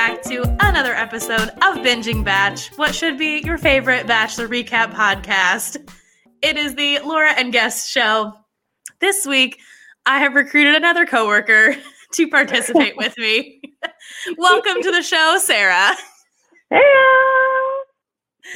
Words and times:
back 0.00 0.22
to 0.22 0.40
another 0.60 0.94
episode 0.94 1.50
of 1.60 1.76
Binging 1.84 2.24
Batch, 2.24 2.68
what 2.78 2.94
should 2.94 3.18
be 3.18 3.42
your 3.44 3.58
favorite 3.58 4.06
Bachelor 4.06 4.48
recap 4.48 4.94
podcast. 4.94 5.76
It 6.40 6.56
is 6.56 6.74
the 6.74 7.00
Laura 7.00 7.32
and 7.36 7.52
Guest 7.52 7.90
show. 7.90 8.32
This 9.00 9.26
week, 9.26 9.58
I 10.06 10.20
have 10.20 10.34
recruited 10.34 10.74
another 10.74 11.04
coworker 11.04 11.76
to 12.14 12.28
participate 12.28 12.96
with 12.96 13.14
me. 13.18 13.60
Welcome 14.38 14.80
to 14.80 14.90
the 14.90 15.02
show, 15.02 15.36
Sarah. 15.38 15.94
Hey. 16.70 16.80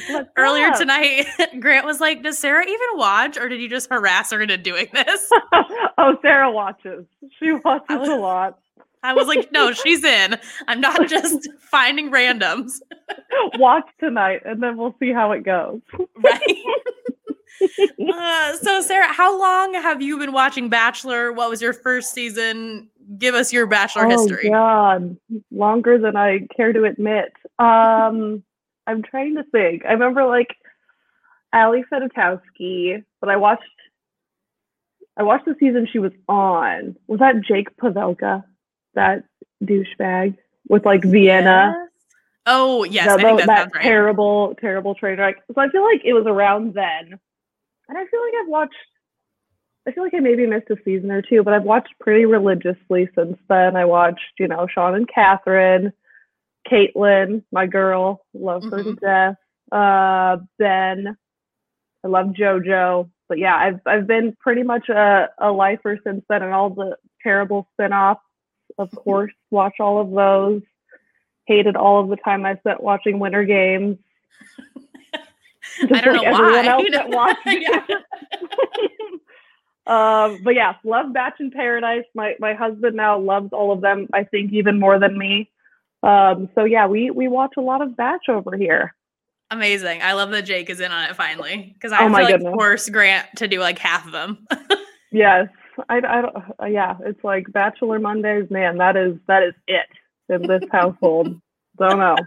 Earlier 0.37 0.71
tonight, 0.71 1.27
Grant 1.59 1.85
was 1.85 1.99
like, 1.99 2.23
Does 2.23 2.39
Sarah 2.39 2.65
even 2.65 2.87
watch, 2.95 3.37
or 3.37 3.49
did 3.49 3.61
you 3.61 3.69
just 3.69 3.91
harass 3.91 4.31
her 4.31 4.41
into 4.41 4.57
doing 4.57 4.87
this? 4.93 5.29
oh, 5.99 6.15
Sarah 6.23 6.51
watches. 6.51 7.05
She 7.39 7.51
watches 7.51 7.99
was- 7.99 8.09
a 8.09 8.15
lot. 8.15 8.57
I 9.05 9.13
was 9.13 9.27
like, 9.27 9.51
No, 9.51 9.71
she's 9.71 10.03
in. 10.03 10.37
I'm 10.67 10.81
not 10.81 11.07
just 11.09 11.49
finding 11.59 12.11
randoms. 12.11 12.79
Watch 13.55 13.87
tonight, 13.99 14.41
and 14.45 14.61
then 14.61 14.77
we'll 14.77 14.95
see 14.99 15.11
how 15.11 15.31
it 15.31 15.43
goes. 15.43 15.81
Right. 16.17 16.57
uh, 18.13 18.55
so, 18.57 18.81
Sarah, 18.81 19.11
how 19.11 19.39
long 19.39 19.73
have 19.73 20.01
you 20.01 20.17
been 20.17 20.33
watching 20.33 20.69
Bachelor? 20.69 21.31
What 21.31 21.49
was 21.49 21.61
your 21.61 21.73
first 21.73 22.13
season? 22.13 22.89
Give 23.17 23.35
us 23.35 23.53
your 23.53 23.67
Bachelor 23.67 24.05
oh 24.05 24.09
history. 24.09 24.49
God, 24.49 25.17
longer 25.51 25.99
than 25.99 26.15
I 26.15 26.47
care 26.55 26.73
to 26.73 26.83
admit. 26.83 27.31
Um, 27.59 28.43
I'm 28.87 29.03
trying 29.03 29.35
to 29.35 29.43
think. 29.43 29.83
I 29.85 29.93
remember 29.93 30.25
like 30.25 30.55
Ali 31.53 31.83
Fedotowsky, 31.91 33.03
but 33.21 33.29
I 33.29 33.37
watched. 33.37 33.63
I 35.17 35.23
watched 35.23 35.45
the 35.45 35.55
season 35.59 35.87
she 35.91 35.99
was 35.99 36.11
on. 36.27 36.97
Was 37.07 37.19
that 37.19 37.41
Jake 37.41 37.75
Pavelka? 37.77 38.43
That 38.95 39.23
douchebag 39.63 40.37
with 40.67 40.85
like 40.85 41.03
Vienna. 41.03 41.75
Yes. 41.77 41.89
Oh, 42.47 42.83
yes. 42.83 43.07
the- 43.07 43.13
I 43.13 43.23
think 43.23 43.39
the- 43.41 43.45
that 43.47 43.57
sounds 43.57 43.71
right. 43.75 43.83
terrible, 43.83 44.55
terrible 44.59 44.95
train 44.95 45.17
wreck. 45.19 45.37
So 45.53 45.61
I 45.61 45.69
feel 45.69 45.83
like 45.83 46.01
it 46.03 46.13
was 46.13 46.25
around 46.27 46.73
then, 46.73 47.19
and 47.89 47.97
I 47.97 48.05
feel 48.05 48.21
like 48.21 48.33
I've 48.41 48.47
watched. 48.49 48.75
I 49.87 49.91
feel 49.91 50.03
like 50.03 50.15
I 50.15 50.19
maybe 50.19 50.47
missed 50.47 50.69
a 50.71 50.77
season 50.83 51.11
or 51.11 51.21
two, 51.21 51.43
but 51.43 51.53
I've 51.53 51.63
watched 51.63 51.93
pretty 51.99 52.25
religiously 52.25 53.07
since 53.15 53.37
then. 53.47 53.75
I 53.75 53.85
watched, 53.85 54.39
you 54.39 54.47
know, 54.47 54.65
Sean 54.67 54.95
and 54.95 55.07
Catherine, 55.07 55.93
Caitlin, 56.67 57.43
my 57.51 57.67
girl, 57.67 58.25
love 58.33 58.63
her 58.63 58.81
to 58.83 58.95
death. 58.95 59.35
Uh, 59.71 60.37
Ben, 60.57 61.15
I 62.03 62.07
love 62.07 62.27
JoJo, 62.27 63.09
but 63.29 63.37
yeah, 63.37 63.55
I've 63.55 63.79
I've 63.85 64.07
been 64.07 64.35
pretty 64.39 64.63
much 64.63 64.89
a 64.89 65.29
a 65.39 65.51
lifer 65.51 65.99
since 66.03 66.23
then, 66.29 66.41
and 66.43 66.53
all 66.53 66.71
the 66.71 66.97
terrible 67.21 67.67
spin-offs, 67.73 68.21
of 68.77 68.91
course, 68.91 69.31
watch 69.51 69.75
all 69.79 69.99
of 70.01 70.11
those 70.11 70.61
hated 71.45 71.75
all 71.75 72.01
of 72.01 72.09
the 72.09 72.17
time 72.17 72.45
I 72.45 72.55
spent 72.57 72.81
watching 72.81 73.19
Winter 73.19 73.43
Games. 73.43 73.97
I 75.91 76.01
don't 76.01 76.15
know 76.15 76.21
everyone 76.23 76.51
why. 76.53 76.65
else 76.65 76.85
that 76.91 77.09
watched. 77.09 77.47
Um, 79.87 80.39
but 80.43 80.55
yeah, 80.55 80.73
love 80.83 81.13
Batch 81.13 81.35
in 81.39 81.51
Paradise. 81.51 82.05
My 82.15 82.33
my 82.39 82.55
husband 82.55 82.95
now 82.95 83.19
loves 83.19 83.49
all 83.53 83.71
of 83.71 83.81
them. 83.81 84.07
I 84.13 84.23
think 84.23 84.51
even 84.51 84.79
more 84.79 84.97
than 84.97 85.15
me. 85.15 85.51
Um, 86.01 86.49
so 86.55 86.63
yeah, 86.63 86.87
we 86.87 87.11
we 87.11 87.27
watch 87.27 87.53
a 87.55 87.61
lot 87.61 87.81
of 87.83 87.95
Batch 87.95 88.27
over 88.27 88.57
here. 88.57 88.95
Amazing. 89.51 90.01
I 90.01 90.13
love 90.13 90.31
that 90.31 90.41
Jake 90.41 90.71
is 90.71 90.79
in 90.79 90.91
on 90.91 91.07
it 91.11 91.15
finally 91.15 91.71
because 91.75 91.91
I 91.91 92.03
Oh 92.03 92.07
like 92.07 92.29
goodness. 92.29 92.51
force 92.55 92.89
Grant 92.89 93.27
to 93.35 93.47
do 93.47 93.59
like 93.59 93.77
half 93.77 94.07
of 94.07 94.11
them. 94.11 94.47
Yes, 95.11 95.49
I, 95.89 95.97
I 95.97 96.21
don't. 96.21 96.35
Uh, 96.61 96.65
yeah, 96.65 96.95
it's 97.01 97.23
like 97.23 97.51
Bachelor 97.51 97.99
Mondays. 97.99 98.49
Man, 98.49 98.77
that 98.77 98.95
is 98.95 99.17
that 99.27 99.43
is 99.43 99.53
it 99.67 99.87
in 100.29 100.47
this 100.47 100.63
household. 100.71 101.39
Don't 101.77 101.99
know. 101.99 102.17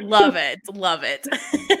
love 0.00 0.36
it. 0.36 0.60
Love 0.72 1.02
it. 1.04 1.26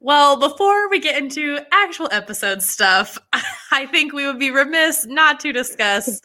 well, 0.00 0.36
before 0.36 0.88
we 0.88 0.98
get 1.00 1.20
into 1.20 1.58
actual 1.72 2.08
episode 2.12 2.62
stuff, 2.62 3.18
I 3.70 3.86
think 3.86 4.12
we 4.12 4.26
would 4.26 4.38
be 4.38 4.50
remiss 4.50 5.06
not 5.06 5.40
to 5.40 5.52
discuss 5.52 6.20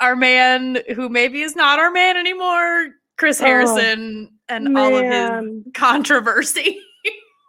our 0.00 0.16
man 0.16 0.78
who 0.94 1.08
maybe 1.08 1.42
is 1.42 1.56
not 1.56 1.78
our 1.78 1.90
man 1.90 2.16
anymore, 2.16 2.90
Chris 3.16 3.40
Oh, 3.40 3.44
Harrison, 3.44 4.30
and 4.48 4.78
all 4.78 4.96
of 4.96 5.04
his 5.04 5.62
controversy. 5.74 6.80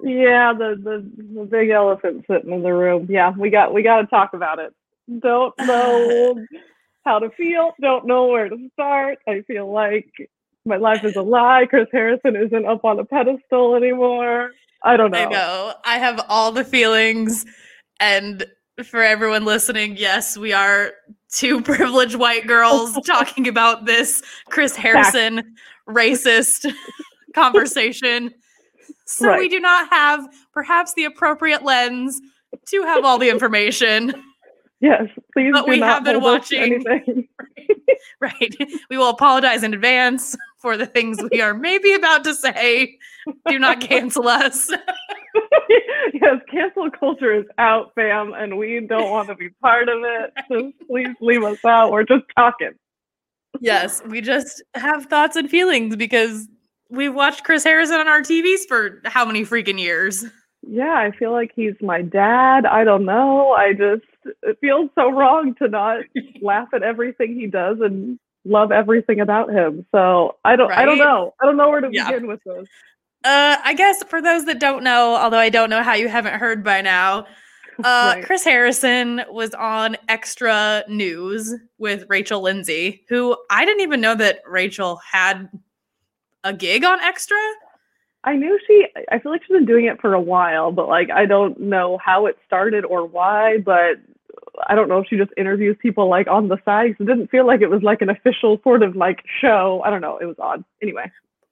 Yeah, 0.01 0.53
the, 0.53 0.79
the 0.81 1.35
the 1.39 1.45
big 1.45 1.69
elephant 1.69 2.23
sitting 2.29 2.53
in 2.53 2.63
the 2.63 2.73
room. 2.73 3.07
Yeah, 3.09 3.33
we 3.37 3.49
got 3.49 3.73
we 3.73 3.83
got 3.83 4.01
to 4.01 4.07
talk 4.07 4.33
about 4.33 4.57
it. 4.59 4.73
Don't 5.19 5.53
know 5.59 6.45
how 7.05 7.19
to 7.19 7.29
feel. 7.31 7.71
Don't 7.81 8.05
know 8.05 8.27
where 8.27 8.49
to 8.49 8.69
start. 8.73 9.19
I 9.27 9.41
feel 9.41 9.71
like 9.71 10.11
my 10.65 10.77
life 10.77 11.03
is 11.03 11.15
a 11.15 11.21
lie. 11.21 11.65
Chris 11.69 11.87
Harrison 11.91 12.35
isn't 12.35 12.65
up 12.65 12.85
on 12.85 12.99
a 12.99 13.05
pedestal 13.05 13.75
anymore. 13.75 14.51
I 14.83 14.95
don't 14.97 15.11
know. 15.11 15.19
I 15.19 15.25
know. 15.25 15.73
I 15.83 15.97
have 15.97 16.23
all 16.29 16.51
the 16.51 16.63
feelings. 16.63 17.45
And 17.99 18.45
for 18.83 19.01
everyone 19.03 19.45
listening, 19.45 19.97
yes, 19.97 20.37
we 20.37 20.53
are 20.53 20.93
two 21.31 21.61
privileged 21.63 22.15
white 22.15 22.47
girls 22.47 22.97
talking 23.05 23.47
about 23.47 23.85
this 23.85 24.21
Chris 24.49 24.75
Harrison 24.75 25.55
racist 25.87 26.71
conversation. 27.35 28.33
So 29.05 29.37
we 29.37 29.49
do 29.49 29.59
not 29.59 29.89
have 29.89 30.27
perhaps 30.53 30.93
the 30.93 31.05
appropriate 31.05 31.63
lens 31.63 32.21
to 32.67 32.83
have 32.83 33.03
all 33.03 33.17
the 33.17 33.29
information. 33.29 34.13
Yes, 34.81 35.03
please 35.33 35.51
But 35.53 35.67
we 35.67 35.79
not 35.79 35.89
have 35.89 36.03
been 36.05 36.21
watching- 36.21 36.61
anything. 36.61 37.27
Right. 38.21 38.55
We 38.89 38.97
will 38.97 39.09
apologize 39.09 39.61
in 39.63 39.73
advance 39.73 40.35
for 40.57 40.77
the 40.77 40.85
things 40.85 41.19
we 41.31 41.41
are 41.41 41.53
maybe 41.53 41.91
about 41.93 42.23
to 42.23 42.33
say. 42.33 42.97
Do 43.47 43.59
not 43.59 43.81
cancel 43.89 44.27
us. 44.29 44.69
yes, 46.13 46.35
cancel 46.49 46.89
culture 46.91 47.33
is 47.33 47.45
out, 47.57 47.91
fam, 47.95 48.33
and 48.33 48.57
we 48.57 48.79
don't 48.87 49.09
want 49.09 49.27
to 49.29 49.35
be 49.35 49.49
part 49.61 49.89
of 49.89 49.99
it. 50.03 50.33
So 50.49 50.71
please 50.87 51.15
leave 51.21 51.43
us 51.43 51.63
out. 51.65 51.91
We're 51.91 52.03
just 52.03 52.23
talking. 52.37 52.71
Yes, 53.59 54.01
we 54.05 54.21
just 54.21 54.63
have 54.75 55.05
thoughts 55.07 55.35
and 55.35 55.49
feelings 55.49 55.95
because 55.97 56.47
we've 56.89 57.13
watched 57.13 57.43
Chris 57.43 57.63
Harrison 57.65 57.99
on 57.99 58.07
our 58.07 58.21
TVs 58.21 58.61
for 58.67 59.01
how 59.05 59.25
many 59.25 59.43
freaking 59.45 59.79
years? 59.79 60.23
Yeah, 60.71 60.93
I 60.95 61.11
feel 61.17 61.31
like 61.31 61.51
he's 61.55 61.73
my 61.81 62.01
dad. 62.01 62.65
I 62.65 62.83
don't 62.83 63.05
know. 63.05 63.51
I 63.53 63.73
just 63.73 64.03
it 64.43 64.57
feels 64.61 64.89
so 64.95 65.09
wrong 65.09 65.55
to 65.55 65.67
not 65.67 66.01
laugh 66.41 66.67
at 66.73 66.83
everything 66.83 67.35
he 67.39 67.47
does 67.47 67.77
and 67.81 68.19
love 68.45 68.71
everything 68.71 69.19
about 69.19 69.49
him. 69.51 69.85
So 69.91 70.35
I 70.45 70.55
don't 70.55 70.71
I 70.71 70.85
don't 70.85 70.97
know. 70.97 71.33
I 71.41 71.45
don't 71.45 71.57
know 71.57 71.69
where 71.69 71.81
to 71.81 71.89
Yeah. 71.91 72.09
begin 72.11 72.27
with 72.27 72.41
this. 72.45 72.67
Uh, 73.25 73.57
I 73.63 73.73
guess 73.73 74.01
for 74.03 74.21
those 74.21 74.45
that 74.45 74.59
don't 74.59 74.83
know, 74.83 75.15
although 75.15 75.39
I 75.39 75.49
don't 75.49 75.69
know 75.69 75.83
how 75.83 75.93
you 75.93 76.07
haven't 76.07 76.35
heard 76.39 76.63
by 76.63 76.81
now, 76.81 77.25
uh, 77.79 78.13
Right. 78.15 78.23
Chris 78.23 78.43
Harrison 78.45 79.21
was 79.29 79.53
on 79.55 79.97
Extra 80.07 80.83
News 80.87 81.53
with 81.79 82.05
Rachel 82.07 82.41
Lindsay, 82.41 83.03
who 83.09 83.35
I 83.49 83.65
didn't 83.65 83.81
even 83.81 83.99
know 84.01 84.15
that 84.15 84.39
Rachel 84.47 85.01
had 85.11 85.49
a 86.45 86.53
gig 86.53 86.85
on 86.85 87.01
Extra. 87.01 87.37
I 88.23 88.35
knew 88.35 88.59
she 88.67 88.85
I 89.11 89.19
feel 89.19 89.31
like 89.31 89.41
she's 89.43 89.55
been 89.55 89.65
doing 89.65 89.85
it 89.85 89.99
for 90.01 90.13
a 90.13 90.21
while, 90.21 90.71
but 90.71 90.87
like 90.87 91.09
I 91.09 91.25
don't 91.25 91.59
know 91.59 91.97
how 92.03 92.25
it 92.25 92.37
started 92.45 92.83
or 92.85 93.05
why, 93.05 93.57
but 93.59 93.95
I 94.67 94.75
don't 94.75 94.89
know 94.89 94.99
if 94.99 95.07
she 95.09 95.17
just 95.17 95.31
interviews 95.37 95.77
people 95.81 96.09
like 96.09 96.27
on 96.27 96.49
the 96.49 96.57
side. 96.65 96.95
It 96.99 97.05
didn't 97.05 97.29
feel 97.29 97.47
like 97.47 97.61
it 97.61 97.69
was 97.69 97.81
like 97.81 98.01
an 98.01 98.09
official 98.09 98.59
sort 98.63 98.83
of 98.83 98.95
like 98.95 99.19
show. 99.41 99.81
I 99.85 99.89
don't 99.89 100.01
know. 100.01 100.17
It 100.17 100.25
was 100.25 100.35
odd. 100.39 100.63
Anyway. 100.81 101.09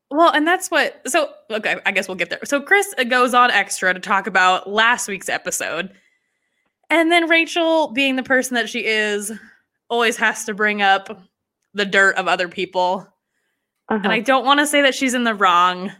Well, 0.10 0.32
and 0.34 0.48
that's 0.48 0.72
what. 0.72 1.02
So, 1.08 1.30
okay, 1.52 1.78
I 1.86 1.92
guess 1.92 2.08
we'll 2.08 2.16
get 2.16 2.30
there. 2.30 2.40
So, 2.46 2.62
Chris 2.62 2.94
goes 3.10 3.34
on 3.34 3.52
extra 3.52 3.94
to 3.94 4.00
talk 4.00 4.26
about 4.26 4.70
last 4.70 5.10
week's 5.10 5.28
episode. 5.28 5.92
And 6.90 7.12
then 7.12 7.28
Rachel, 7.30 7.92
being 7.92 8.16
the 8.16 8.24
person 8.24 8.56
that 8.56 8.70
she 8.70 8.86
is, 8.86 9.34
always 9.90 10.16
has 10.16 10.46
to 10.46 10.54
bring 10.54 10.82
up 10.82 11.22
the 11.74 11.84
dirt 11.86 12.16
of 12.16 12.28
other 12.30 12.48
people. 12.48 13.06
And 13.90 14.06
Uh-huh. 14.06 14.14
I 14.16 14.20
don't 14.22 14.46
want 14.46 14.62
to 14.62 14.68
say 14.68 14.82
that 14.82 14.96
she's 14.96 15.14
in 15.14 15.26
the 15.26 15.36
wrong, 15.36 15.92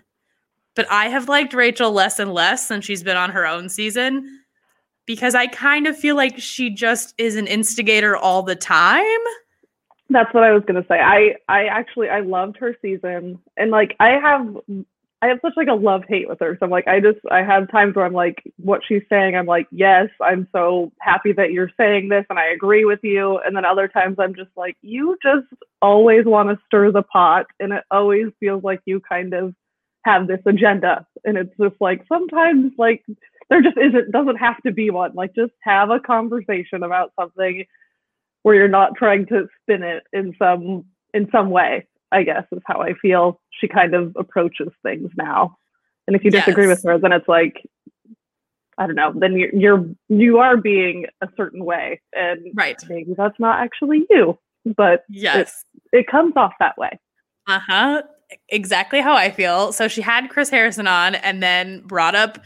but 0.78 0.90
I 0.92 1.10
have 1.10 1.28
liked 1.28 1.54
Rachel 1.54 1.92
less 1.92 2.20
and 2.20 2.34
less 2.34 2.66
since 2.66 2.86
she's 2.86 3.04
been 3.04 3.18
on 3.18 3.32
her 3.32 3.46
own 3.46 3.68
season 3.68 4.42
because 5.08 5.34
I 5.34 5.48
kind 5.48 5.88
of 5.88 5.98
feel 5.98 6.16
like 6.16 6.38
she 6.38 6.70
just 6.70 7.16
is 7.18 7.36
an 7.36 7.48
instigator 7.48 8.16
all 8.16 8.44
the 8.44 8.56
time. 8.56 9.04
That's 10.10 10.32
what 10.34 10.44
I 10.44 10.54
was 10.54 10.64
gonna 10.66 10.86
say. 10.88 11.00
I 11.00 11.36
I 11.50 11.66
actually 11.66 12.10
I 12.10 12.22
loved 12.22 12.58
her 12.58 12.76
season, 12.82 13.40
and 13.58 13.72
like 13.72 13.96
I 14.00 14.10
have 14.12 14.56
I 15.22 15.28
have 15.28 15.40
such 15.42 15.54
like 15.58 15.68
a 15.68 15.74
love 15.74 16.04
hate 16.08 16.30
with 16.30 16.40
her. 16.42 16.56
So 16.60 16.66
I'm 16.66 16.70
like 16.70 16.88
I 16.88 17.00
just 17.00 17.20
I 17.32 17.42
have 17.42 17.72
times 17.72 17.96
where 17.96 18.06
I'm 18.06 18.14
like 18.14 18.44
what 18.58 18.82
she's 18.88 19.04
saying. 19.10 19.36
I'm 19.36 19.48
like 19.48 19.68
yes, 19.72 20.10
I'm 20.22 20.48
so 20.52 20.92
happy 21.02 21.34
that 21.34 21.52
you're 21.52 21.72
saying 21.76 22.10
this, 22.10 22.26
and 22.30 22.38
I 22.38 22.50
agree 22.50 22.86
with 22.86 23.00
you. 23.02 23.40
And 23.40 23.56
then 23.56 23.66
other 23.66 23.88
times 23.88 24.18
I'm 24.20 24.36
just 24.36 24.52
like 24.56 24.78
you 24.82 25.18
just 25.24 25.48
always 25.82 26.26
want 26.26 26.50
to 26.50 26.66
stir 26.68 26.92
the 26.92 27.04
pot, 27.04 27.48
and 27.60 27.74
it 27.74 27.84
always 27.90 28.28
feels 28.40 28.64
like 28.64 28.80
you 28.86 29.02
kind 29.02 29.34
of 29.34 29.56
have 30.08 30.28
this 30.28 30.40
agenda, 30.46 31.06
and 31.26 31.38
it's 31.38 31.56
just 31.62 31.76
like 31.82 32.02
sometimes 32.08 32.72
like 32.78 33.04
there 33.50 33.62
just 33.62 33.78
isn't 33.78 34.12
doesn't 34.12 34.38
have 34.38 34.62
to 34.66 34.72
be 34.72 34.90
one. 34.90 35.14
Like 35.14 35.36
just 35.36 35.54
have 35.62 35.90
a 35.90 36.00
conversation 36.00 36.84
about 36.84 37.12
something 37.20 37.66
where 38.44 38.56
you're 38.56 38.68
not 38.68 38.96
trying 38.96 39.26
to 39.28 39.48
spin 39.62 39.84
it 39.84 40.04
in 40.14 40.34
some 40.40 40.86
in 41.14 41.28
some 41.32 41.50
way. 41.50 41.88
I 42.12 42.24
guess 42.24 42.46
is 42.54 42.62
how 42.66 42.82
I 42.82 42.94
feel 43.02 43.42
she 43.60 43.68
kind 43.68 43.94
of 43.94 44.16
approaches 44.16 44.70
things 44.82 45.12
now. 45.18 45.58
And 46.08 46.16
if 46.16 46.24
you 46.24 46.32
disagree 46.32 46.68
Yes. 46.68 46.78
with 46.78 46.86
her, 46.86 46.98
then 46.98 47.12
it's 47.12 47.28
like, 47.28 47.56
I 48.78 48.88
don't 48.88 48.96
know, 48.96 49.12
then 49.14 49.34
you're, 49.36 49.54
you're 49.54 49.86
you 50.08 50.38
are 50.38 50.56
being 50.56 51.06
a 51.22 51.28
certain 51.36 51.66
way, 51.66 52.00
and 52.14 52.40
Right. 52.56 52.82
maybe 52.88 53.14
that's 53.18 53.38
not 53.40 53.60
actually 53.60 54.06
you, 54.10 54.40
but 54.78 55.04
Yes. 55.10 55.66
it 55.92 56.08
comes 56.08 56.34
off 56.38 56.54
that 56.62 56.78
way. 56.78 56.98
Uh 57.46 57.60
huh. 57.60 58.02
Exactly 58.50 59.00
how 59.02 59.14
I 59.14 59.32
feel. 59.32 59.72
So 59.72 59.88
she 59.88 60.02
had 60.02 60.30
Chris 60.30 60.50
Harrison 60.50 60.88
on 60.88 61.16
and 61.16 61.42
then 61.42 61.82
brought 61.82 62.16
up 62.16 62.40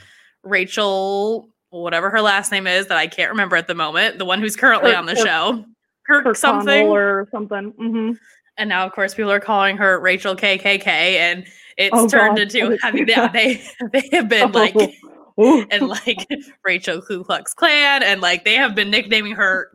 Rachel, 0.44 1.50
whatever 1.70 2.10
her 2.10 2.22
last 2.22 2.52
name 2.52 2.68
is 2.68 2.88
that 2.88 2.98
I 2.98 3.08
can't 3.08 3.32
remember 3.32 3.56
at 3.56 3.68
the 3.68 3.76
moment, 3.76 4.18
the 4.18 4.26
one 4.26 4.40
who's 4.40 4.56
currently 4.56 4.92
Kirk- 4.92 5.00
on 5.00 5.06
the 5.06 5.16
Kirk- 5.16 5.26
show. 5.28 5.66
Kirk, 6.08 6.24
Kirk 6.26 6.36
something. 6.36 6.88
Or 6.88 7.28
something. 7.32 7.72
hmm 7.78 8.12
And 8.58 8.70
now, 8.70 8.86
of 8.86 8.92
course, 8.92 9.14
people 9.16 9.32
are 9.32 9.40
calling 9.40 9.78
her 9.78 10.00
Rachel 10.00 10.36
KKK, 10.36 10.88
and 10.88 11.46
it's 11.78 11.96
Oh, 11.96 12.08
turned 12.08 12.38
God. 12.38 12.40
into 12.40 12.78
having 12.84 13.08
yeah, 13.08 13.28
they 13.28 13.62
they 13.92 14.08
have 14.12 14.28
been 14.30 14.52
like 14.52 14.76
Ooh. 15.40 15.66
and 15.72 15.88
like 15.88 16.28
Rachel 16.64 17.02
Ku 17.02 17.24
Klux 17.24 17.54
Klan, 17.54 18.04
and 18.04 18.22
like 18.22 18.44
they 18.46 18.56
have 18.56 18.76
been 18.76 18.92
nicknaming 18.92 19.34
her 19.34 19.70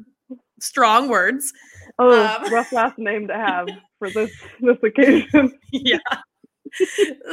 strong 0.60 1.08
words. 1.08 1.52
Oh, 1.98 2.24
um, 2.24 2.52
rough 2.52 2.72
last 2.72 2.98
name 2.98 3.28
to 3.28 3.34
have 3.34 3.68
for 3.98 4.10
this 4.10 4.32
this 4.60 4.78
occasion. 4.82 5.52
yeah. 5.72 5.98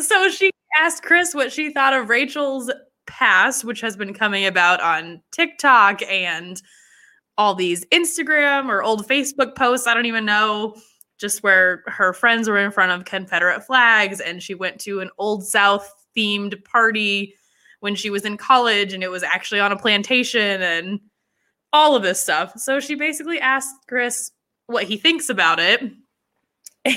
so 0.01 0.30
she 0.30 0.51
asked 0.80 1.04
Chris 1.04 1.33
what 1.33 1.51
she 1.51 1.71
thought 1.71 1.94
of 1.94 2.10
Rachel's 2.10 2.71
past, 3.06 3.65
which 3.65 3.81
has 3.81 3.98
been 3.98 4.13
coming 4.13 4.45
about 4.45 4.81
on 4.81 5.21
TikTok 5.31 6.01
and 6.04 6.62
all 7.38 7.56
these 7.56 7.86
Instagram 7.88 8.69
or 8.69 8.83
old 8.83 9.07
Facebook 9.07 9.56
posts. 9.56 9.88
I 9.88 9.94
don't 9.94 10.06
even 10.06 10.25
know, 10.25 10.75
just 11.19 11.44
where 11.44 11.83
her 11.88 12.13
friends 12.13 12.48
were 12.48 12.60
in 12.60 12.71
front 12.71 12.92
of 12.92 13.06
Confederate 13.06 13.65
flags 13.65 14.19
and 14.19 14.42
she 14.42 14.56
went 14.56 14.80
to 14.81 15.00
an 15.00 15.10
Old 15.18 15.45
South 15.45 15.92
themed 16.15 16.63
party 16.63 17.36
when 17.80 17.95
she 17.95 18.10
was 18.10 18.24
in 18.24 18.38
college 18.38 18.94
and 18.94 19.04
it 19.04 19.12
was 19.12 19.24
actually 19.24 19.60
on 19.60 19.71
a 19.71 19.77
plantation 19.77 20.62
and 20.62 21.00
all 21.74 21.95
of 21.95 22.04
this 22.04 22.21
stuff. 22.21 22.54
So 22.57 22.80
she 22.80 22.95
basically 22.95 23.39
asked 23.39 23.75
Chris 23.88 24.31
what 24.68 24.83
he 24.86 24.98
thinks 24.98 25.30
about 25.30 25.60
it. 25.60 25.81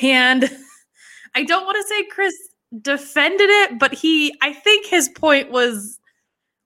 And 0.03 0.45
I 1.35 1.45
don't 1.45 1.65
want 1.65 1.77
to 1.77 1.89
say 1.89 2.05
Chris 2.11 2.35
defended 2.81 3.49
it, 3.51 3.79
but 3.79 3.95
he, 3.95 4.37
I 4.43 4.53
think 4.53 4.87
his 4.87 5.09
point 5.09 5.51
was 5.51 5.99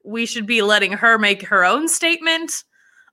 we 0.05 0.27
should 0.27 0.47
be 0.47 0.63
letting 0.63 0.93
her 0.93 1.19
make 1.19 1.43
her 1.43 1.65
own 1.65 1.89
statement 1.89 2.65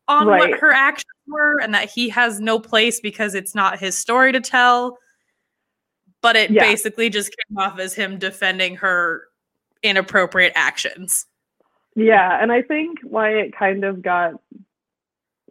on 0.08 0.28
Right. 0.28 0.52
what 0.52 0.60
her 0.60 0.72
actions 0.72 1.04
were 1.28 1.60
and 1.62 1.74
that 1.74 1.90
he 1.90 2.08
has 2.10 2.40
no 2.40 2.60
place 2.60 3.02
because 3.02 3.36
it's 3.36 3.54
not 3.54 3.80
his 3.80 3.98
story 3.98 4.32
to 4.32 4.40
tell. 4.40 4.98
But 6.22 6.36
it 6.36 6.50
Yeah. 6.50 6.64
basically 6.64 7.10
just 7.10 7.30
came 7.30 7.58
off 7.58 7.78
as 7.80 7.94
him 7.94 8.18
defending 8.18 8.78
her 8.78 9.24
inappropriate 9.84 10.54
actions. 10.56 11.26
Yeah, 11.96 12.42
and 12.42 12.52
I 12.52 12.62
think 12.62 13.00
why 13.04 13.32
it 13.32 13.56
kind 13.56 13.84
of 13.84 14.02
got 14.02 14.34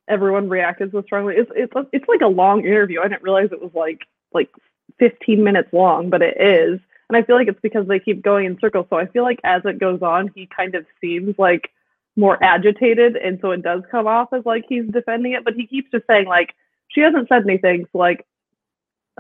everyone 0.09 0.49
reacted 0.49 0.93
so 0.93 1.03
strongly. 1.03 1.35
It's 1.37 1.51
it's 1.55 1.73
it's 1.93 2.09
like 2.09 2.21
a 2.21 2.29
long 2.29 2.65
interview. 2.65 3.01
I 3.01 3.09
didn't 3.09 3.23
realize 3.23 3.51
it 3.53 3.63
was 3.63 3.75
like 3.75 4.07
like 4.33 4.51
15 4.99 5.43
minutes 5.43 5.73
long, 5.73 6.11
but 6.11 6.23
it 6.23 6.41
is. 6.41 6.81
And 7.09 7.17
I 7.17 7.23
feel 7.23 7.37
like 7.37 7.49
it's 7.49 7.61
because 7.61 7.87
they 7.87 8.01
keep 8.01 8.23
going 8.23 8.47
in 8.47 8.59
circles. 8.61 8.87
So 8.91 8.97
I 8.97 9.07
feel 9.07 9.23
like 9.23 9.41
as 9.45 9.63
it 9.65 9.79
goes 9.79 10.03
on, 10.03 10.31
he 10.35 10.47
kind 10.47 10.75
of 10.75 10.85
seems 11.01 11.39
like 11.39 11.71
more 12.17 12.43
agitated, 12.43 13.17
and 13.17 13.39
so 13.41 13.51
it 13.51 13.63
does 13.63 13.83
come 13.91 14.07
off 14.07 14.33
as 14.33 14.45
like 14.45 14.65
he's 14.69 14.87
defending 14.87 15.33
it. 15.33 15.45
But 15.45 15.55
he 15.55 15.67
keeps 15.67 15.91
just 15.91 16.07
saying 16.07 16.27
like 16.27 16.55
she 16.89 17.01
hasn't 17.01 17.29
said 17.29 17.43
anything. 17.43 17.87
So 17.93 17.99
like, 17.99 18.27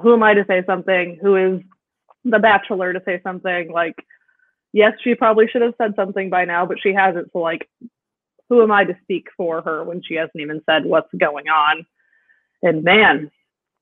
who 0.01 0.15
am 0.15 0.23
I 0.23 0.35
to 0.35 0.45
say 0.47 0.65
something? 0.67 1.19
Who 1.21 1.37
is 1.37 1.61
the 2.25 2.39
bachelor 2.39 2.93
to 2.93 3.03
say 3.05 3.21
something? 3.23 3.71
Like, 3.71 3.97
yes, 4.73 4.95
she 5.03 5.15
probably 5.15 5.47
should 5.49 5.63
have 5.63 5.75
said 5.79 5.95
something 5.95 6.31
by 6.31 6.45
now, 6.45 6.67
but 6.67 6.81
she 6.83 6.93
hasn't. 6.93 7.33
So 7.33 7.39
like, 7.39 7.69
who 8.49 8.63
am 8.63 8.71
I 8.71 8.85
to 8.85 8.97
speak 9.03 9.27
for 9.37 9.63
her 9.63 9.85
when 9.85 10.03
she 10.03 10.15
hasn't 10.15 10.41
even 10.41 10.63
said 10.69 10.85
what's 10.85 11.13
going 11.19 11.49
on? 11.49 11.87
And 12.63 12.85
man, 12.85 13.31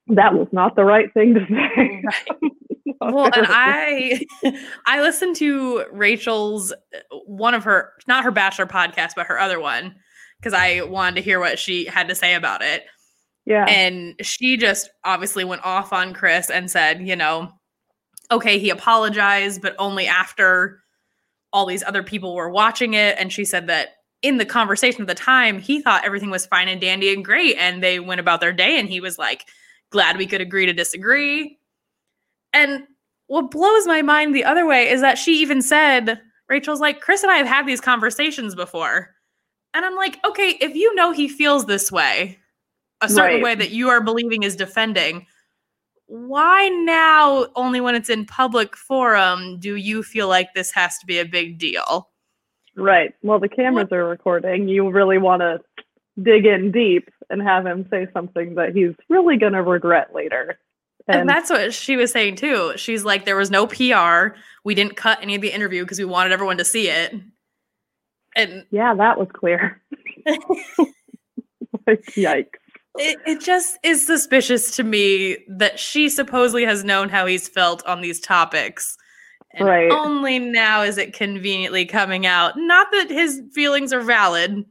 that 0.08 0.34
was 0.34 0.49
not 0.52 0.76
the 0.76 0.84
right 0.84 1.12
thing 1.14 1.34
to 1.34 1.46
say. 1.49 2.05
well 3.00 3.31
and 3.34 3.46
i 3.49 4.20
i 4.87 5.00
listened 5.00 5.37
to 5.37 5.84
rachel's 5.93 6.72
one 7.26 7.55
of 7.55 7.64
her 7.64 7.93
not 8.06 8.25
her 8.25 8.31
bachelor 8.31 8.66
podcast 8.66 9.12
but 9.16 9.26
her 9.26 9.38
other 9.38 9.61
one 9.61 9.94
because 10.38 10.52
i 10.52 10.82
wanted 10.82 11.17
to 11.17 11.22
hear 11.22 11.40
what 11.40 11.58
she 11.58 11.87
had 11.87 12.08
to 12.08 12.14
say 12.14 12.34
about 12.34 12.62
it 12.62 12.84
yeah, 13.46 13.67
and 13.69 14.14
she 14.22 14.56
just 14.56 14.88
obviously 15.05 15.44
went 15.44 15.64
off 15.64 15.93
on 15.93 16.14
chris 16.14 16.50
and 16.50 16.70
said 16.70 17.06
you 17.06 17.17
know 17.17 17.50
okay 18.31 18.58
he 18.58 18.70
apologized 18.70 19.60
but 19.60 19.75
only 19.78 20.06
after 20.06 20.81
all 21.52 21.67
these 21.67 21.84
other 21.84 22.02
people 22.02 22.34
were 22.34 22.50
watching 22.50 22.94
it 22.94 23.17
and 23.19 23.32
she 23.32 23.44
said 23.44 23.67
that 23.67 23.88
in 24.24 24.38
the 24.38 24.44
conversation 24.44 25.02
at 25.02 25.06
the 25.06 25.14
time 25.14 25.60
he 25.60 25.80
thought 25.80 26.04
everything 26.04 26.30
was 26.30 26.46
fine 26.46 26.66
and 26.68 26.80
dandy 26.80 27.12
and 27.12 27.24
great 27.24 27.56
and 27.56 27.82
they 27.82 28.00
went 28.00 28.20
about 28.20 28.40
their 28.40 28.52
day 28.52 28.78
and 28.78 28.88
he 28.88 29.00
was 29.00 29.18
like 29.18 29.46
glad 29.90 30.16
we 30.16 30.26
could 30.26 30.40
agree 30.40 30.66
to 30.66 30.72
disagree 30.72 31.58
and 32.52 32.84
what 33.26 33.50
blows 33.50 33.86
my 33.86 34.02
mind 34.02 34.34
the 34.34 34.44
other 34.44 34.66
way 34.66 34.88
is 34.88 35.00
that 35.00 35.18
she 35.18 35.40
even 35.40 35.62
said, 35.62 36.20
Rachel's 36.48 36.80
like, 36.80 37.00
Chris 37.00 37.22
and 37.22 37.32
I 37.32 37.36
have 37.36 37.46
had 37.46 37.66
these 37.66 37.80
conversations 37.80 38.54
before. 38.54 39.14
And 39.74 39.84
I'm 39.84 39.96
like, 39.96 40.24
okay, 40.24 40.50
if 40.60 40.74
you 40.74 40.94
know 40.94 41.10
he 41.10 41.28
feels 41.28 41.66
this 41.66 41.90
way, 41.90 42.38
a 43.00 43.08
certain 43.08 43.40
Right. 43.40 43.42
way 43.42 43.54
that 43.54 43.70
you 43.70 43.88
are 43.88 44.00
believing 44.00 44.44
is 44.44 44.56
defending, 44.56 45.26
why 46.06 46.68
now, 46.68 47.46
only 47.56 47.80
when 47.80 47.94
it's 47.94 48.10
in 48.10 48.26
public 48.26 48.76
forum, 48.76 49.58
do 49.58 49.76
you 49.76 50.02
feel 50.02 50.28
like 50.28 50.54
this 50.54 50.70
has 50.70 50.98
to 50.98 51.06
be 51.06 51.18
a 51.18 51.24
big 51.24 51.58
deal? 51.58 52.10
Right. 52.76 53.14
Well, 53.22 53.38
the 53.38 53.48
cameras 53.48 53.88
are 53.92 54.04
recording. 54.06 54.68
You 54.68 54.90
really 54.90 55.18
want 55.18 55.40
to 55.40 55.60
dig 56.22 56.46
in 56.46 56.70
deep 56.70 57.08
and 57.30 57.42
have 57.42 57.66
him 57.66 57.86
say 57.90 58.06
something 58.12 58.54
that 58.54 58.74
he's 58.74 58.94
really 59.08 59.36
going 59.36 59.52
to 59.52 59.62
regret 59.62 60.14
later. 60.14 60.58
And, 61.06 61.28
that's 61.28 61.50
what 61.50 61.74
she 61.74 61.96
was 61.96 62.12
saying 62.12 62.36
too. 62.36 62.72
She's 62.76 63.04
like, 63.04 63.24
there 63.24 63.36
was 63.36 63.50
no 63.50 63.66
PR. 63.66 64.36
We 64.64 64.74
didn't 64.74 64.96
cut 64.96 65.19
any 65.20 65.34
of 65.34 65.43
the 65.43 65.52
interview 65.52 65.82
because 65.82 65.98
we 65.98 66.06
wanted 66.06 66.32
everyone 66.32 66.56
to 66.58 66.64
see 66.64 66.88
it. 66.88 67.14
And 68.36 68.64
yeah, 68.70 68.94
that 68.94 69.19
was 69.19 69.28
clear. 69.32 69.82
like, 71.86 72.02
yikes. 72.16 72.48
it, 72.98 73.19
it 73.26 73.40
just 73.40 73.78
is 73.82 74.06
suspicious 74.06 74.74
to 74.76 74.82
me 74.82 75.36
that 75.48 75.78
she 75.78 76.08
supposedly 76.08 76.64
has 76.64 76.84
known 76.84 77.10
how 77.10 77.26
he's 77.26 77.48
felt 77.48 77.84
on 77.84 78.00
these 78.00 78.19
topics. 78.19 78.96
And 79.55 79.69
Right. 79.69 79.91
only 79.91 80.39
now 80.39 80.82
is 80.82 80.99
it 80.99 81.13
conveniently 81.13 81.87
coming 81.87 82.27
out. 82.27 82.56
Not 82.56 82.89
that 82.93 83.11
his 83.11 83.43
feelings 83.53 83.93
are 83.93 84.01
valid, 84.01 84.65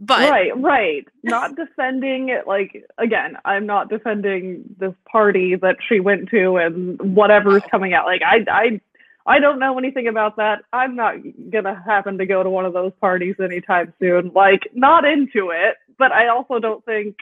but 0.00 0.28
right, 0.28 0.50
right. 0.56 1.06
Not 1.22 1.54
defending 1.54 2.28
it. 2.30 2.46
Like 2.46 2.84
again, 2.98 3.36
I'm 3.44 3.66
not 3.66 3.88
defending 3.88 4.64
this 4.78 4.94
party 5.10 5.54
that 5.56 5.76
she 5.86 6.00
went 6.00 6.28
to 6.30 6.56
and 6.56 7.14
whatever's 7.14 7.62
coming 7.70 7.94
out. 7.94 8.06
Like 8.06 8.22
I, 8.22 8.44
I, 8.50 8.80
I 9.26 9.38
don't 9.38 9.60
know 9.60 9.78
anything 9.78 10.08
about 10.08 10.36
that. 10.36 10.64
I'm 10.72 10.96
not 10.96 11.16
gonna 11.50 11.80
happen 11.86 12.18
to 12.18 12.26
go 12.26 12.42
to 12.42 12.50
one 12.50 12.64
of 12.64 12.72
those 12.72 12.92
parties 13.00 13.36
anytime 13.38 13.92
soon. 14.00 14.32
Like 14.34 14.68
not 14.74 15.04
into 15.04 15.50
it, 15.50 15.76
but 15.98 16.10
I 16.10 16.28
also 16.28 16.58
don't 16.58 16.84
think 16.84 17.18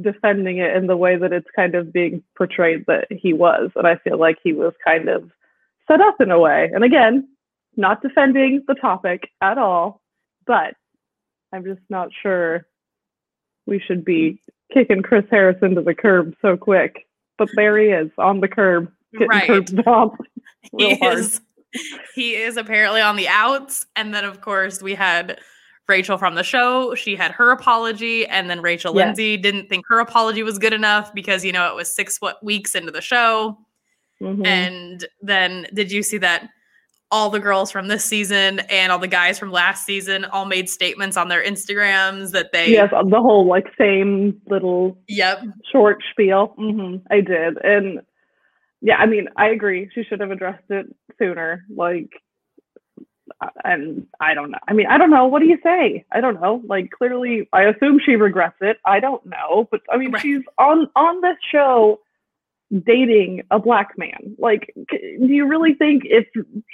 defending 0.00 0.58
it 0.58 0.76
in 0.76 0.86
the 0.86 0.96
way 0.96 1.16
that 1.16 1.32
it's 1.32 1.48
kind 1.56 1.74
of 1.74 1.92
being 1.92 2.22
portrayed 2.36 2.84
that 2.86 3.06
he 3.10 3.32
was. 3.32 3.70
And 3.76 3.86
I 3.86 3.96
feel 3.96 4.18
like 4.18 4.36
he 4.42 4.52
was 4.52 4.72
kind 4.84 5.08
of 5.08 5.30
set 5.88 6.00
up 6.00 6.20
in 6.20 6.30
a 6.30 6.38
way. 6.38 6.70
And 6.74 6.84
again, 6.84 7.28
not 7.76 8.02
defending 8.02 8.62
the 8.66 8.74
topic 8.74 9.28
at 9.40 9.58
all, 9.58 10.00
but 10.46 10.74
I'm 11.52 11.64
just 11.64 11.80
not 11.88 12.08
sure 12.22 12.66
we 13.66 13.78
should 13.80 14.04
be 14.04 14.40
kicking 14.72 15.02
Chris 15.02 15.24
Harrison 15.30 15.74
to 15.74 15.82
the 15.82 15.94
curb 15.94 16.34
so 16.42 16.56
quick. 16.56 17.06
But 17.38 17.48
there 17.54 17.78
he 17.78 17.88
is 17.88 18.10
on 18.18 18.40
the 18.40 18.48
curb, 18.48 18.90
getting 19.12 19.28
Right. 19.28 19.46
curb 19.46 19.68
stomped. 19.68 20.20
real 20.72 20.88
he 20.90 20.96
hard. 20.98 21.18
is 21.18 21.40
he 22.14 22.34
is 22.34 22.56
apparently 22.56 23.00
on 23.00 23.16
the 23.16 23.28
outs. 23.28 23.86
And 23.94 24.12
then 24.12 24.24
of 24.24 24.40
course 24.40 24.82
we 24.82 24.94
had 24.94 25.38
Rachel 25.88 26.18
from 26.18 26.34
the 26.34 26.42
show. 26.44 26.94
She 26.94 27.16
had 27.16 27.32
her 27.32 27.50
apology, 27.50 28.26
and 28.26 28.48
then 28.50 28.60
Rachel 28.60 28.94
Yes. 28.94 29.06
Lindsay 29.06 29.36
didn't 29.38 29.68
think 29.68 29.86
her 29.88 29.98
apology 30.00 30.42
was 30.42 30.58
good 30.58 30.72
enough 30.74 31.12
because 31.14 31.44
you 31.44 31.52
know 31.52 31.68
it 31.70 31.74
was 31.74 31.92
six 31.92 32.20
what 32.20 32.42
weeks 32.44 32.74
into 32.74 32.92
the 32.92 33.00
show. 33.00 33.58
Mhm. 34.22 34.46
And 34.46 35.04
then 35.22 35.66
did 35.72 35.90
you 35.90 36.02
see 36.02 36.18
that 36.18 36.48
all 37.10 37.30
the 37.30 37.40
girls 37.40 37.70
from 37.70 37.88
this 37.88 38.04
season 38.04 38.60
and 38.68 38.92
all 38.92 38.98
the 38.98 39.08
guys 39.08 39.38
from 39.38 39.50
last 39.50 39.86
season 39.86 40.26
all 40.26 40.44
made 40.44 40.68
statements 40.68 41.16
on 41.16 41.28
their 41.28 41.42
Instagrams 41.42 42.32
that 42.32 42.52
they 42.52 42.70
yes, 42.72 42.90
the 42.90 43.20
whole 43.22 43.46
like 43.46 43.66
same 43.78 44.38
little 44.46 44.98
Yep. 45.08 45.40
short 45.72 46.02
spiel. 46.10 46.48
hmm 46.58 46.96
I 47.10 47.22
did, 47.22 47.56
and 47.64 48.00
yeah, 48.82 48.96
I 48.98 49.06
mean, 49.06 49.28
I 49.36 49.48
agree. 49.48 49.88
She 49.94 50.04
should 50.04 50.20
have 50.20 50.30
addressed 50.30 50.70
it 50.70 50.86
sooner. 51.18 51.64
Like, 51.74 52.10
and 53.64 54.06
I 54.20 54.34
don't 54.34 54.50
know. 54.50 54.58
I 54.66 54.72
mean, 54.72 54.86
I 54.86 54.98
don't 54.98 55.10
know. 55.10 55.26
What 55.26 55.40
do 55.40 55.46
you 55.46 55.58
say? 55.62 56.04
I 56.12 56.20
don't 56.20 56.40
know. 56.40 56.62
Like, 56.66 56.90
clearly, 56.90 57.48
I 57.52 57.62
assume 57.64 58.00
she 58.04 58.16
regrets 58.16 58.56
it. 58.60 58.78
I 58.84 59.00
don't 59.00 59.24
know, 59.26 59.68
but 59.70 59.80
I 59.92 59.96
mean, 59.96 60.12
Right. 60.12 60.22
she's 60.22 60.42
on 60.58 60.88
on 60.96 61.20
this 61.20 61.36
show 61.50 62.00
dating 62.84 63.42
a 63.50 63.58
black 63.58 63.96
man. 63.96 64.36
Like, 64.38 64.74
do 64.90 65.26
you 65.26 65.46
really 65.46 65.74
think 65.74 66.02
if 66.04 66.26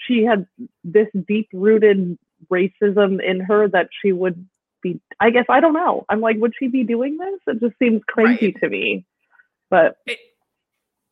she 0.06 0.25
had 0.25 0.47
this 0.83 1.09
deep 1.28 1.49
rooted 1.52 2.18
racism 2.50 3.23
in 3.23 3.40
her 3.40 3.68
that 3.68 3.90
she 4.02 4.12
would 4.12 4.47
be? 4.83 5.00
I 5.21 5.30
guess 5.30 5.47
I 5.49 5.61
don't 5.61 5.75
know. 5.75 6.04
I'm 6.09 6.21
like, 6.21 6.37
would 6.38 6.54
she 6.59 6.68
be 6.68 6.83
doing 6.83 7.18
this? 7.18 7.40
It 7.47 7.61
just 7.61 7.78
seems 7.78 8.02
crazy 8.09 8.47
right. 8.47 8.61
to 8.61 8.68
me. 8.68 9.04
But 9.71 9.99
it, 10.06 10.18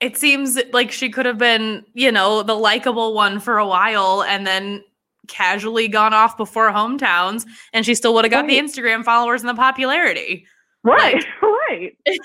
it 0.00 0.16
seems 0.16 0.59
like 0.73 0.90
she 0.90 1.11
could 1.11 1.26
have 1.26 1.38
been, 1.38 1.85
you 1.94 2.11
know, 2.11 2.42
the 2.42 2.54
likable 2.56 3.14
one 3.14 3.38
for 3.38 3.59
a 3.59 3.66
while 3.66 4.25
and 4.25 4.47
then 4.47 4.82
casually 5.29 5.88
gone 5.88 6.12
off 6.12 6.37
before 6.37 6.71
hometowns 6.71 7.47
and 7.73 7.87
she 7.87 7.95
still 7.95 8.14
would 8.14 8.25
have 8.25 8.33
got 8.33 8.45
right. 8.45 8.49
the 8.49 8.59
Instagram 8.59 9.05
followers 9.05 9.43
and 9.43 9.49
the 9.49 9.55
popularity. 9.55 10.47
Right, 10.83 11.14
like, 11.14 11.43
right. 11.43 11.97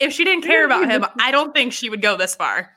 if 0.00 0.12
she 0.12 0.24
didn't 0.24 0.44
care 0.44 0.64
about 0.64 0.88
him, 0.88 1.04
I 1.20 1.30
don't 1.30 1.54
think 1.54 1.72
she 1.72 1.90
would 1.90 2.02
go 2.02 2.16
this 2.16 2.34
far. 2.34 2.70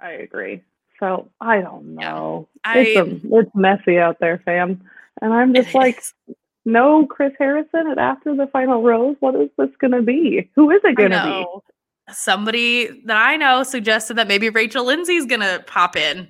I 0.00 0.12
agree. 0.12 0.62
So 0.98 1.30
I 1.40 1.60
don't 1.60 1.94
know. 1.94 2.48
Yeah. 2.66 2.74
It's, 2.76 2.98
I, 2.98 3.02
a, 3.02 3.40
it's 3.40 3.50
messy 3.54 3.98
out 3.98 4.18
there, 4.20 4.42
fam. 4.44 4.82
And 5.22 5.32
I'm 5.32 5.54
just 5.54 5.74
like, 5.74 6.02
no 6.64 7.06
Chris 7.06 7.32
Harrison 7.38 7.88
at 7.90 7.98
after 7.98 8.34
the 8.34 8.46
final 8.46 8.82
rose. 8.82 9.16
What 9.20 9.34
is 9.34 9.48
this 9.58 9.70
going 9.80 9.92
to 9.92 10.02
be? 10.02 10.50
Who 10.54 10.70
is 10.70 10.80
it 10.84 10.96
going 10.96 11.10
to 11.10 11.24
be? 11.24 12.12
Somebody 12.14 13.02
that 13.06 13.16
I 13.16 13.36
know 13.36 13.62
suggested 13.62 14.14
that 14.14 14.28
maybe 14.28 14.50
Rachel 14.50 14.84
Lindsay's 14.84 15.26
going 15.26 15.40
to 15.40 15.64
pop 15.66 15.96
in. 15.96 16.28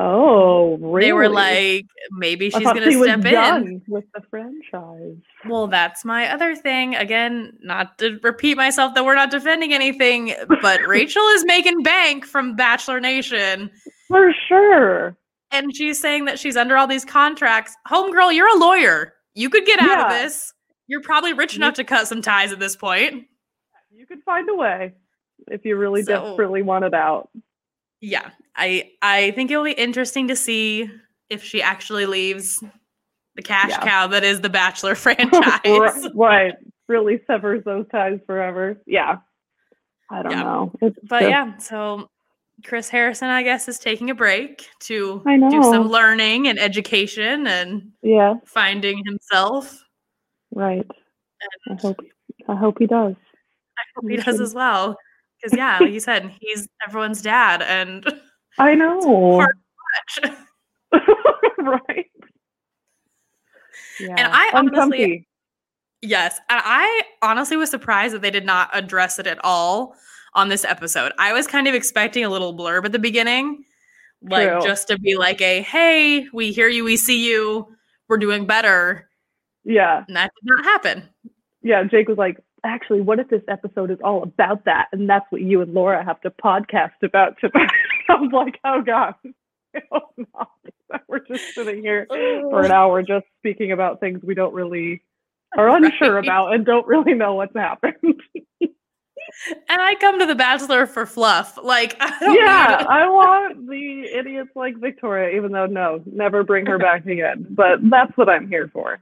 Oh, 0.00 0.78
really? 0.80 1.06
They 1.06 1.12
were 1.12 1.28
like, 1.28 1.86
maybe 2.12 2.50
she's 2.50 2.62
going 2.62 2.76
to 2.76 2.90
she 2.90 3.02
step 3.02 3.24
in 3.24 3.82
with 3.88 4.04
the 4.14 4.22
franchise. 4.30 5.16
Well, 5.48 5.66
that's 5.66 6.04
my 6.04 6.32
other 6.32 6.54
thing. 6.54 6.94
Again, 6.94 7.52
not 7.62 7.98
to 7.98 8.20
repeat 8.22 8.56
myself 8.56 8.94
that 8.94 9.04
we're 9.04 9.16
not 9.16 9.32
defending 9.32 9.74
anything, 9.74 10.34
but 10.62 10.80
Rachel 10.86 11.26
is 11.30 11.44
making 11.44 11.82
bank 11.82 12.24
from 12.24 12.54
Bachelor 12.54 13.00
Nation 13.00 13.70
for 14.06 14.32
sure. 14.48 15.16
And 15.50 15.74
she's 15.74 16.00
saying 16.00 16.26
that 16.26 16.38
she's 16.38 16.56
under 16.56 16.76
all 16.76 16.86
these 16.86 17.04
contracts. 17.04 17.74
Homegirl, 17.88 18.34
you're 18.34 18.54
a 18.54 18.58
lawyer. 18.58 19.14
You 19.34 19.50
could 19.50 19.66
get 19.66 19.80
out 19.80 20.06
of 20.06 20.10
this. 20.10 20.52
You're 20.86 21.02
probably 21.02 21.32
rich 21.32 21.56
enough 21.56 21.74
to 21.74 21.84
cut 21.84 22.06
some 22.06 22.22
ties 22.22 22.52
at 22.52 22.60
this 22.60 22.76
point. 22.76 23.26
You 23.90 24.06
could 24.06 24.22
find 24.22 24.48
a 24.48 24.54
way 24.54 24.94
if 25.48 25.64
you 25.64 25.76
really 25.76 26.02
so, 26.02 26.26
desperately 26.26 26.62
want 26.62 26.84
it 26.84 26.94
out. 26.94 27.30
Yeah, 28.00 28.30
I 28.58 28.90
I 29.00 29.30
think 29.32 29.50
it'll 29.50 29.64
be 29.64 29.72
interesting 29.72 30.28
to 30.28 30.36
see 30.36 30.90
if 31.30 31.42
she 31.42 31.62
actually 31.62 32.06
leaves 32.06 32.62
the 33.36 33.42
cash 33.42 33.70
yeah. 33.70 33.84
cow 33.84 34.06
that 34.08 34.24
is 34.24 34.40
the 34.40 34.48
Bachelor 34.48 34.94
franchise. 34.94 36.08
right, 36.14 36.54
really 36.88 37.20
severs 37.26 37.62
those 37.64 37.86
ties 37.90 38.18
forever. 38.26 38.80
Yeah, 38.86 39.18
I 40.10 40.22
don't 40.22 40.32
yeah. 40.32 40.42
know. 40.42 40.72
It's 40.82 40.98
but 41.08 41.20
just... 41.20 41.30
yeah, 41.30 41.56
so 41.58 42.10
Chris 42.64 42.88
Harrison, 42.88 43.28
I 43.28 43.42
guess, 43.42 43.68
is 43.68 43.78
taking 43.78 44.10
a 44.10 44.14
break 44.14 44.66
to 44.80 45.22
do 45.24 45.62
some 45.62 45.88
learning 45.88 46.48
and 46.48 46.58
education 46.58 47.46
and 47.46 47.92
yeah, 48.02 48.34
finding 48.44 49.04
himself. 49.04 49.84
Right. 50.52 50.86
And 51.68 51.78
I 51.78 51.80
hope 51.80 51.98
I 52.48 52.56
hope 52.56 52.76
he 52.78 52.86
does. 52.86 53.14
I 53.78 53.82
hope 53.94 54.10
he 54.10 54.16
does 54.16 54.40
as 54.40 54.54
well. 54.54 54.96
Because 55.40 55.56
yeah, 55.56 55.78
like 55.80 55.92
you 55.92 56.00
said, 56.00 56.32
he's 56.40 56.68
everyone's 56.86 57.22
dad, 57.22 57.62
and 57.62 58.04
I 58.58 58.74
know. 58.74 59.46
right. 61.58 62.06
Yeah. 64.00 64.14
And 64.16 64.32
I 64.32 64.50
honestly, 64.54 65.26
yes, 66.02 66.38
and 66.48 66.62
I 66.64 67.02
honestly 67.22 67.56
was 67.56 67.70
surprised 67.70 68.14
that 68.14 68.22
they 68.22 68.30
did 68.30 68.44
not 68.46 68.70
address 68.72 69.18
it 69.18 69.26
at 69.26 69.38
all 69.44 69.96
on 70.34 70.48
this 70.48 70.64
episode. 70.64 71.12
I 71.18 71.32
was 71.32 71.46
kind 71.46 71.66
of 71.66 71.74
expecting 71.74 72.24
a 72.24 72.28
little 72.28 72.56
blurb 72.56 72.84
at 72.84 72.92
the 72.92 72.98
beginning, 72.98 73.64
like 74.22 74.48
True. 74.48 74.60
just 74.62 74.88
to 74.88 74.98
be 74.98 75.16
like 75.16 75.40
a 75.40 75.62
"Hey, 75.62 76.26
we 76.32 76.52
hear 76.52 76.68
you, 76.68 76.84
we 76.84 76.96
see 76.96 77.28
you, 77.28 77.66
we're 78.08 78.18
doing 78.18 78.46
better." 78.46 79.08
Yeah, 79.64 80.04
and 80.06 80.16
that 80.16 80.30
did 80.40 80.48
not 80.48 80.64
happen. 80.64 81.08
Yeah, 81.62 81.82
Jake 81.84 82.08
was 82.08 82.18
like, 82.18 82.38
actually, 82.68 83.00
what 83.00 83.18
if 83.18 83.28
this 83.28 83.42
episode 83.48 83.90
is 83.90 83.98
all 84.02 84.22
about 84.22 84.64
that? 84.64 84.88
And 84.92 85.08
that's 85.08 85.26
what 85.30 85.42
you 85.42 85.60
and 85.60 85.72
Laura 85.72 86.04
have 86.04 86.20
to 86.22 86.30
podcast 86.30 87.02
about 87.02 87.36
tonight. 87.40 87.70
I'm 88.08 88.28
like, 88.28 88.58
oh 88.64 88.82
God. 88.82 89.14
Oh, 89.92 90.00
We're 91.08 91.20
just 91.20 91.54
sitting 91.54 91.82
here 91.82 92.06
for 92.08 92.62
an 92.62 92.72
hour 92.72 93.02
just 93.02 93.26
speaking 93.38 93.70
about 93.70 94.00
things 94.00 94.20
we 94.22 94.34
don't 94.34 94.54
really 94.54 95.02
are 95.56 95.68
unsure 95.68 96.14
right. 96.14 96.24
about 96.24 96.54
and 96.54 96.64
don't 96.64 96.86
really 96.86 97.14
know 97.14 97.34
what's 97.34 97.54
happened. 97.54 97.94
and 98.60 98.70
I 99.68 99.94
come 99.96 100.18
to 100.18 100.26
the 100.26 100.34
Bachelor 100.34 100.86
for 100.86 101.06
fluff. 101.06 101.58
Like, 101.62 101.96
I 102.00 102.34
yeah, 102.34 102.84
I 102.88 103.08
want 103.08 103.68
the 103.68 104.04
idiots 104.12 104.50
like 104.54 104.78
Victoria, 104.78 105.36
even 105.36 105.52
though 105.52 105.66
no, 105.66 106.02
never 106.06 106.42
bring 106.42 106.66
her 106.66 106.78
back 106.78 107.06
again. 107.06 107.46
But 107.50 107.78
that's 107.82 108.16
what 108.16 108.28
I'm 108.28 108.48
here 108.48 108.68
for. 108.72 108.98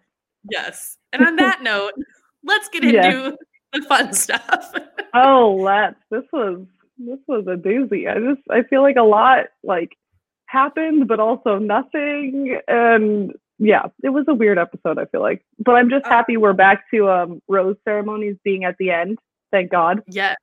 Yes. 0.50 0.99
And 1.12 1.26
on 1.26 1.37
that 1.37 1.62
note, 1.62 1.92
let's 2.44 2.68
get 2.68 2.85
into 2.85 2.96
yes. 2.96 3.35
The 3.80 3.83
fun 3.88 4.12
stuff. 4.12 4.73
oh, 5.14 5.56
let's. 5.61 5.97
This 6.11 6.25
was 6.33 6.66
this 6.99 7.18
was 7.26 7.47
a 7.47 7.56
doozy. 7.56 8.11
I 8.11 8.18
just 8.18 8.47
I 8.50 8.62
feel 8.62 8.83
like 8.83 8.97
a 8.97 9.02
lot 9.02 9.47
like 9.62 9.97
happened, 10.47 11.09
but 11.09 11.21
also 11.21 11.59
nothing. 11.59 12.59
And 12.68 13.33
yeah, 13.59 13.87
it 14.02 14.11
was 14.11 14.25
a 14.28 14.35
weird 14.35 14.59
episode. 14.59 14.99
I 14.99 15.06
feel 15.06 15.21
like, 15.21 15.45
but 15.59 15.73
I'm 15.73 15.90
just 15.90 16.06
happy 16.06 16.37
we're 16.37 16.52
back 16.52 16.85
to 16.92 17.11
um 17.11 17.42
rose 17.49 17.76
ceremonies 17.85 18.37
being 18.45 18.64
at 18.64 18.76
the 18.78 18.90
end. 18.90 19.18
Thank 19.50 19.71
God. 19.71 20.02
Yes. 20.09 20.37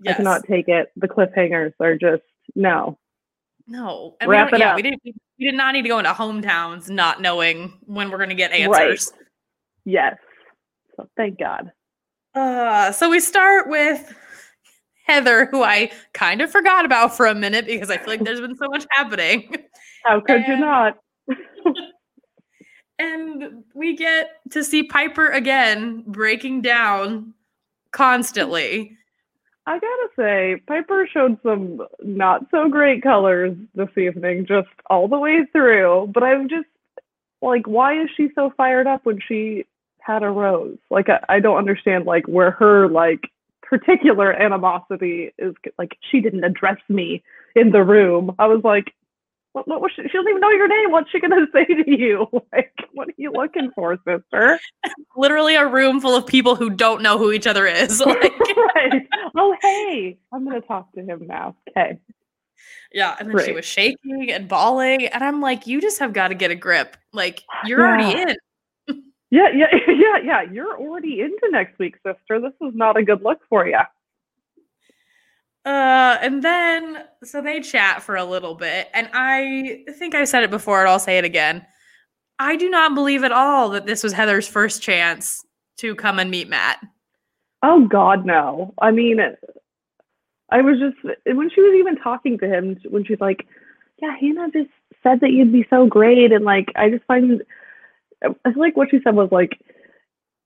Yes. 0.00 0.14
I 0.14 0.16
cannot 0.18 0.44
take 0.46 0.68
it. 0.68 0.88
The 0.96 1.08
cliffhangers 1.08 1.72
are 1.80 1.96
just 1.96 2.22
no. 2.54 2.98
No. 3.66 4.16
And 4.20 4.30
Wrap 4.30 4.52
we 4.52 4.56
it 4.56 4.60
yeah, 4.60 4.70
up. 4.70 4.76
We 4.76 4.82
didn't 4.82 5.00
we 5.04 5.12
did 5.38 5.54
not 5.54 5.72
need 5.72 5.82
to 5.82 5.88
go 5.88 5.98
into 5.98 6.12
hometowns 6.12 6.88
not 6.88 7.20
knowing 7.20 7.72
when 7.84 8.10
we're 8.10 8.18
going 8.18 8.30
to 8.30 8.36
get 8.36 8.52
answers. 8.52 9.12
Right. 9.12 9.22
Yes. 9.84 10.16
So 10.96 11.08
thank 11.16 11.38
God. 11.38 11.72
Uh, 12.36 12.92
so 12.92 13.08
we 13.08 13.18
start 13.18 13.66
with 13.66 14.14
Heather, 15.06 15.46
who 15.46 15.62
I 15.62 15.90
kind 16.12 16.42
of 16.42 16.50
forgot 16.50 16.84
about 16.84 17.16
for 17.16 17.26
a 17.26 17.34
minute 17.34 17.64
because 17.66 17.90
I 17.90 17.96
feel 17.96 18.08
like 18.08 18.24
there's 18.24 18.42
been 18.42 18.56
so 18.56 18.68
much 18.68 18.84
happening. 18.90 19.56
How 20.04 20.20
could 20.20 20.42
and, 20.42 20.46
you 20.46 20.58
not? 20.58 20.98
and 22.98 23.64
we 23.74 23.96
get 23.96 24.32
to 24.50 24.62
see 24.62 24.82
Piper 24.82 25.28
again 25.28 26.04
breaking 26.06 26.60
down 26.60 27.32
constantly. 27.92 28.98
I 29.64 29.78
gotta 29.78 30.08
say, 30.16 30.62
Piper 30.68 31.08
showed 31.10 31.38
some 31.42 31.80
not 32.02 32.42
so 32.50 32.68
great 32.68 33.02
colors 33.02 33.56
this 33.74 33.88
evening, 33.96 34.44
just 34.46 34.68
all 34.90 35.08
the 35.08 35.18
way 35.18 35.40
through. 35.52 36.10
But 36.12 36.22
I'm 36.22 36.50
just 36.50 36.68
like, 37.40 37.66
why 37.66 37.98
is 38.00 38.10
she 38.14 38.28
so 38.34 38.52
fired 38.58 38.86
up 38.86 39.06
when 39.06 39.20
she 39.26 39.64
had 40.06 40.22
a 40.22 40.30
rose. 40.30 40.78
Like 40.90 41.08
I, 41.08 41.20
I 41.28 41.40
don't 41.40 41.58
understand 41.58 42.06
like 42.06 42.26
where 42.28 42.52
her 42.52 42.88
like 42.88 43.20
particular 43.62 44.32
animosity 44.32 45.32
is 45.38 45.54
like 45.78 45.98
she 46.10 46.20
didn't 46.20 46.44
address 46.44 46.78
me 46.88 47.22
in 47.54 47.70
the 47.72 47.82
room. 47.82 48.34
I 48.38 48.46
was 48.46 48.62
like, 48.62 48.94
what, 49.52 49.66
what 49.66 49.80
was 49.80 49.90
she? 49.96 50.02
She 50.02 50.08
doesn't 50.08 50.28
even 50.28 50.40
know 50.40 50.50
your 50.50 50.68
name. 50.68 50.92
What's 50.92 51.10
she 51.10 51.18
gonna 51.18 51.46
say 51.52 51.64
to 51.64 51.84
you? 51.90 52.26
Like, 52.52 52.72
what 52.92 53.08
are 53.08 53.14
you 53.16 53.32
looking 53.32 53.70
for, 53.74 53.98
sister? 54.06 54.60
Literally 55.16 55.56
a 55.56 55.66
room 55.66 56.00
full 56.00 56.14
of 56.14 56.26
people 56.26 56.54
who 56.54 56.70
don't 56.70 57.02
know 57.02 57.18
who 57.18 57.32
each 57.32 57.46
other 57.46 57.66
is. 57.66 58.00
Like, 58.06 58.32
right. 58.74 59.08
Oh, 59.34 59.56
hey, 59.60 60.18
I'm 60.32 60.44
gonna 60.44 60.60
talk 60.60 60.92
to 60.92 61.00
him 61.00 61.26
now. 61.26 61.56
Okay. 61.70 61.98
Yeah, 62.92 63.16
and 63.18 63.28
then 63.28 63.44
she 63.44 63.52
was 63.52 63.64
shaking 63.64 64.30
and 64.30 64.48
bawling, 64.48 65.06
and 65.06 65.22
I'm 65.24 65.40
like, 65.40 65.66
you 65.66 65.80
just 65.80 65.98
have 65.98 66.12
got 66.12 66.28
to 66.28 66.34
get 66.34 66.50
a 66.50 66.54
grip. 66.54 66.96
Like, 67.12 67.42
you're 67.64 67.80
yeah. 67.80 68.04
already 68.04 68.20
in. 68.22 68.36
Yeah, 69.30 69.48
yeah, 69.54 69.66
yeah, 69.88 70.18
yeah. 70.24 70.42
You're 70.42 70.76
already 70.78 71.20
into 71.20 71.48
next 71.50 71.78
week, 71.78 71.96
sister. 71.96 72.40
This 72.40 72.52
is 72.66 72.74
not 72.74 72.96
a 72.96 73.02
good 73.02 73.22
look 73.22 73.40
for 73.48 73.66
you. 73.66 73.78
Uh, 75.64 76.16
and 76.22 76.44
then 76.44 77.04
so 77.24 77.42
they 77.42 77.60
chat 77.60 78.00
for 78.02 78.14
a 78.14 78.24
little 78.24 78.54
bit, 78.54 78.88
and 78.94 79.08
I 79.12 79.84
think 79.98 80.14
I 80.14 80.24
said 80.24 80.44
it 80.44 80.50
before, 80.50 80.80
and 80.80 80.88
I'll 80.88 81.00
say 81.00 81.18
it 81.18 81.24
again. 81.24 81.66
I 82.38 82.54
do 82.54 82.70
not 82.70 82.94
believe 82.94 83.24
at 83.24 83.32
all 83.32 83.70
that 83.70 83.86
this 83.86 84.04
was 84.04 84.12
Heather's 84.12 84.46
first 84.46 84.80
chance 84.80 85.44
to 85.78 85.96
come 85.96 86.18
and 86.18 86.30
meet 86.30 86.48
Matt. 86.48 86.78
Oh 87.62 87.84
God, 87.86 88.24
no. 88.24 88.74
I 88.80 88.92
mean, 88.92 89.18
I 90.50 90.60
was 90.60 90.78
just 90.78 90.96
when 91.26 91.50
she 91.50 91.60
was 91.60 91.74
even 91.78 91.96
talking 91.96 92.38
to 92.38 92.46
him 92.46 92.76
when 92.88 93.04
she's 93.04 93.20
like, 93.20 93.44
"Yeah, 94.00 94.16
Hannah 94.20 94.50
just 94.52 94.70
said 95.02 95.18
that 95.20 95.32
you'd 95.32 95.52
be 95.52 95.66
so 95.68 95.86
great," 95.86 96.30
and 96.30 96.44
like 96.44 96.70
I 96.76 96.90
just 96.90 97.04
find 97.06 97.42
I 98.24 98.52
feel 98.52 98.62
like 98.62 98.76
what 98.76 98.90
she 98.90 99.00
said 99.04 99.14
was 99.14 99.30
like, 99.30 99.58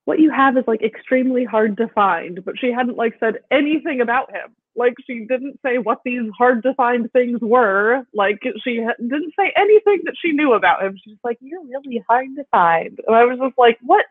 what 0.05 0.19
you 0.19 0.31
have 0.31 0.57
is 0.57 0.65
like 0.67 0.83
extremely 0.83 1.45
hard 1.45 1.77
to 1.77 1.89
find, 1.89 2.45
but 2.45 2.59
she 2.59 2.73
hadn't 2.73 2.97
like 2.97 3.15
said 3.21 3.41
anything 3.50 4.00
about 4.00 4.31
him. 4.31 4.55
Like 4.77 4.95
she 5.07 5.27
didn't 5.27 5.61
say 5.65 5.79
what 5.79 5.99
these 6.05 6.31
hard 6.37 6.62
to 6.62 6.75
find 6.75 7.11
things 7.12 7.41
were. 7.41 8.03
Like 8.15 8.41
she 8.65 8.77
didn't 8.77 9.35
say 9.39 9.53
anything 9.57 10.03
that 10.05 10.15
she 10.21 10.33
knew 10.33 10.55
about 10.55 10.83
him. 10.83 10.97
She's 11.05 11.19
like, 11.23 11.39
you're 11.41 11.65
really 11.65 12.03
hard 12.09 12.29
to 12.37 12.45
find. 12.50 12.99
And 13.07 13.15
I 13.15 13.25
was 13.25 13.39
just 13.39 13.59
like, 13.59 13.79
what? 13.83 14.05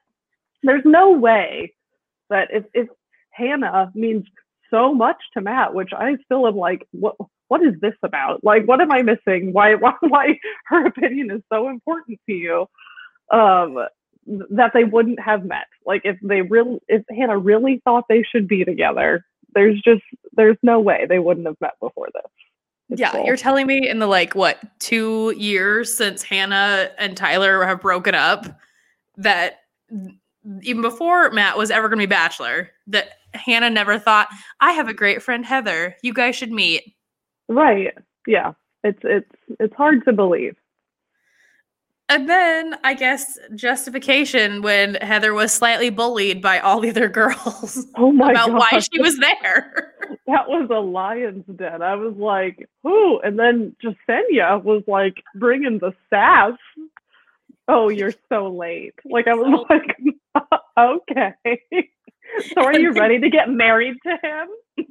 There's 0.63 0.83
no 0.85 1.11
way 1.11 1.73
that 2.29 2.49
if, 2.51 2.65
if 2.73 2.87
Hannah 3.31 3.91
means 3.95 4.25
so 4.69 4.93
much 4.93 5.17
to 5.33 5.41
Matt, 5.41 5.73
which 5.73 5.91
I 5.93 6.17
still 6.25 6.47
am 6.47 6.55
like, 6.55 6.87
what 6.91 7.15
what 7.47 7.63
is 7.63 7.73
this 7.81 7.95
about? 8.03 8.43
Like, 8.43 8.67
what 8.67 8.79
am 8.79 8.91
I 8.91 9.01
missing? 9.01 9.53
Why 9.53 9.73
why, 9.79 9.93
why 10.01 10.39
her 10.67 10.85
opinion 10.85 11.31
is 11.31 11.41
so 11.51 11.69
important 11.69 12.19
to 12.27 12.33
you? 12.33 12.67
Um, 13.31 13.85
that 14.25 14.71
they 14.73 14.83
wouldn't 14.83 15.19
have 15.19 15.43
met. 15.45 15.67
Like, 15.85 16.01
if 16.03 16.17
they 16.21 16.41
really, 16.41 16.79
if 16.87 17.03
Hannah 17.09 17.37
really 17.37 17.81
thought 17.83 18.05
they 18.09 18.23
should 18.23 18.47
be 18.47 18.63
together, 18.63 19.25
there's 19.55 19.81
just 19.81 20.03
there's 20.33 20.57
no 20.61 20.79
way 20.79 21.05
they 21.07 21.19
wouldn't 21.19 21.47
have 21.47 21.57
met 21.61 21.73
before 21.81 22.07
this. 22.13 22.31
It's 22.89 23.01
yeah, 23.01 23.11
cool. 23.11 23.25
you're 23.25 23.37
telling 23.37 23.67
me 23.67 23.87
in 23.87 23.99
the 23.99 24.07
like 24.07 24.33
what 24.35 24.59
two 24.79 25.33
years 25.37 25.95
since 25.95 26.23
Hannah 26.23 26.89
and 26.97 27.15
Tyler 27.15 27.63
have 27.65 27.81
broken 27.81 28.15
up 28.15 28.45
that 29.17 29.59
even 30.61 30.81
before 30.81 31.29
Matt 31.31 31.57
was 31.57 31.71
ever 31.71 31.87
going 31.87 31.99
to 31.99 32.07
be 32.07 32.09
Bachelor, 32.09 32.71
that 32.87 33.11
Hannah 33.33 33.69
never 33.69 33.99
thought, 33.99 34.29
I 34.59 34.71
have 34.71 34.87
a 34.87 34.93
great 34.93 35.21
friend 35.21 35.45
Heather. 35.45 35.95
You 36.01 36.13
guys 36.13 36.35
should 36.35 36.51
meet. 36.51 36.95
Right. 37.47 37.93
Yeah. 38.25 38.53
It's 38.83 38.99
it's 39.03 39.29
it's 39.59 39.75
hard 39.75 40.05
to 40.05 40.13
believe. 40.13 40.55
And 42.09 42.27
then 42.27 42.75
I 42.83 42.95
guess 42.95 43.37
justification 43.53 44.63
when 44.63 44.95
Heather 44.95 45.33
was 45.33 45.53
slightly 45.53 45.91
bullied 45.91 46.41
by 46.41 46.59
all 46.59 46.79
the 46.79 46.89
other 46.89 47.07
girls. 47.07 47.85
Oh 47.95 48.11
my 48.11 48.31
about 48.31 48.49
God. 48.49 48.57
why 48.59 48.79
she 48.79 48.99
was 48.99 49.17
there. 49.19 49.93
That 50.25 50.47
was 50.47 50.69
a 50.71 50.79
lion's 50.79 51.45
den. 51.55 51.83
I 51.83 51.95
was 51.95 52.15
like, 52.15 52.67
who? 52.83 53.19
And 53.21 53.37
then 53.37 53.75
Jessenia 53.83 54.63
was 54.63 54.83
like 54.87 55.23
bringing 55.35 55.77
the 55.77 55.91
sass. 56.09 56.53
Oh, 57.67 57.89
you're 57.89 58.13
so 58.27 58.49
late. 58.51 58.95
Like 59.05 59.27
I 59.27 59.35
was 59.35 59.65
like, 59.69 60.45
okay. 60.77 61.35
So 62.55 62.63
are 62.63 62.79
you 62.79 62.91
ready 62.93 63.19
to 63.19 63.29
get 63.29 63.49
married 63.49 63.97
to 64.03 64.17
him? 64.23 64.85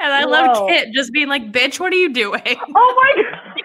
And 0.00 0.12
I 0.12 0.24
love 0.24 0.68
Kit 0.68 0.88
just 0.92 1.12
being 1.12 1.28
like, 1.28 1.52
"Bitch, 1.52 1.78
what 1.78 1.92
are 1.92 1.96
you 1.96 2.12
doing?" 2.12 2.40
Oh 2.82 3.12
my 3.16 3.22
god! 3.22 3.60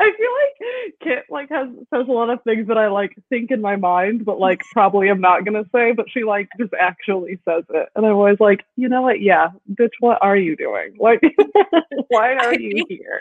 I 0.00 0.12
feel 0.16 0.30
like 0.40 0.92
Kit 1.02 1.24
like 1.30 1.48
has 1.50 1.68
says 1.92 2.06
a 2.08 2.12
lot 2.12 2.30
of 2.30 2.42
things 2.44 2.68
that 2.68 2.78
I 2.78 2.88
like 2.88 3.16
think 3.28 3.50
in 3.50 3.60
my 3.60 3.76
mind, 3.76 4.24
but 4.24 4.38
like 4.38 4.62
probably 4.72 5.08
I'm 5.08 5.20
not 5.20 5.44
gonna 5.44 5.64
say. 5.74 5.92
But 5.92 6.06
she 6.10 6.24
like 6.24 6.48
just 6.58 6.72
actually 6.78 7.38
says 7.48 7.64
it, 7.70 7.88
and 7.94 8.06
I'm 8.06 8.12
always 8.12 8.40
like, 8.40 8.64
you 8.76 8.88
know 8.88 9.02
what? 9.02 9.20
Yeah, 9.20 9.48
bitch, 9.74 9.90
what 10.00 10.18
are 10.22 10.36
you 10.36 10.56
doing? 10.56 10.96
Like, 10.98 11.20
why 12.08 12.34
are 12.34 12.54
you 12.54 12.84
here? 12.88 13.20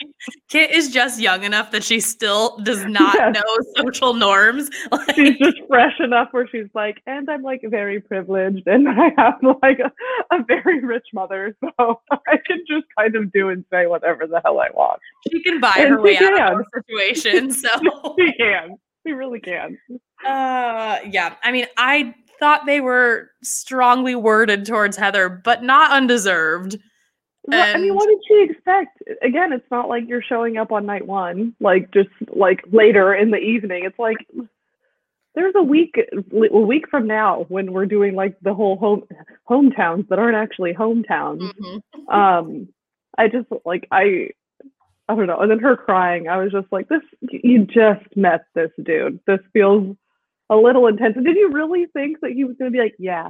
Kit 0.50 0.72
is 0.72 0.90
just 0.90 1.20
young 1.20 1.44
enough 1.44 1.72
that 1.72 1.84
she 1.84 2.00
still 2.00 2.58
does 2.58 2.86
not 2.86 3.16
yes. 3.16 3.36
know 3.36 3.84
social 3.84 4.14
norms. 4.14 4.70
Like, 4.92 5.16
she's 5.16 5.38
just 5.38 5.58
fresh 5.68 6.00
enough 6.00 6.30
where 6.32 6.48
she's 6.48 6.70
like, 6.74 7.02
and 7.06 7.30
I'm 7.30 7.42
like 7.42 7.62
very 7.66 8.00
privileged, 8.00 8.68
and 8.68 8.88
I 8.88 9.12
have 9.18 9.36
like 9.62 9.80
a, 9.80 9.92
a 10.36 10.44
very 10.44 10.84
rich 10.84 11.08
mother, 11.14 11.56
so 11.62 12.02
I 12.30 12.38
can 12.46 12.60
just 12.68 12.86
kind 12.98 13.16
of 13.16 13.32
do 13.32 13.50
and 13.50 13.66
say 13.72 13.88
whatever 13.88 14.28
the 14.28 14.42
hell 14.44 14.60
I 14.60 14.70
want. 14.74 15.00
She 15.32 15.42
can 15.42 15.60
buy 15.60 15.74
and 15.78 15.90
her 15.90 16.02
way 16.02 16.16
can. 16.16 16.34
out 16.34 16.54
of 16.54 16.66
the 16.72 16.82
situation. 16.82 17.52
So 17.60 18.16
she 18.18 18.34
can. 18.34 18.78
She 19.06 19.14
really 19.14 19.40
can. 19.40 19.78
Uh, 20.26 20.98
yeah. 21.10 21.36
I 21.44 21.52
mean, 21.52 21.66
I 21.78 22.14
thought 22.40 22.66
they 22.66 22.82
were 22.82 23.32
strongly 23.44 24.16
worded 24.16 24.66
towards 24.66 24.98
Heather, 24.98 25.30
but 25.30 25.64
not 25.64 25.92
undeserved. 25.92 26.78
Well, 27.46 27.62
and... 27.62 27.78
I 27.78 27.82
mean, 27.82 27.96
what 27.96 28.08
did 28.08 28.20
she 28.28 28.48
expect? 28.50 29.02
Again, 29.22 29.52
it's 29.54 29.70
not 29.72 29.90
like 29.90 30.08
you're 30.08 30.22
showing 30.22 30.58
up 30.58 30.72
on 30.72 30.86
night 30.86 31.06
one, 31.06 31.56
like 31.60 31.92
just 31.92 32.10
like 32.30 32.64
later 32.72 33.14
in 33.14 33.32
the 33.32 33.38
evening. 33.38 33.86
It's 33.86 34.00
like 34.00 34.18
there's 35.36 35.54
a 35.56 35.64
week 35.64 35.96
a 36.34 36.60
week 36.60 36.90
from 36.90 37.08
now 37.08 37.46
when 37.50 37.72
we're 37.72 37.86
doing 37.86 38.16
like 38.16 38.36
the 38.42 38.54
whole 38.54 38.78
home 38.78 39.04
hometowns 39.50 40.08
that 40.10 40.20
aren't 40.20 40.36
actually 40.36 40.74
hometowns. 40.74 41.42
Mm-hmm. 41.42 42.10
Um, 42.10 42.68
I 43.18 43.28
just 43.28 43.48
like 43.66 43.88
I 43.92 44.30
I 45.08 45.16
don't 45.16 45.28
know. 45.28 45.40
And 45.40 45.50
then 45.50 45.60
her 45.60 45.76
crying, 45.76 46.28
I 46.28 46.38
was 46.38 46.52
just 46.52 46.68
like, 46.72 46.88
this 46.88 47.02
you 47.22 47.66
just 47.66 48.06
met 48.16 48.42
this 48.54 48.72
dude. 48.84 49.20
This 49.26 49.40
feels 49.54 49.96
a 50.50 50.56
little 50.56 50.88
intense. 50.88 51.16
did 51.16 51.36
you 51.36 51.52
really 51.52 51.88
think 51.94 52.20
that 52.22 52.32
he 52.32 52.44
was 52.44 52.56
gonna 52.58 52.72
be 52.72 52.80
like, 52.80 52.96
yeah, 53.00 53.30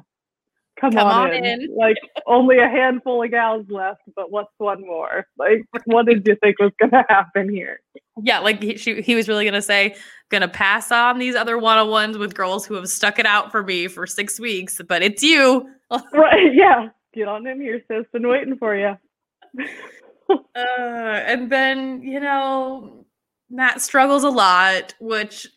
come, 0.80 0.92
come 0.92 1.08
on, 1.08 1.30
on 1.30 1.34
in. 1.36 1.46
in. 1.46 1.76
like 1.76 1.98
only 2.28 2.60
a 2.60 2.68
handful 2.68 3.24
of 3.24 3.32
gals 3.32 3.66
left, 3.70 4.02
but 4.16 4.32
what's 4.32 4.52
one 4.58 4.82
more? 4.82 5.26
Like, 5.38 5.64
what 5.86 6.06
did 6.06 6.28
you 6.28 6.36
think 6.42 6.60
was 6.60 6.72
gonna 6.80 7.06
happen 7.10 7.50
here? 7.50 7.80
Yeah, 8.24 8.40
like 8.40 8.62
he, 8.62 8.78
she, 8.78 9.02
he 9.02 9.16
was 9.16 9.28
really 9.28 9.46
gonna 9.46 9.62
say, 9.62 9.96
gonna 10.30 10.48
pass 10.48 10.92
on 10.92 11.20
these 11.20 11.36
other 11.36 11.58
one 11.58 11.78
on 11.78 11.90
ones 11.90 12.18
with 12.18 12.36
girls 12.36 12.66
who 12.66 12.76
have 12.76 12.88
stuck 12.88 13.20
it 13.20 13.26
out 13.26 13.52
for 13.52 13.64
me 13.64 13.88
for 13.88 14.06
six 14.08 14.40
weeks, 14.40 14.82
but 14.88 15.02
it's 15.02 15.24
you. 15.24 15.70
right? 16.14 16.54
Yeah, 16.54 16.90
get 17.14 17.28
on 17.28 17.48
in 17.48 17.62
here, 17.62 17.84
sis. 17.88 18.06
Been 18.12 18.28
waiting 18.28 18.58
for 18.58 18.76
you. 18.76 18.96
uh, 20.30 20.36
and 20.56 21.52
then 21.52 22.02
you 22.02 22.20
know 22.20 23.06
Matt 23.50 23.82
struggles 23.82 24.24
a 24.24 24.30
lot, 24.30 24.94
which 25.00 25.48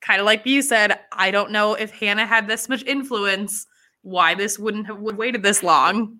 kind 0.00 0.20
of 0.20 0.26
like 0.26 0.46
you 0.46 0.62
said, 0.62 1.00
I 1.12 1.30
don't 1.30 1.50
know 1.50 1.74
if 1.74 1.90
Hannah 1.90 2.26
had 2.26 2.46
this 2.46 2.68
much 2.68 2.82
influence 2.84 3.66
why 4.02 4.34
this 4.34 4.58
wouldn't 4.58 4.86
have 4.86 4.98
would 4.98 5.16
waited 5.16 5.42
this 5.42 5.62
long. 5.62 6.18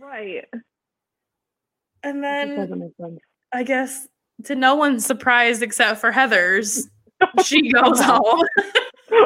Right. 0.00 0.44
And 2.02 2.22
then 2.22 2.90
I 3.52 3.62
guess 3.62 4.08
to 4.44 4.54
no 4.54 4.74
one's 4.74 5.04
surprise 5.04 5.62
except 5.62 6.00
for 6.00 6.12
Heather's, 6.12 6.88
she 7.44 7.70
goes 7.72 8.00
home. 8.00 8.42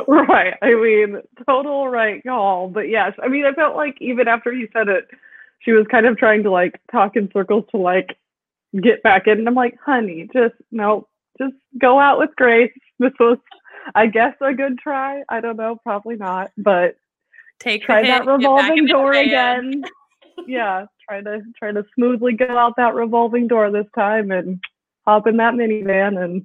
right. 0.09 0.55
I 0.63 0.75
mean, 0.75 1.21
total 1.47 1.89
right 1.89 2.23
call. 2.23 2.69
But 2.69 2.89
yes, 2.89 3.13
I 3.23 3.29
mean, 3.29 3.45
I 3.45 3.53
felt 3.53 3.77
like 3.77 3.97
even 4.01 4.29
after 4.29 4.53
he 4.53 4.67
said 4.73 4.89
it, 4.89 5.09
she 5.61 5.73
was 5.73 5.87
kind 5.91 6.07
of 6.07 6.17
trying 6.19 6.43
to 6.45 6.51
like 6.51 6.81
talk 6.91 7.17
in 7.17 7.31
circles 7.33 7.65
to 7.71 7.79
like 7.79 8.17
get 8.83 9.03
back 9.03 9.27
in. 9.27 9.39
And 9.39 9.49
I'm 9.49 9.55
like, 9.55 9.77
honey, 9.85 10.29
just 10.33 10.55
no, 10.71 11.09
just 11.39 11.55
go 11.81 11.99
out 11.99 12.19
with 12.19 12.31
grace. 12.37 12.73
This 12.99 13.13
was, 13.19 13.39
I 13.95 14.07
guess, 14.07 14.35
a 14.41 14.53
good 14.53 14.79
try. 14.79 15.23
I 15.29 15.41
don't 15.41 15.57
know, 15.57 15.77
probably 15.83 16.17
not, 16.17 16.51
but 16.57 16.97
take 17.59 17.83
try 17.83 18.03
that 18.03 18.27
revolving 18.27 18.87
door 18.87 19.13
again. 19.13 19.85
yeah, 20.47 20.87
try 21.09 21.21
to 21.21 21.43
try 21.59 21.73
to 21.73 21.85
smoothly 21.95 22.35
go 22.35 22.57
out 22.57 22.75
that 22.77 22.95
revolving 22.95 23.49
door 23.49 23.71
this 23.71 23.87
time 23.95 24.31
and 24.31 24.61
hop 25.07 25.27
in 25.27 25.37
that 25.39 25.55
minivan 25.55 26.23
and 26.23 26.45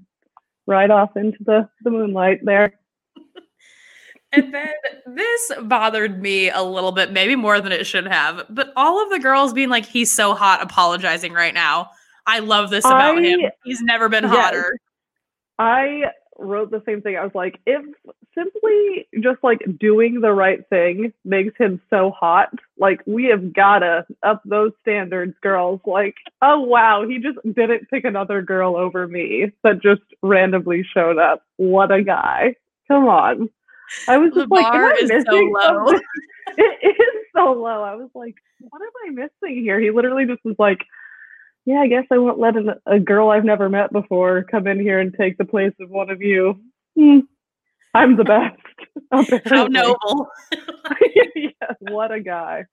ride 0.67 0.91
off 0.91 1.15
into 1.15 1.37
the, 1.43 1.69
the 1.83 1.89
moonlight 1.89 2.39
there. 2.43 2.73
and 4.31 4.53
then 4.53 4.69
this 5.07 5.51
bothered 5.63 6.21
me 6.21 6.49
a 6.49 6.61
little 6.61 6.91
bit, 6.91 7.11
maybe 7.11 7.35
more 7.35 7.59
than 7.59 7.71
it 7.71 7.85
should 7.85 8.07
have. 8.07 8.45
But 8.49 8.71
all 8.75 9.03
of 9.03 9.09
the 9.09 9.19
girls 9.19 9.53
being 9.53 9.69
like, 9.69 9.85
he's 9.85 10.11
so 10.11 10.35
hot, 10.35 10.61
apologizing 10.61 11.33
right 11.33 11.53
now. 11.53 11.89
I 12.27 12.39
love 12.39 12.69
this 12.69 12.85
about 12.85 13.17
I, 13.17 13.21
him. 13.21 13.39
He's 13.63 13.81
never 13.81 14.07
been 14.07 14.23
hotter. 14.23 14.71
Yes, 14.71 14.79
I 15.57 16.03
wrote 16.37 16.69
the 16.69 16.83
same 16.85 17.01
thing. 17.01 17.17
I 17.17 17.23
was 17.23 17.33
like, 17.33 17.59
if 17.65 17.83
simply 18.37 19.07
just 19.21 19.43
like 19.43 19.59
doing 19.79 20.21
the 20.21 20.31
right 20.31 20.67
thing 20.69 21.13
makes 21.25 21.57
him 21.57 21.81
so 21.89 22.11
hot, 22.11 22.49
like 22.77 23.01
we 23.05 23.25
have 23.25 23.53
gotta 23.53 24.05
up 24.23 24.41
those 24.45 24.71
standards, 24.81 25.33
girls. 25.41 25.81
Like, 25.85 26.15
oh 26.41 26.59
wow, 26.61 27.05
he 27.07 27.19
just 27.19 27.37
didn't 27.55 27.89
pick 27.89 28.05
another 28.05 28.41
girl 28.41 28.75
over 28.75 29.07
me 29.07 29.51
that 29.63 29.81
just 29.81 30.01
randomly 30.21 30.83
showed 30.93 31.17
up. 31.17 31.43
What 31.57 31.91
a 31.91 32.03
guy. 32.03 32.55
Come 32.87 33.07
on. 33.07 33.49
I 34.07 34.17
was 34.17 34.31
just 34.33 34.49
the 34.49 34.55
like, 34.55 34.65
am 34.65 34.75
I 34.75 35.01
missing 35.01 35.23
so 35.27 35.35
low. 35.35 35.87
it 36.57 36.95
is 36.99 37.25
so 37.35 37.53
low. 37.53 37.83
I 37.83 37.95
was 37.95 38.09
like, 38.13 38.35
what 38.69 38.81
am 38.81 38.89
I 39.07 39.11
missing 39.11 39.63
here? 39.63 39.79
He 39.79 39.91
literally 39.91 40.25
just 40.25 40.43
was 40.43 40.55
like, 40.59 40.85
yeah, 41.65 41.79
I 41.79 41.87
guess 41.87 42.05
I 42.11 42.17
won't 42.17 42.39
let 42.39 42.55
a, 42.55 42.79
a 42.85 42.99
girl 42.99 43.29
I've 43.29 43.45
never 43.45 43.69
met 43.69 43.91
before 43.91 44.43
come 44.43 44.67
in 44.67 44.79
here 44.79 44.99
and 44.99 45.13
take 45.13 45.37
the 45.37 45.45
place 45.45 45.73
of 45.79 45.89
one 45.89 46.09
of 46.09 46.21
you. 46.21 46.59
Hmm. 46.97 47.19
I'm 47.93 48.17
the 48.17 48.23
best. 48.23 48.59
How 49.45 49.65
noble. 49.67 50.27
yeah, 51.35 51.73
what 51.79 52.11
a 52.11 52.19
guy. 52.19 52.65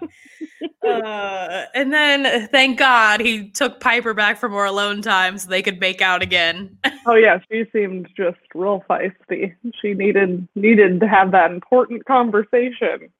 uh, 0.86 1.64
and 1.74 1.92
then, 1.92 2.48
thank 2.48 2.78
God, 2.78 3.20
he 3.20 3.50
took 3.50 3.80
Piper 3.80 4.14
back 4.14 4.38
for 4.38 4.48
more 4.48 4.66
alone 4.66 5.02
time 5.02 5.38
so 5.38 5.48
they 5.48 5.62
could 5.62 5.80
make 5.80 6.00
out 6.00 6.22
again. 6.22 6.78
oh 7.06 7.14
yeah, 7.14 7.38
she 7.50 7.64
seemed 7.72 8.08
just 8.16 8.38
real 8.54 8.84
feisty. 8.88 9.54
She 9.80 9.94
needed 9.94 10.46
needed 10.54 11.00
to 11.00 11.08
have 11.08 11.32
that 11.32 11.50
important 11.50 12.04
conversation. 12.04 13.10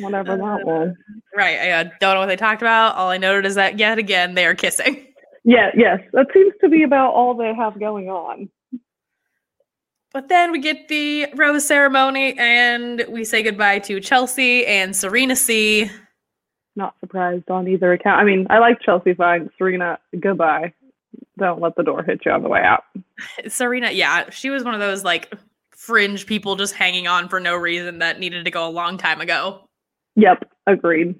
Whatever 0.00 0.32
uh, 0.32 0.36
that 0.36 0.66
was. 0.66 0.94
Right. 1.36 1.58
I 1.58 1.70
uh, 1.72 1.84
don't 2.00 2.14
know 2.14 2.20
what 2.20 2.26
they 2.26 2.36
talked 2.36 2.62
about. 2.62 2.94
All 2.96 3.10
I 3.10 3.18
noted 3.18 3.46
is 3.46 3.56
that 3.56 3.78
yet 3.78 3.98
again 3.98 4.34
they 4.34 4.46
are 4.46 4.54
kissing. 4.54 5.06
Yeah. 5.44 5.70
Yes. 5.76 6.00
That 6.12 6.26
seems 6.32 6.54
to 6.60 6.68
be 6.68 6.82
about 6.82 7.12
all 7.12 7.34
they 7.34 7.54
have 7.54 7.78
going 7.78 8.08
on. 8.08 8.48
But 10.16 10.28
then 10.28 10.50
we 10.50 10.60
get 10.60 10.88
the 10.88 11.26
rose 11.34 11.66
ceremony 11.66 12.34
and 12.38 13.04
we 13.06 13.22
say 13.22 13.42
goodbye 13.42 13.80
to 13.80 14.00
Chelsea 14.00 14.64
and 14.64 14.96
Serena 14.96 15.36
C. 15.36 15.90
Not 16.74 16.94
surprised 17.00 17.50
on 17.50 17.68
either 17.68 17.92
account. 17.92 18.18
I 18.18 18.24
mean, 18.24 18.46
I 18.48 18.58
like 18.58 18.80
Chelsea 18.80 19.12
fine. 19.12 19.50
Serena, 19.58 19.98
goodbye. 20.18 20.72
Don't 21.36 21.60
let 21.60 21.76
the 21.76 21.82
door 21.82 22.02
hit 22.02 22.24
you 22.24 22.32
on 22.32 22.42
the 22.42 22.48
way 22.48 22.62
out. 22.62 22.84
Serena, 23.48 23.90
yeah, 23.90 24.30
she 24.30 24.48
was 24.48 24.64
one 24.64 24.72
of 24.72 24.80
those 24.80 25.04
like 25.04 25.34
fringe 25.72 26.24
people 26.24 26.56
just 26.56 26.72
hanging 26.72 27.06
on 27.06 27.28
for 27.28 27.38
no 27.38 27.54
reason 27.54 27.98
that 27.98 28.18
needed 28.18 28.46
to 28.46 28.50
go 28.50 28.66
a 28.66 28.72
long 28.72 28.96
time 28.96 29.20
ago. 29.20 29.68
Yep, 30.14 30.50
agreed. 30.66 31.14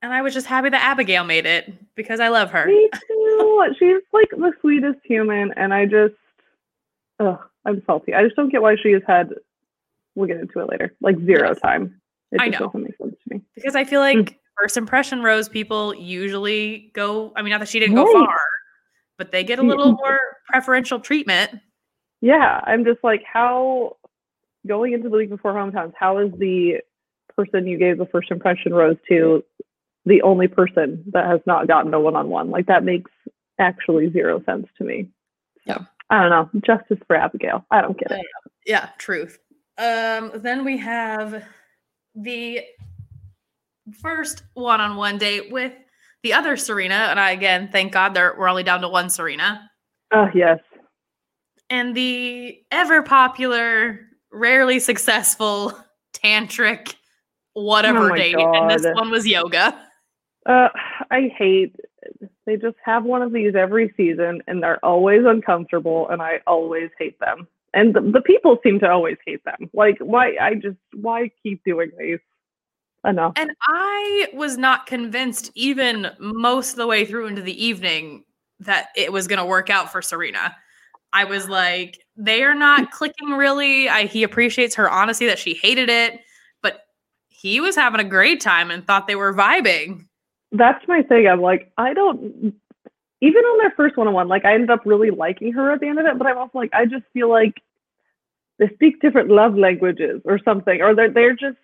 And 0.00 0.12
I 0.12 0.22
was 0.22 0.32
just 0.32 0.46
happy 0.46 0.68
that 0.68 0.84
Abigail 0.84 1.24
made 1.24 1.44
it 1.44 1.74
because 1.96 2.20
I 2.20 2.28
love 2.28 2.52
her. 2.52 2.66
Me 2.66 2.88
too. 3.08 3.74
She's 3.80 4.02
like 4.12 4.30
the 4.30 4.52
sweetest 4.60 5.00
human, 5.02 5.52
and 5.56 5.74
I 5.74 5.86
just, 5.86 6.14
ugh, 7.26 7.38
I'm 7.64 7.82
salty. 7.86 8.14
I 8.14 8.22
just 8.24 8.36
don't 8.36 8.50
get 8.50 8.62
why 8.62 8.76
she 8.82 8.92
has 8.92 9.02
had. 9.06 9.30
We'll 10.14 10.26
get 10.28 10.38
into 10.38 10.60
it 10.60 10.68
later. 10.68 10.94
Like 11.00 11.16
zero 11.24 11.48
Yes. 11.48 11.60
time. 11.60 12.00
It 12.32 12.40
I 12.40 12.48
just 12.48 12.60
know. 12.60 12.66
doesn't 12.66 12.82
make 12.82 12.96
sense 12.98 13.14
to 13.28 13.34
me. 13.34 13.42
Because 13.54 13.74
I 13.76 13.84
feel 13.84 14.00
like 14.00 14.16
Mm. 14.16 14.34
first 14.60 14.76
impression 14.76 15.22
rose 15.22 15.48
people 15.48 15.94
usually 15.94 16.90
go, 16.94 17.32
I 17.36 17.42
mean, 17.42 17.50
not 17.50 17.60
that 17.60 17.68
she 17.68 17.78
didn't 17.78 17.94
go 17.96 18.10
far, 18.12 18.38
but 19.18 19.32
they 19.32 19.44
get 19.44 19.58
a 19.58 19.62
little 19.62 19.92
more 19.92 20.18
preferential 20.48 21.00
treatment. 21.00 21.50
Yeah, 22.20 22.60
I'm 22.64 22.84
just 22.84 23.02
like, 23.02 23.22
how 23.24 23.96
going 24.66 24.92
into 24.92 25.08
the 25.08 25.16
week 25.16 25.30
before 25.30 25.52
hometowns, 25.54 25.92
how 25.98 26.18
is 26.18 26.30
the 26.38 26.80
person 27.36 27.66
you 27.66 27.78
gave 27.78 27.98
the 27.98 28.06
first 28.06 28.30
impression 28.30 28.72
rose 28.74 28.96
to 29.08 29.42
the 30.04 30.22
only 30.22 30.48
person 30.48 31.02
that 31.12 31.26
has 31.26 31.40
not 31.46 31.66
gotten 31.68 31.92
a 31.94 32.00
one 32.00 32.16
on 32.16 32.28
one? 32.28 32.50
Like 32.50 32.66
that 32.66 32.84
makes 32.84 33.10
actually 33.58 34.10
zero 34.12 34.42
sense 34.44 34.66
to 34.78 34.84
me. 34.84 35.08
Yeah. 35.64 35.78
I 36.12 36.20
don't 36.20 36.30
know. 36.30 36.60
Justice 36.60 36.98
for 37.06 37.16
Abigail. 37.16 37.64
I 37.70 37.80
don't 37.80 37.98
get 37.98 38.10
it. 38.10 38.26
Yeah, 38.66 38.90
truth. 38.98 39.38
Um, 39.78 40.30
then 40.34 40.62
we 40.62 40.76
have 40.76 41.42
the 42.14 42.60
first 44.00 44.42
one-on-one 44.52 45.16
date 45.16 45.50
with 45.50 45.72
the 46.22 46.34
other 46.34 46.58
Serena, 46.58 46.94
and 46.94 47.18
I 47.18 47.30
again 47.30 47.70
thank 47.72 47.92
God 47.92 48.12
there 48.12 48.36
we're 48.38 48.48
only 48.48 48.62
down 48.62 48.82
to 48.82 48.88
one 48.88 49.08
Serena, 49.08 49.68
Oh 50.12 50.28
yes. 50.34 50.60
and 51.70 51.96
the 51.96 52.58
ever 52.70 53.02
popular, 53.02 54.00
rarely 54.30 54.78
successful 54.78 55.72
tantric 56.12 56.94
whatever 57.54 58.12
Oh 58.12 58.14
date, 58.14 58.36
and 58.36 58.70
this 58.70 58.84
one 58.94 59.10
was 59.10 59.26
yoga. 59.26 59.76
Uh, 60.44 60.68
I 61.10 61.32
hate. 61.36 61.74
They 62.46 62.56
just 62.56 62.76
have 62.84 63.04
one 63.04 63.22
of 63.22 63.32
these 63.32 63.54
every 63.54 63.94
season, 63.96 64.42
and 64.46 64.62
they're 64.62 64.84
always 64.84 65.22
uncomfortable, 65.24 66.08
and 66.08 66.20
I 66.20 66.40
always 66.46 66.90
hate 66.98 67.18
them. 67.20 67.46
And 67.74 67.94
the, 67.94 68.00
the 68.00 68.20
people 68.20 68.58
seem 68.62 68.80
to 68.80 68.90
always 68.90 69.16
hate 69.26 69.44
them. 69.44 69.70
Like, 69.72 69.96
why? 70.00 70.36
I 70.40 70.54
just 70.54 70.76
why 70.92 71.30
keep 71.42 71.62
doing 71.64 71.90
these? 71.98 72.18
Enough. 73.04 73.32
And 73.36 73.50
I 73.62 74.28
was 74.32 74.56
not 74.56 74.86
convinced, 74.86 75.50
even 75.54 76.08
most 76.20 76.70
of 76.70 76.76
the 76.76 76.86
way 76.86 77.04
through 77.04 77.26
into 77.26 77.42
the 77.42 77.64
evening, 77.64 78.24
that 78.60 78.88
it 78.94 79.12
was 79.12 79.26
going 79.26 79.40
to 79.40 79.44
work 79.44 79.70
out 79.70 79.90
for 79.90 80.00
Serena. 80.00 80.54
I 81.12 81.24
was 81.24 81.48
like, 81.48 81.98
they 82.16 82.42
are 82.44 82.54
not 82.54 82.82
mm. 82.82 82.90
clicking 82.90 83.30
really. 83.30 83.88
I, 83.88 84.06
he 84.06 84.22
appreciates 84.22 84.74
her 84.76 84.88
honesty 84.88 85.26
that 85.26 85.38
she 85.38 85.54
hated 85.54 85.88
it, 85.88 86.20
but 86.62 86.82
he 87.28 87.60
was 87.60 87.74
having 87.74 88.00
a 88.00 88.08
great 88.08 88.40
time 88.40 88.70
and 88.70 88.86
thought 88.86 89.08
they 89.08 89.16
were 89.16 89.34
vibing. 89.34 90.06
That's 90.52 90.86
my 90.86 91.02
thing. 91.02 91.26
I'm 91.26 91.40
like, 91.40 91.72
I 91.78 91.94
don't. 91.94 92.54
Even 93.20 93.42
on 93.42 93.58
their 93.58 93.72
first 93.76 93.96
one-on-one, 93.96 94.28
like 94.28 94.44
I 94.44 94.54
ended 94.54 94.70
up 94.70 94.80
really 94.84 95.10
liking 95.10 95.52
her 95.52 95.72
at 95.72 95.80
the 95.80 95.86
end 95.86 95.98
of 95.98 96.06
it. 96.06 96.18
But 96.18 96.26
I'm 96.26 96.38
also 96.38 96.58
like, 96.58 96.70
I 96.72 96.86
just 96.86 97.04
feel 97.12 97.30
like 97.30 97.54
they 98.58 98.68
speak 98.74 99.00
different 99.00 99.30
love 99.30 99.56
languages 99.56 100.20
or 100.24 100.38
something, 100.44 100.82
or 100.82 100.94
they're 100.94 101.10
they're 101.10 101.34
just 101.34 101.56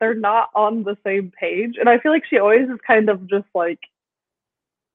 they're 0.00 0.14
not 0.14 0.50
on 0.54 0.82
the 0.82 0.96
same 1.04 1.32
page. 1.38 1.76
And 1.78 1.88
I 1.88 1.98
feel 1.98 2.12
like 2.12 2.24
she 2.28 2.38
always 2.38 2.68
is 2.68 2.78
kind 2.86 3.08
of 3.08 3.26
just 3.28 3.46
like, 3.54 3.78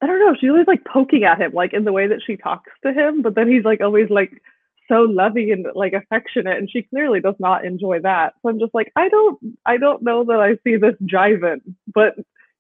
I 0.02 0.08
don't 0.08 0.20
know. 0.20 0.36
She's 0.40 0.50
always 0.50 0.68
like 0.68 0.86
poking 0.86 1.24
at 1.24 1.40
him, 1.42 1.54
like 1.54 1.74
in 1.74 1.86
the 1.86 1.94
way 1.94 2.08
that 2.08 2.22
she 2.26 2.38
talks 2.38 2.72
to 2.86 2.94
him. 2.94 3.22
But 3.22 3.36
then 3.36 3.50
he's 3.50 3.64
like 3.64 3.82
always 3.82 4.10
like 4.10 4.42
so 4.90 5.02
loving 5.04 5.52
and 5.52 5.68
like 5.74 5.94
affectionate, 5.94 6.58
and 6.58 6.70
she 6.70 6.82
clearly 6.84 7.22
does 7.22 7.36
not 7.40 7.64
enjoy 7.64 8.00
that. 8.02 8.34
So 8.42 8.50
I'm 8.50 8.60
just 8.60 8.74
like, 8.74 8.92
I 8.96 9.08
don't, 9.08 9.40
I 9.66 9.78
don't 9.78 10.04
know 10.04 10.24
that 10.26 10.40
I 10.40 10.58
see 10.64 10.76
this 10.76 10.96
jiving, 11.04 11.62
but 11.94 12.16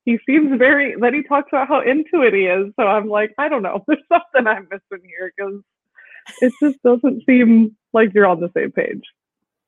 he 0.09 0.17
seems 0.25 0.57
very 0.57 0.95
then 0.99 1.13
he 1.13 1.23
talks 1.23 1.49
about 1.51 1.67
how 1.67 1.81
into 1.81 2.21
it 2.25 2.33
he 2.33 2.41
is 2.45 2.71
so 2.79 2.87
i'm 2.87 3.07
like 3.07 3.31
i 3.37 3.47
don't 3.47 3.61
know 3.61 3.83
there's 3.87 3.99
something 4.11 4.47
i'm 4.47 4.67
missing 4.71 5.05
here 5.05 5.31
because 5.37 5.61
it 6.41 6.53
just 6.61 6.81
doesn't 6.83 7.23
seem 7.25 7.75
like 7.93 8.13
you're 8.13 8.25
on 8.27 8.39
the 8.39 8.49
same 8.55 8.71
page 8.71 9.03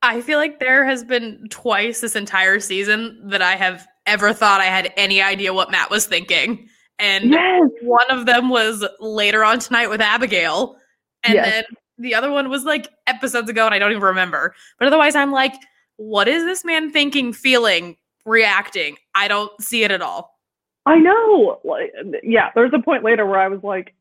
I 0.04 0.21
feel 0.21 0.39
like 0.39 0.60
there 0.60 0.84
has 0.84 1.04
been 1.04 1.45
twice 1.51 2.01
this 2.01 2.15
entire 2.15 2.60
season 2.60 3.21
that 3.30 3.43
I 3.43 3.56
have 3.56 3.88
ever 4.08 4.34
thought 4.34 4.60
I 4.60 4.65
had 4.65 4.91
any 4.97 5.21
idea 5.21 5.54
what 5.54 5.69
Matt 5.69 5.91
was 5.91 6.08
thinking. 6.08 6.67
And 6.97 7.32
yes 7.32 7.69
one 7.84 8.10
of 8.10 8.25
them 8.25 8.49
was 8.49 8.84
later 8.99 9.43
on 9.43 9.60
tonight 9.60 9.89
with 9.89 10.01
Abigail. 10.01 10.75
And 11.23 11.36
Yes. 11.36 11.45
then 11.45 11.63
the 11.99 12.15
other 12.15 12.32
one 12.32 12.49
was 12.49 12.63
like 12.63 12.89
episodes 13.06 13.47
ago 13.47 13.65
and 13.67 13.75
I 13.75 13.80
don't 13.80 13.91
even 13.91 14.01
remember. 14.01 14.56
But 14.80 14.88
otherwise, 14.88 15.15
I'm 15.15 15.32
like, 15.32 15.54
what 15.97 16.27
is 16.27 16.45
this 16.45 16.65
man 16.65 16.91
thinking, 16.91 17.32
feeling, 17.32 17.95
reacting? 18.25 18.97
I 19.15 19.27
don't 19.27 19.51
see 19.62 19.84
it 19.84 19.91
at 19.91 20.01
all. 20.01 20.38
i 20.86 20.97
know 20.97 21.60
like 21.63 21.93
yeah 22.23 22.49
there's 22.55 22.71
a 22.73 22.81
point 22.81 23.03
later 23.03 23.25
where 23.25 23.39
i 23.39 23.47
was 23.47 23.60
like 23.63 23.93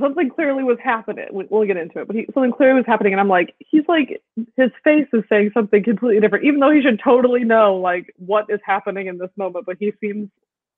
something 0.00 0.28
clearly 0.30 0.64
was 0.64 0.78
happening 0.82 1.26
we- 1.32 1.46
we'll 1.50 1.66
get 1.66 1.76
into 1.76 2.00
it 2.00 2.06
but 2.06 2.16
he, 2.16 2.26
something 2.34 2.50
clearly 2.52 2.76
was 2.80 2.86
happening 2.86 3.12
and 3.12 3.20
i'm 3.20 3.28
like 3.28 3.54
he's 3.58 3.84
like 3.86 4.20
his 4.56 4.70
face 4.82 5.06
is 5.12 5.22
saying 5.28 5.50
something 5.54 5.84
completely 5.84 6.20
different 6.20 6.44
even 6.44 6.58
though 6.60 6.70
he 6.70 6.82
should 6.82 6.98
totally 7.04 7.44
know 7.44 7.76
like 7.76 8.12
what 8.16 8.46
is 8.48 8.58
happening 8.64 9.06
in 9.06 9.18
this 9.18 9.30
moment 9.36 9.64
but 9.66 9.76
he 9.78 9.92
seems 10.00 10.28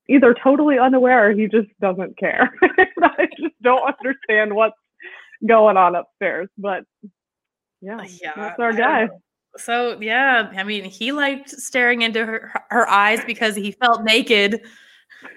either 0.08 0.34
totally 0.42 0.78
unaware 0.78 1.30
or 1.30 1.32
he 1.32 1.46
just 1.48 1.68
doesn't 1.80 2.16
care 2.18 2.52
i 3.02 3.26
just 3.40 3.54
don't 3.62 3.82
understand 3.98 4.54
what's 4.54 4.76
going 5.46 5.76
on 5.76 5.94
upstairs 5.94 6.48
but 6.58 6.84
yeah 7.80 8.02
Yeah. 8.22 8.32
that's 8.36 8.58
our 8.58 8.72
I 8.72 8.76
guy 8.76 9.04
know. 9.06 9.22
So 9.58 9.98
yeah, 10.00 10.50
I 10.56 10.64
mean, 10.64 10.84
he 10.84 11.12
liked 11.12 11.50
staring 11.50 12.02
into 12.02 12.24
her, 12.24 12.52
her 12.70 12.88
eyes 12.88 13.20
because 13.26 13.56
he 13.56 13.72
felt 13.72 14.04
naked 14.04 14.62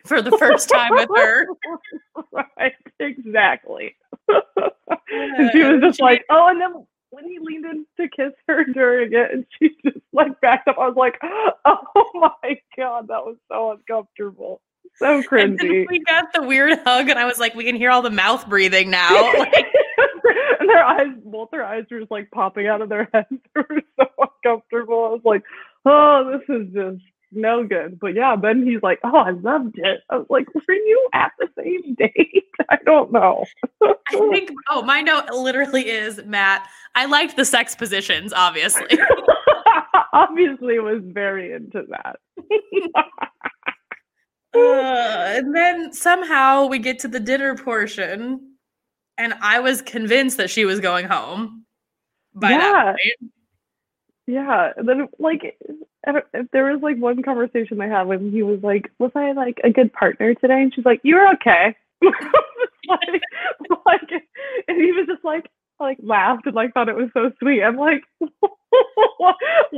for 0.05 0.21
the 0.21 0.31
first 0.37 0.69
time 0.69 0.91
with 0.91 1.09
her. 1.15 1.47
right 2.31 2.73
exactly 2.99 3.95
and 4.27 5.51
she 5.51 5.63
was 5.63 5.81
just 5.81 6.01
like 6.01 6.25
oh 6.29 6.47
and 6.47 6.59
then 6.59 6.73
when 7.11 7.27
he 7.27 7.39
leaned 7.39 7.65
in 7.65 7.85
to 7.97 8.07
kiss 8.09 8.33
her 8.47 8.65
during 8.65 9.11
it 9.13 9.31
and 9.31 9.45
she 9.57 9.69
just 9.83 9.97
like 10.13 10.39
backed 10.41 10.67
up 10.67 10.77
i 10.77 10.87
was 10.87 10.97
like 10.97 11.17
oh 11.65 12.09
my 12.15 12.59
god 12.77 13.07
that 13.07 13.23
was 13.23 13.37
so 13.49 13.71
uncomfortable 13.71 14.61
so 14.99 15.15
And 15.15 15.25
cringy. 15.59 15.85
we 15.89 15.99
got 15.99 16.31
the 16.33 16.43
weird 16.43 16.79
hug, 16.85 17.09
and 17.09 17.17
I 17.17 17.25
was 17.25 17.39
like, 17.39 17.55
we 17.55 17.63
can 17.63 17.75
hear 17.75 17.89
all 17.91 18.01
the 18.01 18.09
mouth 18.09 18.47
breathing 18.47 18.89
now. 18.89 19.09
Like, 19.37 19.65
and 20.59 20.69
their 20.69 20.83
eyes 20.83 21.07
both 21.25 21.49
their 21.51 21.63
eyes 21.63 21.85
were 21.89 21.99
just 21.99 22.11
like 22.11 22.29
popping 22.31 22.67
out 22.67 22.81
of 22.81 22.89
their 22.89 23.09
heads. 23.13 23.27
They 23.55 23.61
were 23.69 23.81
so 23.99 24.05
uncomfortable. 24.19 25.05
I 25.05 25.09
was 25.09 25.21
like 25.23 25.43
oh 25.85 26.31
this 26.37 26.55
is 26.55 26.73
just 26.73 27.01
no 27.31 27.63
good. 27.63 27.99
But 27.99 28.13
yeah 28.15 28.35
then 28.35 28.65
he's 28.65 28.81
like 28.83 28.99
oh 29.03 29.15
i 29.17 29.31
loved 29.31 29.77
it. 29.77 30.01
I 30.09 30.17
was 30.17 30.27
like 30.29 30.53
were 30.53 30.73
you 30.73 31.09
at 31.13 31.31
the 31.39 31.47
same 31.57 31.95
date? 31.97 32.45
I 32.69 32.77
don't 32.85 33.11
know. 33.11 33.45
I 33.81 33.93
think, 34.31 34.51
oh, 34.69 34.81
my 34.83 35.01
note 35.01 35.29
literally 35.31 35.89
is 35.89 36.21
Matt. 36.25 36.67
I 36.95 37.05
liked 37.05 37.35
the 37.35 37.45
sex 37.45 37.75
positions, 37.75 38.33
obviously. 38.33 38.99
obviously 40.13 40.79
was 40.79 41.01
very 41.05 41.53
into 41.53 41.83
that 41.89 42.17
Uh, 44.55 44.59
and 45.37 45.55
then 45.55 45.93
somehow 45.93 46.65
we 46.65 46.79
get 46.79 46.99
to 46.99 47.07
the 47.07 47.19
dinner 47.19 47.55
portion, 47.55 48.55
and 49.17 49.33
I 49.41 49.59
was 49.59 49.81
convinced 49.81 50.37
that 50.37 50.49
she 50.49 50.65
was 50.65 50.79
going 50.79 51.05
home. 51.07 51.65
By 52.33 52.51
Yeah. 52.51 52.59
that 52.59 52.85
point. 53.21 53.31
Yeah, 54.27 54.71
and 54.77 54.87
then 54.87 55.07
like 55.17 55.57
if 56.05 56.47
there 56.51 56.65
was 56.71 56.81
like 56.81 56.97
one 56.97 57.23
conversation 57.23 57.77
they 57.79 57.89
had 57.89 58.03
when 58.07 58.31
he 58.31 58.43
was 58.43 58.59
like, 58.61 58.91
"Was 58.99 59.11
I 59.15 59.31
like 59.31 59.59
a 59.63 59.71
good 59.71 59.91
partner 59.91 60.33
today?" 60.35 60.61
And 60.61 60.73
she's 60.73 60.85
like, 60.85 61.01
"You 61.03 61.15
were 61.15 61.27
okay." 61.33 61.75
like, 62.03 63.21
like, 63.85 64.11
and 64.67 64.77
he 64.81 64.91
was 64.91 65.07
just 65.07 65.23
like, 65.25 65.49
like 65.79 65.97
laughed 66.03 66.45
and 66.45 66.55
like 66.55 66.73
thought 66.73 66.89
it 66.89 66.95
was 66.95 67.09
so 67.13 67.31
sweet. 67.39 67.63
I'm 67.63 67.77
like, 67.77 68.03
what? 68.39 68.51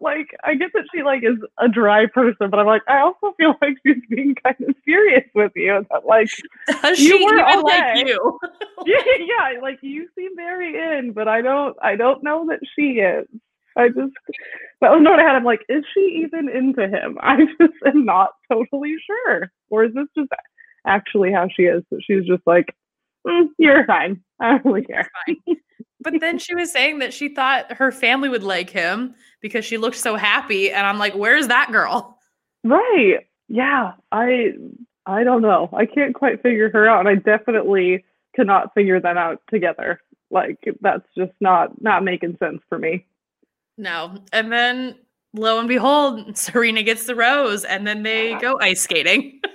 Like, 0.00 0.34
I 0.44 0.54
get 0.54 0.70
that 0.74 0.84
she 0.94 1.02
like 1.02 1.22
is 1.22 1.38
a 1.58 1.68
dry 1.68 2.06
person, 2.06 2.50
but 2.50 2.58
I'm 2.58 2.66
like, 2.66 2.82
I 2.88 3.00
also 3.00 3.34
feel 3.36 3.54
like 3.62 3.74
she's 3.84 4.02
being 4.08 4.34
kind 4.42 4.56
of 4.68 4.74
serious 4.84 5.24
with 5.34 5.52
you. 5.54 5.86
That 5.90 6.06
like, 6.06 6.28
Does 6.82 6.98
You 6.98 7.18
she 7.18 7.24
were 7.24 7.38
even 7.38 7.64
okay. 7.64 7.94
like 7.94 8.06
you? 8.06 8.38
yeah, 8.86 9.02
yeah, 9.18 9.60
like 9.60 9.78
you 9.82 10.08
seem 10.16 10.36
very 10.36 10.76
in, 10.76 11.12
but 11.12 11.28
I 11.28 11.40
don't, 11.40 11.76
I 11.82 11.96
don't 11.96 12.22
know 12.22 12.46
that 12.48 12.60
she 12.76 13.00
is. 13.00 13.26
I 13.76 13.88
just, 13.88 14.12
that 14.80 14.90
was 14.90 15.02
what 15.02 15.18
I 15.18 15.22
had. 15.22 15.36
I'm 15.36 15.44
like, 15.44 15.64
is 15.68 15.84
she 15.94 16.22
even 16.24 16.48
into 16.48 16.88
him? 16.88 17.16
I 17.20 17.36
just 17.60 17.74
am 17.86 18.04
not 18.04 18.32
totally 18.50 18.96
sure. 19.06 19.50
Or 19.70 19.84
is 19.84 19.94
this 19.94 20.08
just 20.16 20.30
actually 20.86 21.32
how 21.32 21.48
she 21.54 21.62
is? 21.62 21.82
That 21.90 22.02
she's 22.04 22.26
just 22.26 22.42
like, 22.46 22.74
mm, 23.26 23.46
you're 23.58 23.86
fine. 23.86 24.22
I 24.40 24.50
don't 24.50 24.64
really 24.66 24.84
care. 24.84 25.10
But 26.02 26.14
then 26.20 26.38
she 26.38 26.54
was 26.54 26.72
saying 26.72 26.98
that 26.98 27.14
she 27.14 27.28
thought 27.28 27.72
her 27.72 27.92
family 27.92 28.28
would 28.28 28.42
like 28.42 28.70
him 28.70 29.14
because 29.40 29.64
she 29.64 29.78
looked 29.78 29.96
so 29.96 30.16
happy. 30.16 30.70
And 30.70 30.86
I'm 30.86 30.98
like, 30.98 31.14
where's 31.14 31.48
that 31.48 31.70
girl? 31.72 32.18
Right. 32.64 33.26
Yeah. 33.48 33.92
I, 34.10 34.52
I 35.06 35.24
don't 35.24 35.42
know. 35.42 35.68
I 35.72 35.86
can't 35.86 36.14
quite 36.14 36.42
figure 36.42 36.70
her 36.70 36.88
out, 36.88 37.00
and 37.00 37.08
I 37.08 37.16
definitely 37.16 38.04
cannot 38.34 38.72
figure 38.74 39.00
that 39.00 39.16
out 39.16 39.40
together. 39.50 40.00
Like 40.30 40.58
that's 40.80 41.06
just 41.16 41.32
not 41.40 41.80
not 41.82 42.04
making 42.04 42.36
sense 42.38 42.62
for 42.68 42.78
me. 42.78 43.06
No. 43.76 44.16
And 44.32 44.50
then 44.50 44.96
lo 45.34 45.58
and 45.58 45.68
behold, 45.68 46.36
Serena 46.36 46.82
gets 46.82 47.04
the 47.04 47.14
rose 47.14 47.64
and 47.64 47.86
then 47.86 48.02
they 48.02 48.34
go 48.40 48.58
ice 48.60 48.80
skating. 48.80 49.40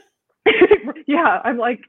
yeah, 1.07 1.41
I'm 1.43 1.57
like, 1.57 1.81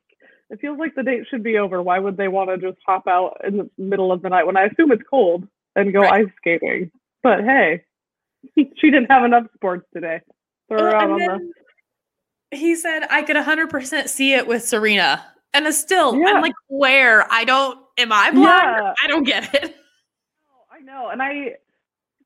it 0.51 0.61
feels 0.61 0.79
like 0.79 0.95
the 0.95 1.03
date 1.03 1.25
should 1.31 1.43
be 1.43 1.59
over. 1.59 1.83
Why 1.83 1.99
would 1.99 2.17
they 2.17 2.29
want 2.29 2.51
to 2.51 2.59
just 2.59 2.79
hop 2.87 3.07
out 3.07 3.41
in 3.45 3.57
the 3.59 3.71
middle 3.79 4.13
of 4.13 4.23
the 4.23 4.29
night 4.29 4.47
when 4.47 4.57
I 4.57 4.65
assume 4.67 4.93
it's 4.93 5.03
cold 5.09 5.47
and 5.77 5.93
go 5.93 6.01
Right. 6.01 6.25
ice 6.27 6.33
skating? 6.39 6.91
But 7.23 7.45
hey, 7.45 7.85
she 8.57 8.91
didn't 8.91 9.11
have 9.11 9.25
enough 9.25 9.45
sports 9.55 9.87
today. 9.93 10.21
Throw 10.69 10.79
her 10.79 10.95
out 10.97 11.11
on 11.11 11.19
the. 11.19 12.57
he 12.57 12.75
said, 12.77 13.03
I 13.11 13.23
could 13.23 13.37
100% 13.37 14.09
see 14.09 14.35
it 14.35 14.47
with 14.47 14.65
Serena. 14.65 15.25
And 15.55 15.67
it's 15.67 15.79
still, 15.79 16.15
Yeah. 16.17 16.27
I'm 16.35 16.43
like, 16.43 16.53
where? 16.69 17.31
I 17.33 17.45
don't, 17.45 17.79
am 17.99 18.13
I 18.13 18.31
blind? 18.31 18.77
Yeah. 18.83 18.95
I 19.03 19.07
don't 19.07 19.25
get 19.25 19.55
it. 19.55 19.75
I 20.73 20.81
know, 20.81 21.09
and 21.09 21.21
I. 21.23 21.55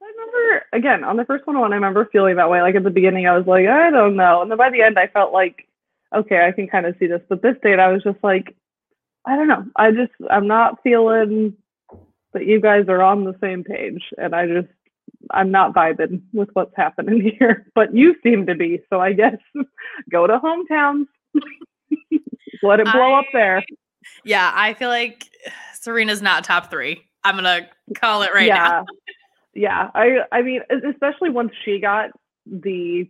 I 0.05 0.07
remember 0.17 0.65
again 0.73 1.05
on 1.05 1.17
the 1.17 1.25
first 1.25 1.47
one. 1.47 1.61
When 1.61 1.71
I 1.73 1.77
remember 1.77 2.09
feeling 2.11 2.35
that 2.35 2.51
way, 2.51 2.61
like 2.61 2.75
at 2.75 2.83
the 2.83 2.91
beginning, 2.91 3.29
I 3.29 3.37
was 3.39 3.47
like, 3.47 3.67
I 3.69 3.89
don't 3.91 4.17
know, 4.17 4.43
and 4.43 4.51
then 4.51 4.59
by 4.59 4.69
the 4.69 4.83
end, 4.83 4.99
I 4.99 5.07
felt 5.07 5.33
like, 5.33 5.69
okay, 6.15 6.47
I 6.47 6.53
can 6.53 6.69
kind 6.69 6.87
of 6.87 6.97
see 6.99 7.07
this. 7.07 7.23
But 7.29 7.43
this 7.43 7.57
date, 7.63 7.79
I 7.79 7.93
was 7.93 8.03
just 8.03 8.19
like, 8.23 8.55
I 9.27 9.37
don't 9.37 9.49
know. 9.49 9.65
I 9.77 9.91
just, 9.91 10.13
I'm 10.31 10.47
not 10.47 10.83
feeling 10.83 11.55
that 12.33 12.47
you 12.47 12.61
guys 12.61 12.87
are 12.89 13.03
on 13.03 13.25
the 13.25 13.37
same 13.41 13.65
page, 13.65 14.03
and 14.19 14.35
I 14.35 14.47
just, 14.47 14.69
I'm 15.31 15.51
not 15.51 15.75
vibing 15.75 16.23
with 16.33 16.49
what's 16.55 16.75
happening 16.77 17.37
here. 17.39 17.67
But 17.75 17.95
you 17.95 18.17
seem 18.23 18.47
to 18.47 18.55
be, 18.55 18.81
so 18.91 19.01
I 19.01 19.13
guess 19.13 19.37
go 20.11 20.27
to 20.27 20.39
hometowns, 20.39 21.07
let 22.63 22.81
it 22.81 22.89
blow 22.93 23.15
up 23.15 23.27
there. 23.33 23.63
Yeah, 24.25 24.51
I 24.55 24.75
feel 24.75 24.89
like 24.89 25.29
Serena's 25.75 26.23
not 26.23 26.45
top 26.45 26.71
three. 26.71 27.03
I'm 27.25 27.37
going 27.37 27.45
to 27.45 27.95
call 27.95 28.23
it 28.23 28.35
right 28.35 28.47
yeah. 28.47 28.55
now. 28.55 28.85
Yeah. 29.55 29.91
I 29.95 30.19
I 30.33 30.43
mean, 30.43 30.63
especially 30.71 31.31
once 31.31 31.53
she 31.65 31.79
got 31.79 32.11
the 32.47 33.09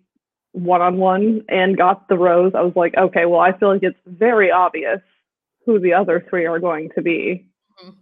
one 0.52 0.82
on 0.82 0.98
one 0.98 1.42
and 1.48 1.76
got 1.76 2.08
the 2.08 2.18
rose, 2.18 2.52
I 2.54 2.60
was 2.62 2.74
like, 2.76 2.94
okay, 2.96 3.24
well, 3.26 3.40
I 3.40 3.56
feel 3.56 3.72
like 3.72 3.82
it's 3.82 3.98
very 4.06 4.50
obvious 4.50 5.00
who 5.64 5.78
the 5.80 5.94
other 5.94 6.24
three 6.28 6.44
are 6.46 6.58
going 6.58 6.90
to 6.94 7.02
be. 7.02 7.46
Mhm. 7.82 7.94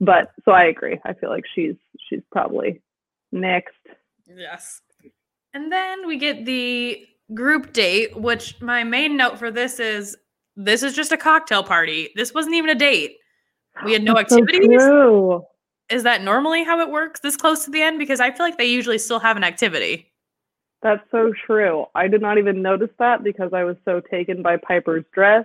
But 0.00 0.30
so 0.44 0.52
I 0.52 0.64
agree. 0.64 0.98
I 1.04 1.12
feel 1.14 1.30
like 1.30 1.44
she's 1.54 1.74
she's 2.08 2.22
probably 2.30 2.80
next. 3.32 3.74
Yes. 4.26 4.80
And 5.54 5.72
then 5.72 6.06
we 6.06 6.16
get 6.18 6.44
the 6.44 7.06
group 7.34 7.72
date, 7.72 8.16
which 8.16 8.60
my 8.60 8.84
main 8.84 9.16
note 9.16 9.38
for 9.38 9.50
this 9.50 9.80
is 9.80 10.16
this 10.56 10.82
is 10.82 10.94
just 10.94 11.12
a 11.12 11.16
cocktail 11.16 11.62
party. 11.62 12.10
This 12.14 12.32
wasn't 12.34 12.54
even 12.54 12.70
a 12.70 12.74
date. 12.74 13.16
We 13.84 13.92
had 13.92 14.02
no 14.02 14.14
That's 14.14 14.32
activities. 14.32 14.68
true. 14.68 15.44
is 15.90 16.02
that 16.02 16.22
normally 16.22 16.64
how 16.64 16.80
it 16.80 16.90
works 16.90 17.20
this 17.20 17.36
close 17.36 17.64
to 17.64 17.70
the 17.70 17.82
end? 17.82 17.98
Because 17.98 18.20
I 18.20 18.30
feel 18.30 18.44
like 18.46 18.56
they 18.58 18.64
usually 18.66 18.98
still 18.98 19.18
have 19.20 19.36
an 19.36 19.44
activity. 19.44 20.10
That's 20.86 21.02
so 21.10 21.32
true. 21.46 21.86
I 21.96 22.06
did 22.06 22.22
not 22.22 22.38
even 22.38 22.62
notice 22.62 22.90
that 23.00 23.24
because 23.24 23.52
I 23.52 23.64
was 23.64 23.76
so 23.84 24.00
taken 24.00 24.40
by 24.40 24.56
Piper's 24.56 25.04
dress, 25.12 25.44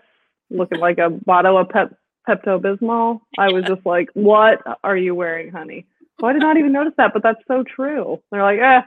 looking 0.51 0.79
like 0.79 0.99
a 0.99 1.09
bottle 1.09 1.57
of 1.57 1.67
Pep 1.67 1.95
Pepto 2.29 2.61
Bismol. 2.61 3.21
I 3.39 3.51
was 3.51 3.65
just 3.65 3.83
like, 3.83 4.09
"What 4.13 4.59
are 4.83 4.95
you 4.95 5.15
wearing, 5.15 5.51
honey?" 5.51 5.87
So 6.19 6.27
I 6.27 6.33
did 6.33 6.43
not 6.43 6.57
even 6.57 6.71
notice 6.71 6.93
that, 6.97 7.11
but 7.11 7.23
that's 7.23 7.41
so 7.47 7.63
true. 7.63 8.21
They're 8.29 8.43
like, 8.43 8.59
"Eh, 8.59 8.81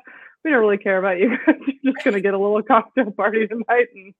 we 0.45 0.53
don't 0.53 0.61
really 0.61 0.79
care 0.79 0.99
about 0.99 1.19
you. 1.19 1.37
You're 1.83 1.93
just 1.93 2.05
gonna 2.05 2.21
get 2.21 2.35
a 2.35 2.38
little 2.38 2.62
cocktail 2.62 3.11
party 3.11 3.49
tonight 3.49 3.88
and 3.93 4.14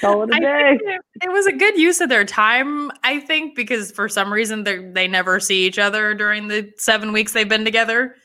call 0.00 0.22
it 0.22 0.34
a 0.34 0.40
day." 0.40 0.78
it, 0.80 1.00
it 1.24 1.32
was 1.32 1.44
a 1.44 1.52
good 1.52 1.76
use 1.76 2.00
of 2.00 2.08
their 2.08 2.24
time, 2.24 2.90
I 3.04 3.20
think, 3.20 3.56
because 3.56 3.92
for 3.92 4.08
some 4.08 4.32
reason 4.32 4.64
they 4.64 4.78
they 4.78 5.06
never 5.06 5.38
see 5.38 5.66
each 5.66 5.78
other 5.78 6.14
during 6.14 6.48
the 6.48 6.72
seven 6.78 7.12
weeks 7.12 7.34
they've 7.34 7.46
been 7.46 7.66
together. 7.66 8.16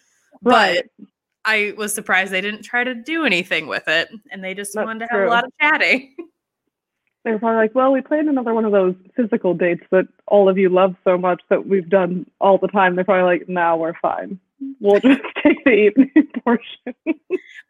Right. 0.41 0.85
But 0.97 1.07
I 1.47 1.73
was 1.77 1.93
surprised 1.93 2.33
they 2.33 2.41
didn't 2.41 2.63
try 2.63 2.83
to 2.83 2.93
do 2.93 3.23
anything 3.23 3.67
with 3.67 3.87
it, 3.87 4.09
and 4.31 4.43
they 4.43 4.53
just 4.53 4.73
That's 4.75 4.85
wanted 4.85 4.99
to 4.99 5.05
have 5.11 5.19
true. 5.21 5.29
a 5.29 5.31
lot 5.31 5.45
of 5.45 5.51
chatting. 5.61 6.13
They're 7.23 7.39
probably 7.39 7.57
like, 7.57 7.73
"Well, 7.73 7.91
we 7.93 8.01
played 8.01 8.25
another 8.25 8.53
one 8.53 8.65
of 8.65 8.73
those 8.73 8.95
physical 9.15 9.53
dates 9.53 9.83
that 9.91 10.07
all 10.27 10.47
of 10.49 10.57
you 10.57 10.69
love 10.69 10.95
so 11.05 11.17
much 11.17 11.41
that 11.49 11.65
we've 11.65 11.89
done 11.89 12.29
all 12.41 12.57
the 12.57 12.67
time." 12.67 12.95
They're 12.95 13.05
probably 13.05 13.23
like, 13.39 13.49
"Now 13.49 13.77
we're 13.77 13.95
fine. 14.01 14.39
We'll 14.81 14.99
just 14.99 15.21
take 15.43 15.63
the 15.63 15.71
evening 15.71 16.11
portion." 16.43 16.93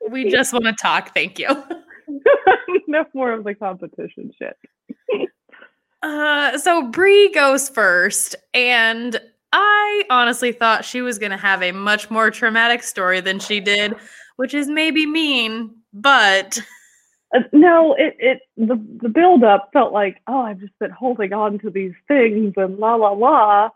we 0.09 0.29
just 0.29 0.53
want 0.53 0.65
to 0.65 0.73
talk. 0.73 1.13
Thank 1.13 1.37
you. 1.39 1.47
no 2.87 3.05
more 3.13 3.31
of 3.31 3.43
the 3.43 3.53
competition 3.53 4.31
shit. 4.37 4.57
Uh, 6.03 6.57
so 6.57 6.87
Bree 6.89 7.29
goes 7.31 7.69
first, 7.69 8.35
and 8.53 9.19
I 9.53 10.03
honestly 10.09 10.51
thought 10.51 10.85
she 10.85 11.01
was 11.01 11.17
going 11.17 11.31
to 11.31 11.37
have 11.37 11.63
a 11.63 11.71
much 11.71 12.09
more 12.09 12.29
traumatic 12.31 12.83
story 12.83 13.21
than 13.21 13.39
she 13.39 13.59
did, 13.59 13.95
which 14.35 14.53
is 14.53 14.67
maybe 14.67 15.05
mean, 15.05 15.71
but 15.93 16.59
Uh, 17.35 17.39
no, 17.51 17.93
it 17.95 18.15
it 18.19 18.39
the 18.55 18.81
the 19.01 19.09
build 19.09 19.43
up 19.43 19.69
felt 19.73 19.91
like, 19.91 20.21
oh, 20.27 20.39
I've 20.39 20.59
just 20.59 20.77
been 20.79 20.91
holding 20.91 21.33
on 21.33 21.59
to 21.59 21.69
these 21.69 21.93
things 22.07 22.53
and 22.55 22.77
la 22.77 22.95
la 22.95 23.11
la, 23.11 23.69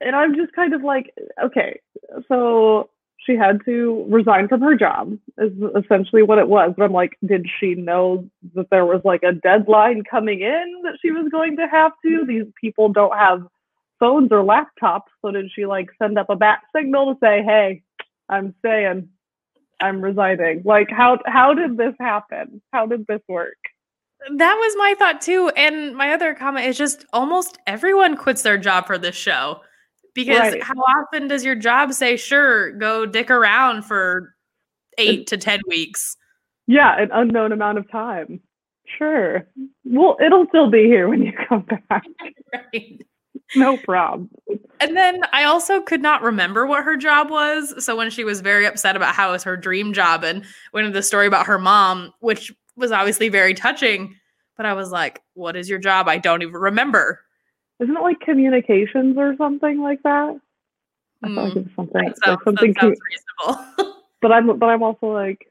and 0.00 0.16
I'm 0.16 0.34
just 0.34 0.52
kind 0.52 0.74
of 0.74 0.82
like, 0.82 1.14
okay, 1.42 1.78
so 2.26 2.90
she 3.18 3.36
had 3.36 3.60
to 3.66 4.06
resign 4.08 4.48
from 4.48 4.62
her 4.62 4.74
job 4.74 5.16
is 5.38 5.52
essentially 5.76 6.22
what 6.22 6.38
it 6.38 6.48
was. 6.48 6.72
But 6.76 6.84
I'm 6.84 6.92
like, 6.92 7.16
did 7.24 7.46
she 7.60 7.74
know 7.74 8.28
that 8.54 8.70
there 8.70 8.86
was 8.86 9.02
like 9.04 9.22
a 9.22 9.32
deadline 9.32 10.02
coming 10.10 10.40
in 10.40 10.80
that 10.82 10.98
she 11.02 11.10
was 11.10 11.28
going 11.30 11.56
to 11.58 11.68
have 11.68 11.92
to? 12.02 12.24
These 12.26 12.46
people 12.60 12.88
don't 12.88 13.16
have 13.16 13.46
phones 14.00 14.32
or 14.32 14.42
laptops, 14.42 15.02
so 15.22 15.30
did 15.30 15.50
she 15.54 15.66
like 15.66 15.88
send 16.02 16.18
up 16.18 16.30
a 16.30 16.36
bat 16.36 16.60
signal 16.74 17.14
to 17.14 17.18
say, 17.22 17.42
hey, 17.44 17.82
I'm 18.28 18.54
staying? 18.58 19.08
I'm 19.80 20.00
resigning. 20.02 20.62
Like 20.64 20.90
how 20.90 21.18
how 21.26 21.54
did 21.54 21.76
this 21.76 21.94
happen? 22.00 22.60
How 22.72 22.86
did 22.86 23.06
this 23.06 23.22
work? 23.28 23.56
that 24.36 24.54
was 24.54 24.74
my 24.76 24.94
thought 24.98 25.22
too. 25.22 25.48
And 25.56 25.96
my 25.96 26.12
other 26.12 26.34
comment 26.34 26.66
is 26.66 26.76
just 26.76 27.06
almost 27.12 27.56
everyone 27.66 28.18
quits 28.18 28.42
their 28.42 28.58
job 28.58 28.86
for 28.86 28.98
this 28.98 29.16
show. 29.16 29.62
Because 30.14 30.52
Right. 30.52 30.62
how 30.62 30.74
often 30.74 31.26
does 31.28 31.42
your 31.42 31.54
job 31.54 31.94
say, 31.94 32.16
sure, 32.18 32.72
go 32.72 33.06
dick 33.06 33.30
around 33.30 33.82
for 33.86 34.34
eight 34.98 35.26
to 35.28 35.38
10 35.38 35.60
weeks? 35.68 36.18
Yeah, 36.66 37.00
an 37.00 37.08
unknown 37.12 37.52
amount 37.52 37.78
of 37.78 37.90
time. 37.90 38.40
Sure. 38.98 39.46
Well, 39.84 40.18
it'll 40.22 40.46
still 40.48 40.68
be 40.68 40.84
here 40.84 41.08
when 41.08 41.22
you 41.22 41.32
come 41.48 41.66
back. 41.88 42.02
Right. 42.52 43.00
No 43.56 43.76
problem. 43.78 44.30
And 44.80 44.96
then 44.96 45.20
I 45.32 45.44
also 45.44 45.80
could 45.80 46.00
not 46.00 46.22
remember 46.22 46.66
what 46.66 46.84
her 46.84 46.96
job 46.96 47.30
was. 47.30 47.84
So 47.84 47.96
when 47.96 48.10
she 48.10 48.24
was 48.24 48.40
very 48.40 48.66
upset 48.66 48.96
about 48.96 49.14
how 49.14 49.30
it 49.30 49.32
was 49.32 49.44
her 49.44 49.56
dream 49.56 49.92
job 49.92 50.24
and 50.24 50.44
went 50.72 50.86
into 50.86 50.98
the 50.98 51.02
story 51.02 51.26
about 51.26 51.46
her 51.46 51.58
mom, 51.58 52.12
which 52.20 52.52
was 52.76 52.92
obviously 52.92 53.28
very 53.28 53.54
touching, 53.54 54.14
but 54.56 54.66
I 54.66 54.72
was 54.74 54.90
like, 54.90 55.20
what 55.34 55.56
is 55.56 55.68
your 55.68 55.78
job? 55.78 56.08
I 56.08 56.18
don't 56.18 56.42
even 56.42 56.54
remember. 56.54 57.20
Isn't 57.80 57.96
it 57.96 58.02
like 58.02 58.20
communications 58.20 59.16
or 59.18 59.34
something 59.36 59.80
like 59.80 60.02
that? 60.02 60.38
I 61.22 61.26
feel 61.28 61.36
like 61.44 61.52
Mm, 61.54 61.66
it's 61.66 61.76
something 61.76 62.04
That 62.04 62.16
sounds, 62.24 62.40
something. 62.44 62.72
that 62.74 62.80
sounds 62.80 62.98
reasonable. 63.48 63.94
but 64.22 64.32
I'm 64.32 64.58
but 64.58 64.66
I'm 64.66 64.82
also 64.82 65.06
like 65.08 65.50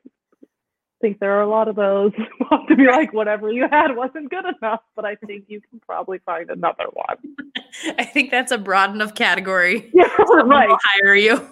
think 1.01 1.19
there 1.19 1.33
are 1.37 1.41
a 1.41 1.49
lot 1.49 1.67
of 1.67 1.75
those 1.75 2.11
to 2.67 2.75
be 2.75 2.85
like 2.85 3.13
whatever 3.13 3.51
you 3.51 3.67
had 3.69 3.95
wasn't 3.95 4.29
good 4.29 4.45
enough. 4.45 4.81
But 4.95 5.05
I 5.05 5.15
think 5.15 5.45
you 5.47 5.61
can 5.61 5.79
probably 5.79 6.19
find 6.19 6.49
another 6.49 6.85
one. 6.93 7.17
I 7.97 8.03
think 8.03 8.31
that's 8.31 8.51
a 8.51 8.57
broad 8.57 8.93
enough 8.93 9.15
category. 9.15 9.91
Yeah, 9.99 10.07
right. 10.43 10.69
hire 10.71 11.15
you. 11.15 11.45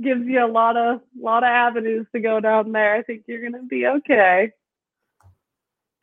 Gives 0.00 0.24
you 0.26 0.44
a 0.44 0.46
lot 0.46 0.76
of 0.76 1.00
lot 1.20 1.42
of 1.42 1.48
avenues 1.48 2.06
to 2.14 2.20
go 2.20 2.38
down 2.38 2.72
there. 2.72 2.94
I 2.94 3.02
think 3.02 3.24
you're 3.26 3.42
gonna 3.42 3.64
be 3.64 3.86
okay. 3.86 4.52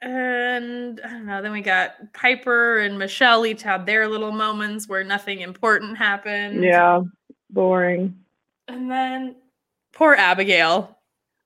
And 0.02 1.00
I 1.04 1.10
don't 1.10 1.26
know. 1.26 1.42
Then 1.42 1.52
we 1.52 1.62
got 1.62 2.14
Piper 2.14 2.80
and 2.80 2.98
Michelle 2.98 3.46
each 3.46 3.62
had 3.62 3.86
their 3.86 4.08
little 4.08 4.32
moments 4.32 4.88
where 4.88 5.04
nothing 5.04 5.42
important 5.42 5.98
happened. 5.98 6.64
Yeah, 6.64 7.02
boring. 7.50 8.16
And 8.68 8.90
then 8.90 9.36
poor 9.94 10.16
Abigail. 10.16 10.99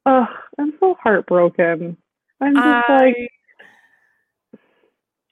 Ugh, 0.05 0.27
I'm 0.59 0.73
so 0.79 0.95
heartbroken. 1.01 1.97
I'm 2.41 2.55
just 2.55 2.89
like, 2.89 3.15
I- 3.17 3.27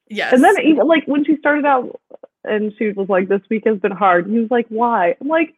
yes. 0.10 0.34
and 0.34 0.44
then 0.44 0.56
even 0.64 0.88
like 0.88 1.06
when 1.08 1.26
she 1.26 1.38
started 1.38 1.66
out 1.66 2.00
and 2.44 2.74
she 2.78 2.92
was 2.92 3.10
like, 3.10 3.28
"This 3.28 3.42
week 3.50 3.64
has 3.66 3.80
been 3.80 3.92
hard." 3.92 4.28
He 4.28 4.40
was 4.40 4.50
like, 4.50 4.68
"Why?" 4.70 5.16
I'm 5.20 5.28
like, 5.28 5.56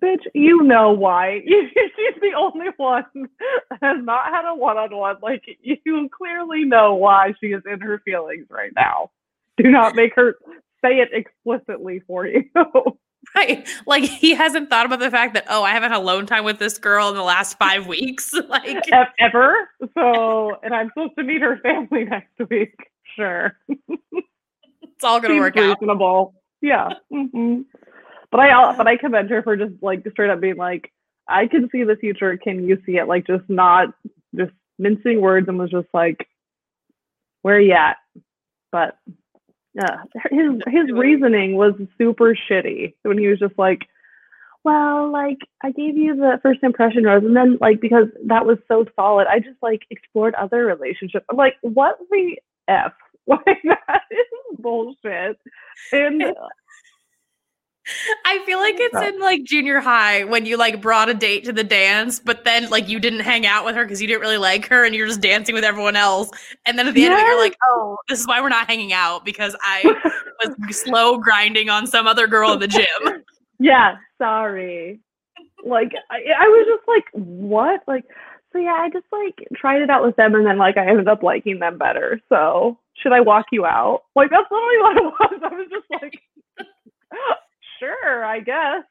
"Bitch, 0.00 0.22
you 0.34 0.62
know 0.62 0.92
why? 0.92 1.42
She's 1.46 2.20
the 2.20 2.32
only 2.36 2.66
one 2.76 3.04
that 3.14 3.78
has 3.82 4.04
not 4.04 4.26
had 4.26 4.48
a 4.48 4.54
one-on-one. 4.54 5.16
Like, 5.22 5.44
you 5.62 6.08
clearly 6.16 6.64
know 6.64 6.94
why 6.94 7.34
she 7.40 7.48
is 7.48 7.62
in 7.70 7.80
her 7.80 8.00
feelings 8.04 8.46
right 8.50 8.72
now. 8.76 9.10
Do 9.56 9.70
not 9.70 9.94
make 9.96 10.14
her 10.14 10.36
say 10.84 11.00
it 11.00 11.10
explicitly 11.12 12.00
for 12.06 12.26
you." 12.26 12.44
right. 13.36 13.68
Like 13.86 14.04
he 14.04 14.34
hasn't 14.34 14.68
thought 14.70 14.86
about 14.86 14.98
the 14.98 15.10
fact 15.10 15.34
that, 15.34 15.44
oh, 15.48 15.62
I 15.62 15.70
haven't 15.70 15.92
had 15.92 15.98
alone 15.98 16.26
time 16.26 16.44
with 16.44 16.58
this 16.58 16.78
girl 16.78 17.08
in 17.10 17.14
the 17.14 17.22
last 17.22 17.56
five 17.58 17.86
weeks. 17.96 18.32
like 18.48 18.88
ever. 19.20 19.68
So, 19.96 20.56
and 20.62 20.74
I'm 20.74 20.88
supposed 20.88 21.12
to 21.18 21.24
meet 21.24 21.40
her 21.42 21.58
family 21.58 22.04
next 22.04 22.32
week. 22.50 22.74
Sure. 23.16 23.56
it's 23.68 25.04
all 25.04 25.20
gonna 25.20 25.34
Seems 25.34 25.40
work 25.40 25.56
out. 25.56 25.78
reasonable. 25.80 26.34
Yeah. 26.60 26.88
hmm 27.12 27.62
But 28.30 28.40
I 28.40 28.76
but 28.76 28.86
I 28.88 28.96
commend 28.96 29.30
her 29.30 29.42
for 29.42 29.56
just 29.56 29.74
like 29.82 30.04
straight 30.10 30.30
up 30.30 30.40
being 30.40 30.56
like, 30.56 30.92
I 31.28 31.46
can 31.46 31.68
see 31.70 31.84
the 31.84 31.96
future. 31.96 32.36
Can 32.36 32.66
you 32.66 32.78
see 32.86 32.96
it? 32.96 33.06
Like 33.08 33.26
just 33.26 33.48
not 33.48 33.88
just 34.34 34.52
mincing 34.78 35.20
words 35.20 35.48
and 35.48 35.58
was 35.58 35.70
just 35.70 35.88
like, 35.94 36.26
where 37.42 37.60
you 37.60 37.72
at? 37.72 37.96
But 38.72 38.98
yeah, 39.76 40.04
his 40.30 40.52
his 40.68 40.90
reasoning 40.92 41.56
was 41.56 41.74
super 41.98 42.34
shitty 42.34 42.94
when 43.02 43.18
he 43.18 43.28
was 43.28 43.38
just 43.38 43.58
like, 43.58 43.82
well, 44.64 45.12
like 45.12 45.38
I 45.62 45.70
gave 45.70 45.96
you 45.98 46.16
the 46.16 46.40
first 46.42 46.60
impression 46.62 47.04
rose, 47.04 47.24
and 47.24 47.36
then 47.36 47.58
like 47.60 47.80
because 47.80 48.06
that 48.24 48.46
was 48.46 48.58
so 48.68 48.86
solid, 48.96 49.26
I 49.26 49.38
just 49.38 49.62
like 49.62 49.82
explored 49.90 50.34
other 50.34 50.64
relationships. 50.64 51.26
I'm 51.30 51.36
like, 51.36 51.54
what 51.60 51.98
the 52.10 52.38
f? 52.68 52.92
Like 53.28 53.60
that 53.64 54.02
is 54.08 54.56
bullshit. 54.60 55.36
And 55.90 56.22
I 58.24 58.44
feel 58.44 58.58
like 58.58 58.76
it's 58.78 58.96
in 58.96 59.20
like 59.20 59.44
junior 59.44 59.80
high 59.80 60.24
when 60.24 60.44
you 60.46 60.56
like 60.56 60.80
brought 60.80 61.08
a 61.08 61.14
date 61.14 61.44
to 61.44 61.52
the 61.52 61.64
dance, 61.64 62.18
but 62.18 62.44
then 62.44 62.68
like 62.68 62.88
you 62.88 62.98
didn't 62.98 63.20
hang 63.20 63.46
out 63.46 63.64
with 63.64 63.76
her 63.76 63.84
because 63.84 64.00
you 64.00 64.08
didn't 64.08 64.20
really 64.20 64.38
like 64.38 64.66
her 64.66 64.84
and 64.84 64.94
you're 64.94 65.06
just 65.06 65.20
dancing 65.20 65.54
with 65.54 65.64
everyone 65.64 65.96
else. 65.96 66.30
And 66.66 66.78
then 66.78 66.88
at 66.88 66.94
the 66.94 67.02
yes. 67.02 67.10
end 67.10 67.20
of 67.20 67.20
it, 67.20 67.28
you're 67.28 67.40
like, 67.40 67.56
oh, 67.64 67.96
this 68.08 68.20
is 68.20 68.26
why 68.26 68.40
we're 68.40 68.48
not 68.48 68.66
hanging 68.66 68.92
out 68.92 69.24
because 69.24 69.56
I 69.60 69.84
was 70.44 70.80
slow 70.80 71.18
grinding 71.18 71.70
on 71.70 71.86
some 71.86 72.06
other 72.06 72.26
girl 72.26 72.52
in 72.52 72.58
the 72.58 72.68
gym. 72.68 72.86
Yeah, 73.58 73.96
sorry. 74.18 75.00
Like, 75.64 75.92
I, 76.10 76.18
I 76.38 76.46
was 76.46 76.66
just 76.68 76.88
like, 76.88 77.04
what? 77.12 77.82
Like, 77.86 78.04
so 78.52 78.58
yeah, 78.58 78.74
I 78.74 78.90
just 78.92 79.06
like 79.12 79.46
tried 79.54 79.82
it 79.82 79.90
out 79.90 80.04
with 80.04 80.16
them 80.16 80.34
and 80.34 80.44
then 80.44 80.58
like 80.58 80.76
I 80.76 80.88
ended 80.88 81.08
up 81.08 81.22
liking 81.22 81.58
them 81.60 81.78
better. 81.78 82.20
So 82.28 82.78
should 83.02 83.12
I 83.12 83.20
walk 83.20 83.46
you 83.52 83.64
out? 83.64 84.02
Like, 84.14 84.30
that's 84.30 84.50
literally 84.50 84.78
what 84.80 84.96
it 84.96 85.04
was. 85.04 85.40
I 85.44 85.54
was 85.54 85.68
just 85.70 85.86
like, 86.02 86.20
sure, 87.78 88.24
I 88.24 88.40
guess. 88.40 88.84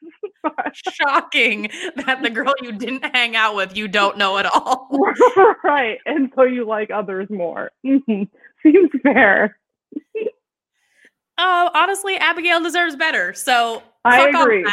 Shocking 0.74 1.70
that 1.96 2.22
the 2.22 2.30
girl 2.30 2.54
you 2.62 2.72
didn't 2.72 3.04
hang 3.14 3.36
out 3.36 3.56
with, 3.56 3.76
you 3.76 3.88
don't 3.88 4.16
know 4.18 4.38
at 4.38 4.46
all. 4.46 4.88
right. 5.64 5.98
And 6.06 6.32
so 6.34 6.42
you 6.42 6.66
like 6.66 6.90
others 6.90 7.28
more. 7.30 7.70
Mm-hmm. 7.84 8.24
Seems 8.62 8.90
fair. 9.02 9.58
Oh, 11.38 11.70
honestly, 11.74 12.16
Abigail 12.16 12.62
deserves 12.62 12.96
better. 12.96 13.34
So 13.34 13.82
I 14.04 14.28
agree. 14.28 14.64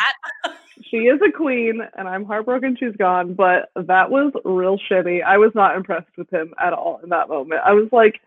she 0.90 0.98
is 0.98 1.20
a 1.22 1.32
queen, 1.32 1.82
and 1.98 2.08
I'm 2.08 2.24
heartbroken 2.24 2.78
she's 2.80 2.96
gone, 2.96 3.34
but 3.34 3.70
that 3.76 4.10
was 4.10 4.32
real 4.46 4.80
shitty. 4.90 5.24
I 5.24 5.38
was 5.38 5.52
not 5.56 5.76
impressed 5.76 6.16
with 6.18 6.30
him 6.32 6.54
at 6.64 6.74
all 6.74 7.02
in 7.04 7.10
that 7.10 7.28
moment. 7.28 7.62
I 7.66 7.74
was 7.74 7.90
like, 7.92 8.22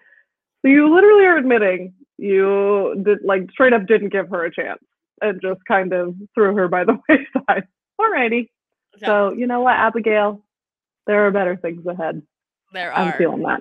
so 0.63 0.69
you 0.69 0.95
literally 0.95 1.25
are 1.25 1.37
admitting 1.37 1.95
you 2.19 3.03
did 3.05 3.19
like 3.25 3.51
straight 3.51 3.73
up 3.73 3.87
didn't 3.87 4.09
give 4.11 4.29
her 4.29 4.45
a 4.45 4.55
chance 4.55 4.83
and 5.21 5.41
just 5.41 5.61
kind 5.67 5.93
of 5.93 6.15
threw 6.35 6.55
her 6.55 6.69
by 6.69 6.85
the 6.85 6.99
wayside. 7.09 7.67
Alrighty. 8.01 8.49
Yeah. 8.99 9.07
So 9.07 9.33
you 9.33 9.47
know 9.47 9.61
what, 9.61 9.77
Abigail, 9.77 10.43
there 11.07 11.27
are 11.27 11.31
better 11.31 11.57
things 11.57 11.87
ahead. 11.87 12.23
There 12.73 12.93
are. 12.93 13.07
I'm 13.07 13.19
feeling 13.19 13.43
that. 13.43 13.61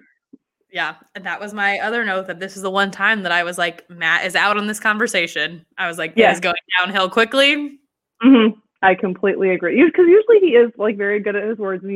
Yeah, 0.71 0.95
and 1.13 1.25
that 1.25 1.39
was 1.39 1.53
my 1.53 1.79
other 1.79 2.03
note 2.03 2.27
that 2.27 2.41
this 2.41 2.57
is 2.57 2.61
the 2.61 2.69
one 2.69 2.91
time 2.91 3.23
that 3.23 3.31
I 3.31 3.43
was 3.43 3.57
like, 3.57 3.89
Matt 3.89 4.25
is 4.25 4.35
out 4.35 4.57
on 4.57 4.67
this 4.67 4.79
conversation. 4.79 5.65
I 5.77 5.87
was 5.87 5.97
like, 5.97 6.13
yeah, 6.17 6.31
it's 6.31 6.41
going 6.41 6.55
downhill 6.81 7.09
quickly. 7.09 7.79
Mm-hmm. 8.21 8.59
I 8.81 8.95
completely 8.95 9.51
agree. 9.51 9.83
Because 9.83 10.05
usually 10.07 10.39
he 10.41 10.55
is 10.55 10.71
like 10.77 10.97
very 10.97 11.19
good 11.19 11.35
at 11.35 11.47
his 11.47 11.57
words 11.57 11.83
and 11.83 11.91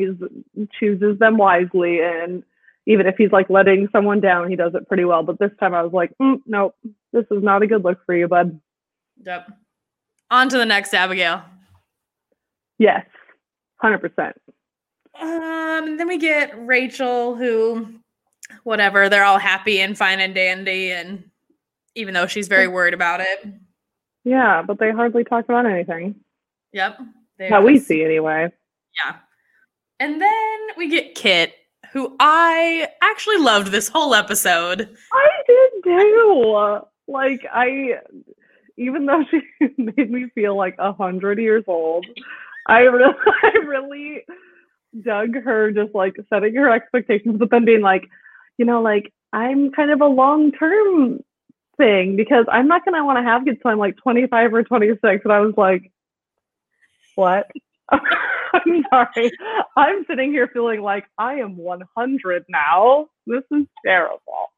he 0.55 0.67
chooses 0.79 1.19
them 1.19 1.37
wisely. 1.37 1.99
And 2.01 2.43
even 2.87 3.05
if 3.05 3.15
he's 3.17 3.31
like 3.31 3.49
letting 3.49 3.87
someone 3.91 4.21
down, 4.21 4.49
he 4.49 4.55
does 4.55 4.73
it 4.73 4.87
pretty 4.87 5.05
well. 5.05 5.23
But 5.23 5.39
this 5.39 5.51
time 5.59 5.75
I 5.75 5.83
was 5.83 5.93
like, 5.93 6.11
mm, 6.21 6.41
nope, 6.45 6.75
this 7.13 7.25
is 7.31 7.43
not 7.43 7.61
a 7.61 7.67
good 7.67 7.83
look 7.83 7.99
for 8.05 8.15
you, 8.15 8.27
bud. 8.27 8.59
Yep. 9.25 9.51
On 10.31 10.49
to 10.49 10.57
the 10.57 10.65
next, 10.65 10.93
Abigail. 10.93 11.43
Yes, 12.77 13.05
100%. 13.83 14.33
Um, 15.19 15.97
then 15.97 16.07
we 16.07 16.17
get 16.17 16.53
Rachel, 16.65 17.35
who, 17.35 17.87
whatever, 18.63 19.09
they're 19.09 19.25
all 19.25 19.39
happy 19.39 19.81
and 19.81 19.97
fine 19.97 20.19
and 20.19 20.33
dandy, 20.33 20.91
and 20.91 21.23
even 21.95 22.13
though 22.13 22.27
she's 22.27 22.47
very 22.47 22.67
worried 22.67 22.93
about 22.93 23.19
it. 23.19 23.45
Yeah, 24.23 24.61
but 24.61 24.79
they 24.79 24.91
hardly 24.91 25.23
talk 25.23 25.45
about 25.45 25.65
anything. 25.65 26.15
Yep. 26.73 26.99
That 27.39 27.63
we 27.63 27.79
see 27.79 28.03
anyway. 28.03 28.51
Yeah. 29.03 29.15
And 29.99 30.21
then 30.21 30.59
we 30.77 30.89
get 30.89 31.15
Kit, 31.15 31.53
who 31.91 32.15
I 32.19 32.87
actually 33.01 33.37
loved 33.37 33.71
this 33.71 33.87
whole 33.87 34.13
episode. 34.13 34.95
I 35.11 35.29
did 35.47 35.83
too. 35.83 36.79
Like 37.07 37.45
I 37.51 37.99
even 38.79 39.05
though 39.05 39.23
she 39.29 39.41
made 39.77 40.09
me 40.09 40.27
feel 40.33 40.57
like 40.57 40.75
a 40.79 40.93
hundred 40.93 41.39
years 41.39 41.63
old, 41.67 42.05
I 42.67 42.79
really, 42.79 43.13
I 43.43 43.57
really 43.65 44.25
dug 45.03 45.35
her 45.43 45.71
just 45.71 45.93
like 45.93 46.15
setting 46.33 46.55
her 46.55 46.71
expectations, 46.71 47.37
but 47.37 47.51
then 47.51 47.65
being 47.65 47.81
like, 47.81 48.03
you 48.57 48.65
know, 48.65 48.81
like 48.81 49.13
I'm 49.33 49.71
kind 49.71 49.91
of 49.91 50.01
a 50.01 50.07
long 50.07 50.51
term 50.51 51.19
thing 51.77 52.15
because 52.15 52.45
I'm 52.51 52.67
not 52.67 52.85
gonna 52.85 53.05
want 53.05 53.17
to 53.19 53.23
have 53.23 53.45
kids 53.45 53.59
till 53.61 53.71
I'm 53.71 53.79
like 53.79 53.97
25 53.97 54.53
or 54.53 54.63
26. 54.63 55.21
And 55.23 55.33
I 55.33 55.39
was 55.39 55.53
like, 55.57 55.91
what? 57.15 57.47
I'm 57.91 58.83
sorry. 58.91 59.31
I'm 59.77 60.05
sitting 60.07 60.31
here 60.31 60.49
feeling 60.53 60.81
like 60.81 61.05
I 61.17 61.35
am 61.35 61.57
100 61.57 62.45
now. 62.49 63.07
This 63.27 63.43
is 63.51 63.65
terrible. 63.85 64.48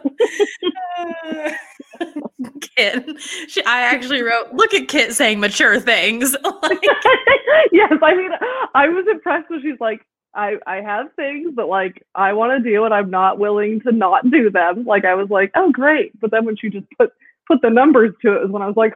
Kit. 2.76 3.20
She, 3.48 3.64
I 3.64 3.82
actually 3.82 4.22
wrote, 4.22 4.52
look 4.52 4.74
at 4.74 4.88
Kit 4.88 5.12
saying 5.12 5.40
mature 5.40 5.80
things. 5.80 6.32
like, 6.62 6.82
yes, 7.72 7.92
I 8.02 8.14
mean, 8.14 8.30
I 8.74 8.88
was 8.88 9.06
impressed 9.10 9.50
when 9.50 9.62
she's 9.62 9.80
like, 9.80 10.06
I, 10.34 10.56
I 10.66 10.76
have 10.76 11.12
things 11.14 11.56
that 11.56 11.66
like 11.66 12.06
I 12.14 12.32
want 12.34 12.62
to 12.62 12.70
do 12.70 12.84
and 12.84 12.94
I'm 12.94 13.10
not 13.10 13.38
willing 13.38 13.80
to 13.80 13.92
not 13.92 14.30
do 14.30 14.50
them. 14.50 14.84
Like 14.84 15.04
I 15.04 15.14
was 15.14 15.28
like, 15.28 15.50
oh 15.56 15.72
great. 15.72 16.18
But 16.20 16.30
then 16.30 16.44
when 16.44 16.56
she 16.56 16.70
just 16.70 16.86
put 16.96 17.12
put 17.48 17.60
the 17.62 17.70
numbers 17.70 18.14
to 18.22 18.36
it 18.36 18.44
is 18.44 18.50
when 18.50 18.62
I 18.62 18.68
was 18.68 18.76
like, 18.76 18.94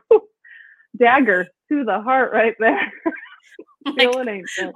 dagger 0.97 1.49
to 1.71 1.85
the 1.85 2.01
heart 2.01 2.33
right 2.33 2.55
there. 2.61 2.93
like, 3.85 4.15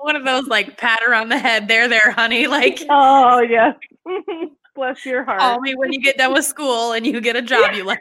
one 0.02 0.16
of 0.16 0.24
those 0.24 0.48
like 0.48 0.76
pat 0.76 0.98
her 1.06 1.14
on 1.14 1.28
the 1.28 1.38
head. 1.38 1.68
There, 1.68 1.88
there, 1.88 2.10
honey. 2.10 2.48
Like 2.48 2.82
oh 2.90 3.40
yes. 3.40 3.76
Bless 4.78 5.04
your 5.04 5.24
heart. 5.24 5.40
Call 5.40 5.60
me 5.60 5.74
when 5.74 5.92
you 5.92 6.00
get 6.00 6.16
done 6.18 6.32
with 6.32 6.44
school 6.44 6.92
and 6.92 7.04
you 7.04 7.20
get 7.20 7.34
a 7.34 7.42
job 7.54 7.74
you 7.74 7.82
like. 7.82 7.98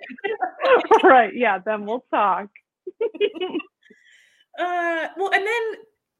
right. 1.03 1.35
Yeah. 1.35 1.57
Then 1.57 1.87
we'll 1.87 2.05
talk. 2.11 2.49
uh, 4.59 5.07
well, 5.17 5.31
and 5.33 5.47
then 5.47 5.61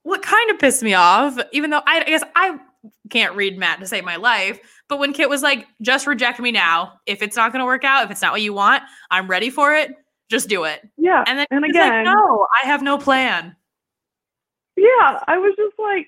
what 0.02 0.24
kind 0.24 0.50
of 0.50 0.58
pissed 0.58 0.82
me 0.82 0.96
off, 0.96 1.38
even 1.52 1.70
though 1.70 1.84
I, 1.86 2.00
I 2.00 2.04
guess 2.06 2.24
I 2.36 2.58
can't 3.12 3.36
read 3.36 3.60
Matt 3.60 3.80
to 3.82 3.86
save 3.86 4.04
my 4.04 4.16
life, 4.16 4.60
but 4.90 4.98
when 4.98 5.14
Kit 5.14 5.30
was 5.30 5.44
like, 5.44 5.68
just 5.80 6.08
reject 6.08 6.40
me 6.40 6.52
now. 6.52 6.94
If 7.06 7.22
it's 7.22 7.36
not 7.36 7.52
going 7.52 7.60
to 7.60 7.66
work 7.68 7.84
out, 7.84 8.06
if 8.06 8.10
it's 8.10 8.24
not 8.24 8.32
what 8.32 8.42
you 8.42 8.54
want, 8.54 8.82
I'm 9.12 9.28
ready 9.28 9.52
for 9.52 9.76
it. 9.76 9.92
Just 10.28 10.50
do 10.50 10.64
it. 10.64 10.82
Yeah. 10.98 11.24
And 11.28 11.38
then 11.38 11.46
and 11.52 11.66
again, 11.66 12.04
like, 12.04 12.16
no, 12.16 12.48
I 12.64 12.66
have 12.66 12.82
no 12.82 12.98
plan. 12.98 13.56
Yeah. 14.76 15.20
I 15.28 15.38
was 15.38 15.54
just 15.56 15.78
like, 15.78 16.08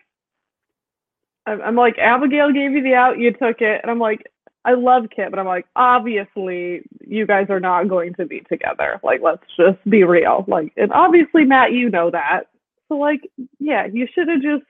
I'm 1.45 1.75
like, 1.75 1.99
Abigail 1.99 2.51
gave 2.51 2.71
you 2.71 2.81
the 2.81 2.95
out, 2.95 3.19
you 3.19 3.31
took 3.31 3.61
it. 3.61 3.79
And 3.81 3.91
I'm 3.91 3.99
like, 3.99 4.25
I 4.65 4.73
love 4.73 5.05
Kit, 5.15 5.31
but 5.31 5.39
I'm 5.39 5.45
like, 5.45 5.65
obviously, 5.75 6.81
you 7.05 7.25
guys 7.25 7.47
are 7.49 7.61
not 7.61 7.87
going 7.87 8.13
to 8.15 8.25
be 8.25 8.41
together. 8.41 8.99
Like, 9.03 9.21
let's 9.21 9.43
just 9.57 9.77
be 9.89 10.03
real. 10.03 10.43
Like, 10.47 10.73
and 10.75 10.91
obviously, 10.91 11.45
Matt, 11.45 11.71
you 11.71 11.89
know 11.89 12.11
that. 12.11 12.47
So, 12.87 12.95
like, 12.95 13.21
yeah, 13.59 13.85
you 13.85 14.07
should 14.13 14.27
have 14.27 14.41
just 14.41 14.65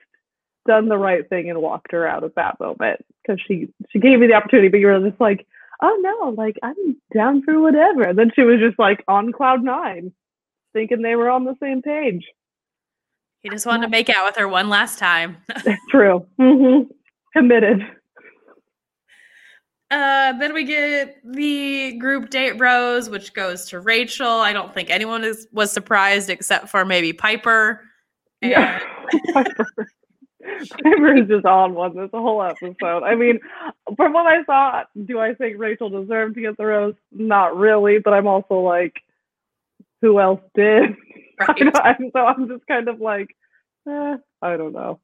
done 0.66 0.88
the 0.88 0.98
right 0.98 1.28
thing 1.28 1.50
and 1.50 1.60
walked 1.60 1.92
her 1.92 2.06
out 2.06 2.24
at 2.24 2.34
that 2.36 2.60
moment 2.60 3.04
because 3.22 3.40
she 3.46 3.68
she 3.90 3.98
gave 3.98 4.20
me 4.20 4.26
the 4.26 4.34
opportunity, 4.34 4.68
but 4.68 4.78
you 4.78 4.86
were 4.86 5.08
just 5.08 5.20
like, 5.20 5.46
oh 5.82 5.98
no, 6.00 6.30
like 6.30 6.56
I'm 6.62 6.96
down 7.14 7.42
for 7.42 7.58
whatever. 7.60 8.02
And 8.02 8.18
then 8.18 8.30
she 8.34 8.42
was 8.42 8.60
just 8.60 8.78
like 8.78 9.02
on 9.08 9.32
cloud 9.32 9.62
nine, 9.62 10.12
thinking 10.72 11.02
they 11.02 11.16
were 11.16 11.30
on 11.30 11.44
the 11.44 11.56
same 11.60 11.82
page. 11.82 12.24
He 13.42 13.48
just 13.48 13.66
wanted 13.66 13.86
to 13.86 13.90
make 13.90 14.10
out 14.10 14.26
with 14.26 14.36
her 14.36 14.46
one 14.46 14.68
last 14.68 14.98
time. 14.98 15.38
True. 15.90 16.26
Mm-hmm. 16.38 16.90
Committed. 17.32 17.80
Uh, 19.90 20.32
then 20.38 20.52
we 20.54 20.62
get 20.64 21.16
the 21.24 21.96
group 21.98 22.30
date 22.30 22.52
rose, 22.60 23.10
which 23.10 23.32
goes 23.34 23.66
to 23.66 23.80
Rachel. 23.80 24.28
I 24.28 24.52
don't 24.52 24.72
think 24.72 24.88
anyone 24.90 25.24
is 25.24 25.48
was 25.52 25.72
surprised 25.72 26.30
except 26.30 26.68
for 26.68 26.84
maybe 26.84 27.12
Piper. 27.12 27.80
And- 28.40 28.52
yeah, 28.52 28.80
Piper. 29.32 29.66
Piper 30.84 31.16
is 31.16 31.28
just 31.28 31.44
on 31.44 31.74
one 31.74 31.96
this 31.96 32.10
whole 32.12 32.42
episode. 32.42 33.02
I 33.02 33.14
mean, 33.14 33.40
from 33.96 34.12
what 34.12 34.26
I 34.26 34.44
saw, 34.44 34.82
do 35.06 35.18
I 35.18 35.34
think 35.34 35.58
Rachel 35.58 35.90
deserved 35.90 36.36
to 36.36 36.40
get 36.40 36.56
the 36.56 36.66
rose? 36.66 36.94
Not 37.12 37.56
really, 37.56 37.98
but 37.98 38.12
I'm 38.14 38.26
also 38.26 38.54
like, 38.60 38.94
who 40.02 40.20
else 40.20 40.40
did? 40.54 40.96
Right. 41.48 41.58
so 42.12 42.18
I'm 42.20 42.48
just 42.48 42.66
kind 42.66 42.86
of 42.86 43.00
like, 43.00 43.34
eh, 43.88 44.16
I 44.42 44.56
don't 44.58 44.74
know. 44.74 45.00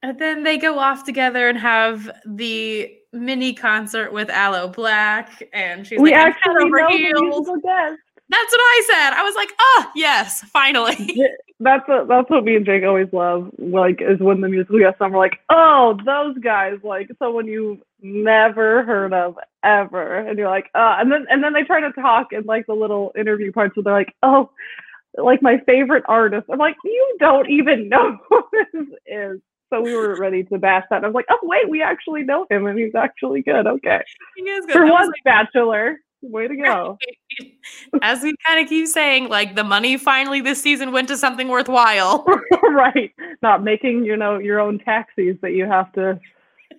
And 0.00 0.16
then 0.16 0.44
they 0.44 0.58
go 0.58 0.78
off 0.78 1.02
together 1.02 1.48
and 1.48 1.58
have 1.58 2.08
the 2.24 2.94
mini 3.12 3.52
concert 3.52 4.12
with 4.12 4.30
Aloe 4.30 4.68
Blacc, 4.70 5.42
and 5.52 5.86
she's 5.86 6.00
we 6.00 6.12
like, 6.12 6.20
actually 6.20 6.64
over 6.64 6.80
know 6.80 6.88
heels. 6.88 7.46
the 7.46 7.60
guest. 7.62 8.00
That's 8.30 8.52
what 8.52 8.60
I 8.60 8.82
said. 8.92 9.12
I 9.14 9.22
was 9.22 9.34
like, 9.34 9.50
oh 9.58 9.90
yes, 9.94 10.42
finally. 10.52 11.16
that's 11.60 11.88
what 11.88 12.08
that's 12.08 12.28
what 12.28 12.44
me 12.44 12.56
and 12.56 12.66
Jake 12.66 12.84
always 12.84 13.08
love. 13.12 13.50
Like 13.58 14.00
is 14.00 14.20
when 14.20 14.40
the 14.40 14.48
musical 14.48 14.78
guests 14.78 15.00
on, 15.00 15.12
we're 15.12 15.18
like, 15.18 15.40
oh, 15.48 15.98
those 16.04 16.36
guys, 16.38 16.74
like 16.84 17.08
someone 17.18 17.46
you've 17.46 17.80
never 18.02 18.84
heard 18.84 19.12
of 19.14 19.36
ever, 19.64 20.18
and 20.18 20.38
you're 20.38 20.50
like, 20.50 20.66
uh, 20.74 20.96
and 20.98 21.10
then 21.10 21.26
and 21.30 21.42
then 21.42 21.54
they 21.54 21.62
try 21.62 21.80
to 21.80 21.92
talk 21.92 22.28
in 22.32 22.44
like 22.44 22.66
the 22.66 22.74
little 22.74 23.12
interview 23.18 23.50
parts 23.50 23.76
where 23.76 23.84
they're 23.84 23.94
like, 23.94 24.14
oh, 24.22 24.50
like 25.16 25.42
my 25.42 25.58
favorite 25.66 26.04
artist. 26.06 26.46
I'm 26.52 26.58
like, 26.58 26.76
you 26.84 27.16
don't 27.18 27.48
even 27.50 27.88
know 27.88 28.18
who 28.28 28.42
this 28.52 28.86
is. 29.06 29.40
So 29.70 29.80
we 29.82 29.94
were 29.94 30.16
ready 30.16 30.44
to 30.44 30.58
bash 30.58 30.84
that. 30.90 30.96
And 30.96 31.04
I 31.04 31.08
was 31.08 31.14
like, 31.14 31.26
oh 31.30 31.38
wait, 31.42 31.68
we 31.68 31.82
actually 31.82 32.22
know 32.22 32.46
him, 32.50 32.66
and 32.66 32.78
he's 32.78 32.94
actually 32.94 33.42
good. 33.42 33.66
Okay, 33.66 34.00
He 34.36 34.42
is 34.44 34.64
good. 34.66 34.72
for 34.72 34.86
That 34.86 34.92
one 34.92 35.06
like- 35.08 35.24
bachelor, 35.24 35.98
way 36.22 36.48
to 36.48 36.56
go. 36.56 36.98
As 38.02 38.22
we 38.22 38.34
kind 38.46 38.60
of 38.62 38.68
keep 38.68 38.86
saying, 38.88 39.28
like 39.28 39.54
the 39.54 39.64
money 39.64 39.96
finally 39.96 40.40
this 40.40 40.60
season 40.62 40.90
went 40.92 41.08
to 41.08 41.16
something 41.16 41.48
worthwhile. 41.48 42.24
right, 42.70 43.12
not 43.42 43.62
making 43.62 44.04
you 44.04 44.16
know 44.16 44.38
your 44.38 44.58
own 44.60 44.78
taxis 44.78 45.36
that 45.42 45.52
you 45.52 45.66
have 45.66 45.92
to 45.92 46.18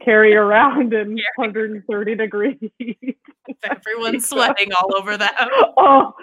carry 0.04 0.34
around 0.36 0.94
in 0.94 1.12
130 1.36 2.16
degrees. 2.16 2.58
Everyone's 3.64 4.28
sweating 4.28 4.72
all 4.74 4.96
over 4.96 5.18
them. 5.18 5.30
oh, 5.78 6.14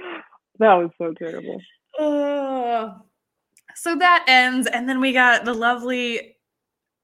that 0.59 0.75
was 0.75 0.91
so 0.99 1.13
terrible. 1.15 1.61
Ugh. 1.99 2.93
so 3.75 3.97
that 3.97 4.25
ends, 4.29 4.67
and 4.67 4.89
then 4.89 5.01
we 5.01 5.13
got 5.13 5.45
the 5.45 5.55
lovely. 5.55 6.36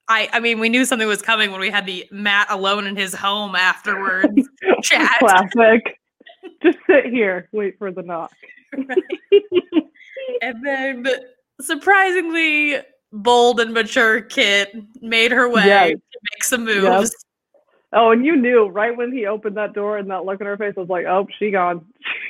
I 0.08 0.28
I 0.32 0.40
mean, 0.40 0.58
we 0.60 0.68
knew 0.68 0.84
something 0.84 1.06
was 1.08 1.22
coming 1.22 1.50
when 1.50 1.60
we 1.60 1.70
had 1.70 1.86
the 1.86 2.06
Matt 2.10 2.48
alone 2.50 2.86
in 2.86 2.96
his 2.96 3.14
home 3.14 3.54
afterwards 3.54 4.48
chat. 4.82 5.16
Classic. 5.18 5.98
Just 6.62 6.78
sit 6.88 7.06
here, 7.06 7.48
wait 7.52 7.78
for 7.78 7.90
the 7.92 8.02
knock. 8.02 8.32
And 10.40 10.64
then 10.64 11.06
surprisingly 11.60 12.76
bold 13.12 13.60
and 13.60 13.72
mature 13.72 14.20
Kit 14.22 14.74
made 15.00 15.30
her 15.30 15.48
way 15.48 15.66
Yes. 15.66 15.90
to 15.90 16.18
make 16.32 16.44
some 16.44 16.64
moves. 16.64 17.14
Oh, 17.92 18.10
and 18.10 18.24
you 18.24 18.36
knew 18.36 18.68
right 18.68 18.96
when 18.96 19.12
he 19.12 19.26
opened 19.26 19.56
that 19.56 19.72
door 19.74 19.98
and 19.98 20.10
that 20.10 20.24
look 20.24 20.40
in 20.40 20.46
her 20.46 20.56
face 20.56 20.74
was 20.76 20.88
like, 20.88 21.04
oh, 21.06 21.26
she 21.38 21.50
gone. 21.50 21.84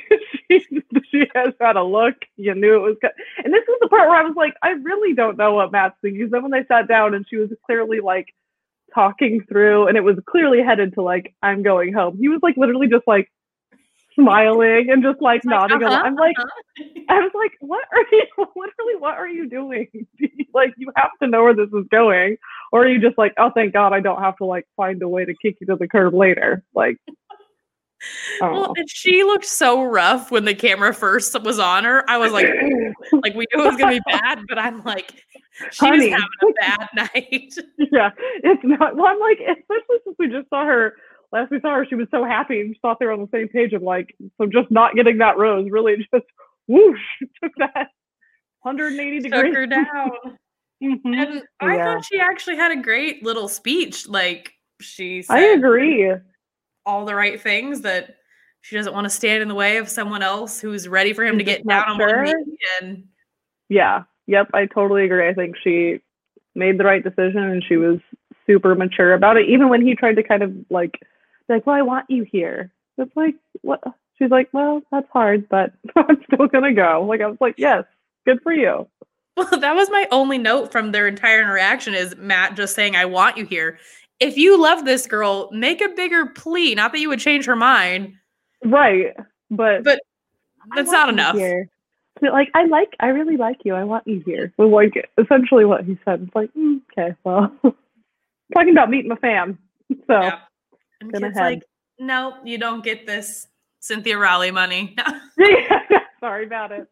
she, 1.11 1.25
has 1.35 1.53
had 1.59 1.75
a 1.75 1.83
look. 1.83 2.15
You 2.37 2.55
knew 2.55 2.75
it 2.75 2.79
was 2.79 2.97
good. 3.01 3.11
And 3.43 3.53
this 3.53 3.63
is 3.63 3.75
the 3.81 3.87
part 3.87 4.09
where 4.09 4.19
I 4.19 4.23
was 4.23 4.35
like, 4.35 4.53
I 4.61 4.69
really 4.69 5.13
don't 5.13 5.37
know 5.37 5.53
what 5.53 5.71
Matt's 5.71 5.95
thinking. 6.01 6.29
Then 6.29 6.43
when 6.43 6.51
they 6.51 6.65
sat 6.67 6.87
down 6.87 7.13
and 7.13 7.25
she 7.29 7.37
was 7.37 7.49
clearly 7.65 7.99
like 7.99 8.27
talking 8.93 9.43
through 9.47 9.87
and 9.87 9.97
it 9.97 10.03
was 10.03 10.17
clearly 10.29 10.61
headed 10.61 10.93
to 10.93 11.01
like, 11.01 11.33
I'm 11.41 11.63
going 11.63 11.93
home. 11.93 12.17
He 12.19 12.29
was 12.29 12.39
like 12.43 12.57
literally 12.57 12.87
just 12.87 13.07
like 13.07 13.31
smiling 14.15 14.89
and 14.91 15.03
just 15.03 15.21
like 15.21 15.43
like, 15.43 15.45
nodding. 15.45 15.83
uh-huh, 15.83 16.01
I'm 16.03 16.15
like, 16.15 16.35
uh-huh. 16.37 16.99
I 17.09 17.19
was 17.19 17.31
like, 17.33 17.51
what 17.59 17.83
are 17.91 18.05
you 18.11 18.25
literally 18.55 18.95
what 18.99 19.15
are 19.15 19.27
you 19.27 19.49
doing? 19.49 19.87
like 20.53 20.73
you 20.77 20.91
have 20.95 21.11
to 21.21 21.27
know 21.27 21.43
where 21.43 21.55
this 21.55 21.69
is 21.69 21.87
going. 21.89 22.37
Or 22.71 22.83
are 22.83 22.87
you 22.87 22.99
just 22.99 23.17
like, 23.17 23.33
oh 23.37 23.51
thank 23.53 23.73
God 23.73 23.93
I 23.93 23.99
don't 23.99 24.21
have 24.21 24.37
to 24.37 24.45
like 24.45 24.65
find 24.77 25.01
a 25.01 25.09
way 25.09 25.25
to 25.25 25.33
kick 25.33 25.57
you 25.59 25.67
to 25.67 25.75
the 25.75 25.87
curb 25.87 26.13
later. 26.13 26.63
Like 26.75 26.97
Well, 28.41 28.73
and 28.77 28.89
she 28.89 29.23
looked 29.23 29.45
so 29.45 29.83
rough 29.83 30.31
when 30.31 30.45
the 30.45 30.53
camera 30.55 30.93
first 30.93 31.39
was 31.43 31.59
on 31.59 31.83
her. 31.85 32.03
I 32.09 32.17
was 32.17 32.31
like, 32.31 32.47
like 33.23 33.33
we 33.35 33.45
knew 33.53 33.63
it 33.63 33.67
was 33.67 33.77
gonna 33.77 33.93
be 33.93 34.01
bad, 34.11 34.39
but 34.49 34.57
I'm 34.59 34.83
like, 34.83 35.13
she's 35.71 35.81
having 35.81 36.11
a 36.11 36.53
bad 36.59 36.87
night. 36.95 37.53
yeah, 37.91 38.09
it's 38.43 38.61
not 38.63 38.95
well 38.95 39.07
I'm 39.07 39.19
like, 39.19 39.39
especially 39.39 39.97
since 40.03 40.15
we 40.19 40.27
just 40.27 40.49
saw 40.49 40.65
her 40.65 40.95
last 41.31 41.51
we 41.51 41.59
saw 41.61 41.75
her, 41.75 41.85
she 41.87 41.95
was 41.95 42.07
so 42.11 42.23
happy 42.25 42.61
and 42.61 42.75
thought 42.81 42.99
they 42.99 43.05
were 43.05 43.11
on 43.13 43.21
the 43.21 43.29
same 43.37 43.47
page 43.47 43.73
of 43.73 43.81
like 43.81 44.15
so 44.37 44.45
just 44.47 44.69
not 44.71 44.95
getting 44.95 45.17
that 45.19 45.37
rose 45.37 45.67
really 45.69 45.95
just 46.13 46.25
whoosh 46.67 46.99
took 47.43 47.51
that 47.57 47.87
180 48.61 49.21
Took 49.21 49.31
degrees. 49.31 49.55
her 49.55 49.67
down. 49.67 50.11
Mhm. 50.81 50.99
And 51.05 51.43
I 51.61 51.75
Yeah. 51.77 51.85
thought 51.85 52.05
she 52.05 52.19
actually 52.19 52.55
had 52.57 52.71
a 52.71 52.81
great 52.81 53.23
little 53.23 53.47
speech. 53.47 54.07
Like 54.07 54.53
she 54.81 55.21
said 55.21 55.35
I 55.35 55.39
agree. 55.53 56.11
All 56.85 57.05
the 57.05 57.15
right 57.15 57.39
things 57.39 57.81
that 57.81 58.17
she 58.61 58.75
doesn't 58.75 58.93
want 58.93 59.05
to 59.05 59.09
stand 59.09 59.41
in 59.41 59.47
the 59.47 59.55
way 59.55 59.77
of 59.77 59.89
someone 59.89 60.21
else 60.21 60.59
who's 60.59 60.87
ready 60.87 61.13
for 61.13 61.25
him 61.25 61.37
to 61.37 61.43
get 61.43 61.67
down 61.67 61.83
on 61.89 61.99
one 61.99 62.23
knee. 62.23 62.57
And 62.81 63.03
Yeah. 63.69 64.03
Yep. 64.27 64.51
I 64.53 64.67
totally 64.67 65.03
agree. 65.03 65.27
I 65.27 65.33
think 65.33 65.55
she 65.61 65.99
made 66.55 66.77
the 66.77 66.85
right 66.85 67.03
decision 67.03 67.43
and 67.43 67.63
she 67.67 67.75
was 67.75 67.99
super 68.47 68.73
mature 68.73 69.13
about 69.13 69.37
it. 69.37 69.49
Even 69.49 69.69
when 69.69 69.85
he 69.85 69.95
tried 69.95 70.15
to 70.15 70.23
kind 70.23 70.43
of 70.43 70.53
like, 70.69 71.01
like, 71.49 71.67
well, 71.67 71.75
I 71.75 71.81
want 71.81 72.05
you 72.09 72.23
here. 72.23 72.71
It's 72.97 73.15
like, 73.15 73.35
what? 73.61 73.81
She's 74.17 74.31
like, 74.31 74.49
well, 74.53 74.81
that's 74.91 75.09
hard, 75.11 75.49
but 75.49 75.73
I'm 75.95 76.17
still 76.25 76.47
to 76.47 76.73
go. 76.73 77.05
Like, 77.07 77.21
I 77.21 77.27
was 77.27 77.37
like, 77.41 77.55
yes, 77.57 77.83
good 78.25 78.39
for 78.41 78.53
you. 78.53 78.87
Well, 79.35 79.59
that 79.59 79.75
was 79.75 79.89
my 79.89 80.07
only 80.11 80.37
note 80.37 80.71
from 80.71 80.91
their 80.91 81.07
entire 81.07 81.41
interaction 81.41 81.95
is 81.95 82.15
Matt 82.17 82.55
just 82.55 82.75
saying, 82.75 82.95
I 82.95 83.05
want 83.05 83.35
you 83.35 83.45
here. 83.45 83.79
If 84.23 84.37
you 84.37 84.61
love 84.61 84.85
this 84.85 85.05
girl, 85.05 85.49
make 85.51 85.81
a 85.81 85.89
bigger 85.89 86.25
plea. 86.27 86.75
Not 86.75 86.91
that 86.93 86.99
you 86.99 87.09
would 87.09 87.19
change 87.19 87.45
her 87.45 87.55
mind, 87.55 88.13
Right. 88.65 89.13
But, 89.51 89.83
but 89.83 89.99
that's 90.75 90.91
not 90.91 91.09
enough. 91.09 91.35
here. 91.35 91.69
Like, 92.21 92.49
I 92.53 92.65
like, 92.65 92.95
I 92.99 93.07
really 93.07 93.35
like 93.37 93.57
you. 93.65 93.73
I 93.75 93.83
want 93.83 94.07
you 94.07 94.23
here. 94.25 94.53
Was 94.57 94.69
like 94.71 95.09
essentially 95.17 95.65
what 95.65 95.83
he 95.83 95.97
said. 96.05 96.21
It's 96.25 96.35
like, 96.35 96.53
mm, 96.53 96.79
okay, 96.91 97.15
well, 97.23 97.51
talking 98.53 98.71
about 98.71 98.89
meeting 98.89 99.09
my 99.09 99.17
fam. 99.17 99.59
So, 100.07 100.21
Yeah. 100.21 100.39
And 101.01 101.23
head. 101.23 101.35
like, 101.35 101.63
no, 101.99 102.37
you 102.45 102.57
don't 102.57 102.83
get 102.83 103.05
this 103.05 103.47
Cynthia 103.79 104.17
Rowley 104.17 104.51
money. 104.51 104.95
yeah, 105.37 105.79
sorry 106.21 106.45
about 106.45 106.71
it. 106.71 106.87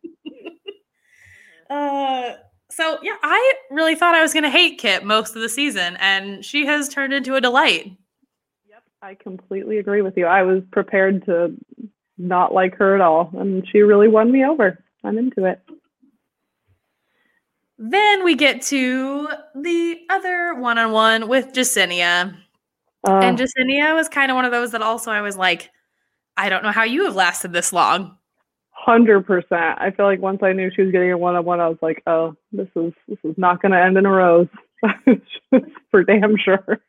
uh, 1.69 2.33
so 2.71 2.97
yeah, 3.03 3.17
I 3.21 3.53
really 3.69 3.95
thought 3.95 4.15
I 4.15 4.21
was 4.21 4.33
gonna 4.33 4.49
hate 4.49 4.79
Kit 4.79 5.03
most 5.03 5.35
of 5.35 5.41
the 5.41 5.49
season, 5.49 5.97
and 5.99 6.43
she 6.43 6.65
has 6.65 6.89
turned 6.89 7.13
into 7.13 7.35
a 7.35 7.41
delight. 7.41 7.91
Yep, 8.69 8.83
I 9.01 9.15
completely 9.15 9.77
agree 9.77 10.01
with 10.01 10.17
you. 10.17 10.25
I 10.25 10.43
was 10.43 10.63
prepared 10.71 11.25
to 11.25 11.53
not 12.17 12.53
like 12.53 12.75
her 12.77 12.95
at 12.95 13.01
all, 13.01 13.31
and 13.37 13.67
she 13.67 13.81
really 13.81 14.07
won 14.07 14.31
me 14.31 14.45
over. 14.45 14.83
I'm 15.03 15.17
into 15.17 15.45
it. 15.45 15.59
Then 17.77 18.23
we 18.23 18.35
get 18.35 18.61
to 18.63 19.27
the 19.55 19.99
other 20.09 20.53
one-on-one 20.53 21.27
with 21.27 21.51
Jessenia. 21.51 22.37
Uh, 23.07 23.19
And 23.23 23.39
Jessenia 23.39 23.95
was 23.95 24.07
kind 24.07 24.29
of 24.29 24.35
one 24.35 24.45
of 24.45 24.51
those 24.51 24.71
that 24.73 24.83
also 24.83 25.09
I 25.09 25.21
was 25.21 25.35
like, 25.35 25.71
I 26.37 26.49
don't 26.49 26.61
know 26.61 26.71
how 26.71 26.83
you 26.83 27.05
have 27.05 27.15
lasted 27.15 27.53
this 27.53 27.73
long. 27.73 28.17
Hundred 28.83 29.27
percent. 29.27 29.77
I 29.79 29.91
feel 29.95 30.05
like 30.05 30.21
once 30.21 30.39
I 30.41 30.53
knew 30.53 30.71
she 30.75 30.81
was 30.81 30.91
getting 30.91 31.11
a 31.11 31.17
one-on-one, 31.17 31.59
I 31.59 31.67
was 31.67 31.77
like, 31.83 32.01
"Oh, 32.07 32.35
this 32.51 32.67
is 32.75 32.93
this 33.07 33.19
is 33.23 33.35
not 33.37 33.61
going 33.61 33.73
to 33.73 33.79
end 33.79 33.95
in 33.97 34.07
a 34.07 34.11
rose." 34.11 34.47
For 35.91 36.03
damn 36.03 36.35
sure. 36.37 36.79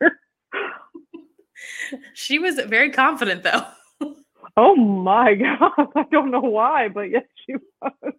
She 2.14 2.38
was 2.38 2.54
very 2.66 2.90
confident 2.90 3.42
though. 3.42 3.66
Oh 4.56 4.74
my 4.74 5.34
god! 5.68 5.88
I 5.94 6.04
don't 6.10 6.30
know 6.30 6.40
why, 6.40 6.88
but 6.88 7.10
yes, 7.10 7.24
she 7.46 7.54
was. 7.54 7.92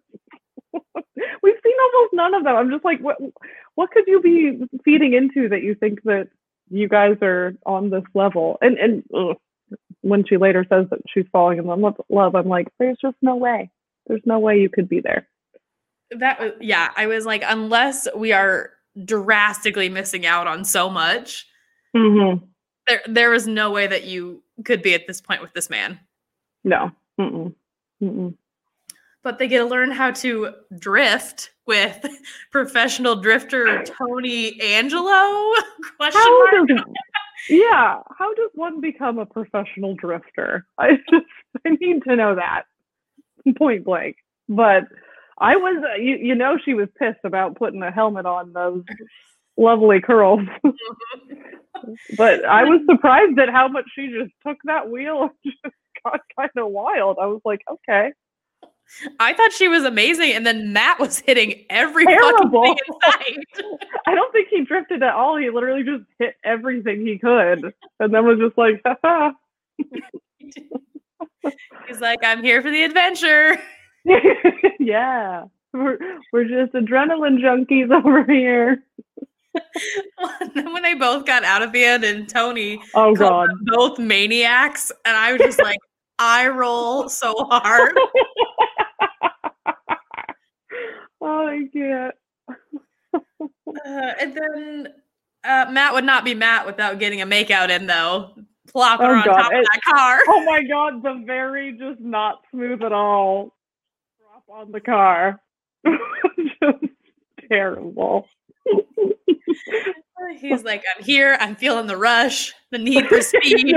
We've 1.42 1.60
seen 1.64 1.74
almost 1.82 2.12
none 2.12 2.34
of 2.34 2.44
them. 2.44 2.56
I'm 2.56 2.70
just 2.70 2.84
like, 2.84 3.00
what? 3.00 3.16
What 3.74 3.90
could 3.90 4.04
you 4.06 4.20
be 4.20 4.60
feeding 4.84 5.14
into 5.14 5.48
that 5.48 5.62
you 5.62 5.74
think 5.74 6.02
that 6.04 6.28
you 6.70 6.88
guys 6.88 7.16
are 7.22 7.54
on 7.66 7.90
this 7.90 8.04
level? 8.14 8.58
And 8.60 8.78
and 8.78 9.02
ugh, 9.14 9.36
when 10.04 10.24
she 10.26 10.36
later 10.36 10.64
says 10.68 10.86
that 10.90 11.00
she's 11.08 11.26
falling 11.32 11.58
in 11.58 11.66
love 11.66 12.34
I'm 12.34 12.48
like, 12.48 12.68
there's 12.78 12.98
just 13.00 13.16
no 13.22 13.36
way. 13.36 13.70
There's 14.06 14.22
no 14.24 14.38
way 14.38 14.58
you 14.58 14.68
could 14.68 14.88
be 14.88 15.00
there. 15.00 15.26
That 16.18 16.38
was 16.40 16.52
yeah, 16.60 16.90
I 16.96 17.06
was 17.06 17.24
like, 17.26 17.42
unless 17.46 18.06
we 18.14 18.32
are 18.32 18.70
drastically 19.04 19.88
missing 19.88 20.26
out 20.26 20.46
on 20.46 20.64
so 20.64 20.88
much, 20.90 21.46
Mm-hmm. 21.96 22.44
there 22.88 23.00
there 23.06 23.34
is 23.34 23.46
no 23.46 23.70
way 23.70 23.86
that 23.86 24.04
you 24.04 24.42
could 24.64 24.82
be 24.82 24.94
at 24.94 25.06
this 25.06 25.20
point 25.20 25.40
with 25.42 25.52
this 25.54 25.70
man. 25.70 25.98
No. 26.64 26.90
Mm-mm. 27.20 27.54
Mm-mm. 28.02 28.34
But 29.22 29.38
they 29.38 29.48
get 29.48 29.58
to 29.58 29.64
learn 29.64 29.90
how 29.92 30.10
to 30.10 30.50
drift 30.78 31.50
with 31.66 32.04
professional 32.52 33.16
drifter 33.16 33.84
Tony 33.84 34.60
Angelo? 34.60 35.52
Question 35.96 36.20
How 36.20 36.38
mark. 36.52 36.68
does 36.68 36.78
yeah? 37.48 38.00
How 38.18 38.34
does 38.34 38.50
one 38.54 38.80
become 38.80 39.18
a 39.18 39.26
professional 39.26 39.94
drifter? 39.94 40.66
I 40.78 40.96
just 41.10 41.26
I 41.66 41.70
need 41.80 42.02
to 42.08 42.16
know 42.16 42.34
that 42.36 42.64
point 43.58 43.84
blank. 43.84 44.16
But 44.48 44.84
I 45.38 45.56
was 45.56 45.82
uh, 45.84 45.96
you 45.96 46.16
you 46.16 46.34
know 46.34 46.58
she 46.64 46.74
was 46.74 46.88
pissed 46.98 47.24
about 47.24 47.56
putting 47.56 47.82
a 47.82 47.90
helmet 47.90 48.26
on 48.26 48.52
those 48.52 48.84
lovely 49.56 50.00
curls. 50.00 50.40
but 52.16 52.44
I 52.44 52.64
was 52.64 52.80
surprised 52.88 53.38
at 53.38 53.50
how 53.50 53.68
much 53.68 53.86
she 53.94 54.08
just 54.08 54.32
took 54.46 54.58
that 54.64 54.90
wheel 54.90 55.22
and 55.22 55.54
just 55.62 55.74
got 56.04 56.20
kind 56.36 56.50
of 56.56 56.70
wild. 56.70 57.18
I 57.20 57.26
was 57.26 57.40
like, 57.44 57.60
okay, 57.70 58.12
I 59.20 59.32
thought 59.34 59.52
she 59.52 59.68
was 59.68 59.84
amazing, 59.84 60.32
and 60.32 60.46
then 60.46 60.72
Matt 60.72 60.98
was 61.00 61.18
hitting 61.18 61.64
every 61.70 62.04
Terrible. 62.06 62.64
fucking 62.64 62.76
thing 62.76 62.76
in 62.88 62.94
sight. 63.12 63.38
I 64.06 64.14
don't 64.14 64.32
think 64.32 64.48
he 64.48 64.64
drifted 64.64 65.02
at 65.02 65.14
all. 65.14 65.36
He 65.36 65.50
literally 65.50 65.82
just 65.82 66.04
hit 66.18 66.34
everything 66.44 67.06
he 67.06 67.18
could, 67.18 67.72
and 68.00 68.14
then 68.14 68.24
was 68.24 68.38
just 68.38 68.56
like, 68.58 68.80
Haha. 68.84 69.32
He's 71.88 72.00
like, 72.00 72.20
I'm 72.22 72.42
here 72.42 72.62
for 72.62 72.70
the 72.70 72.82
adventure. 72.84 73.58
yeah. 74.78 75.44
We're, 75.72 75.98
we're 76.32 76.44
just 76.44 76.72
adrenaline 76.74 77.38
junkies 77.40 77.90
over 77.92 78.24
here. 78.24 78.82
then 80.54 80.72
when 80.72 80.82
they 80.82 80.94
both 80.94 81.26
got 81.26 81.44
out 81.44 81.62
of 81.62 81.72
the 81.72 81.84
end 81.84 82.02
and 82.04 82.28
Tony 82.28 82.80
Oh 82.94 83.14
god. 83.14 83.50
both 83.66 83.98
maniacs, 83.98 84.90
and 85.04 85.16
I 85.16 85.32
was 85.32 85.40
just 85.42 85.60
like, 85.62 85.78
I 86.18 86.48
roll 86.48 87.08
so 87.08 87.34
hard. 87.50 87.92
Oh, 91.34 91.46
I 91.48 91.68
can't. 91.72 92.14
Uh, 93.12 94.12
and 94.20 94.34
then 94.34 94.88
uh, 95.44 95.66
Matt 95.70 95.92
would 95.94 96.04
not 96.04 96.24
be 96.24 96.34
Matt 96.34 96.66
without 96.66 96.98
getting 96.98 97.20
a 97.22 97.26
makeout 97.26 97.70
in, 97.70 97.86
though. 97.86 98.34
Plopping 98.70 99.06
Oh, 99.06 99.10
on 99.14 99.24
God, 99.24 99.36
top 99.36 99.52
of 99.52 99.58
it- 99.58 99.66
that 99.72 99.80
car. 99.94 100.18
Oh 100.28 100.44
my 100.44 100.62
god, 100.64 101.02
the 101.02 101.22
very 101.26 101.72
just 101.78 102.00
not 102.00 102.40
smooth 102.50 102.82
at 102.82 102.92
all 102.92 103.54
drop 104.18 104.44
on 104.48 104.72
the 104.72 104.80
car. 104.80 105.40
just 105.86 106.84
terrible. 107.48 108.26
He's 110.40 110.64
like, 110.64 110.82
I'm 110.96 111.04
here. 111.04 111.36
I'm 111.38 111.54
feeling 111.56 111.86
the 111.86 111.96
rush, 111.98 112.52
the 112.70 112.78
need 112.78 113.06
for 113.08 113.20
speed. 113.20 113.74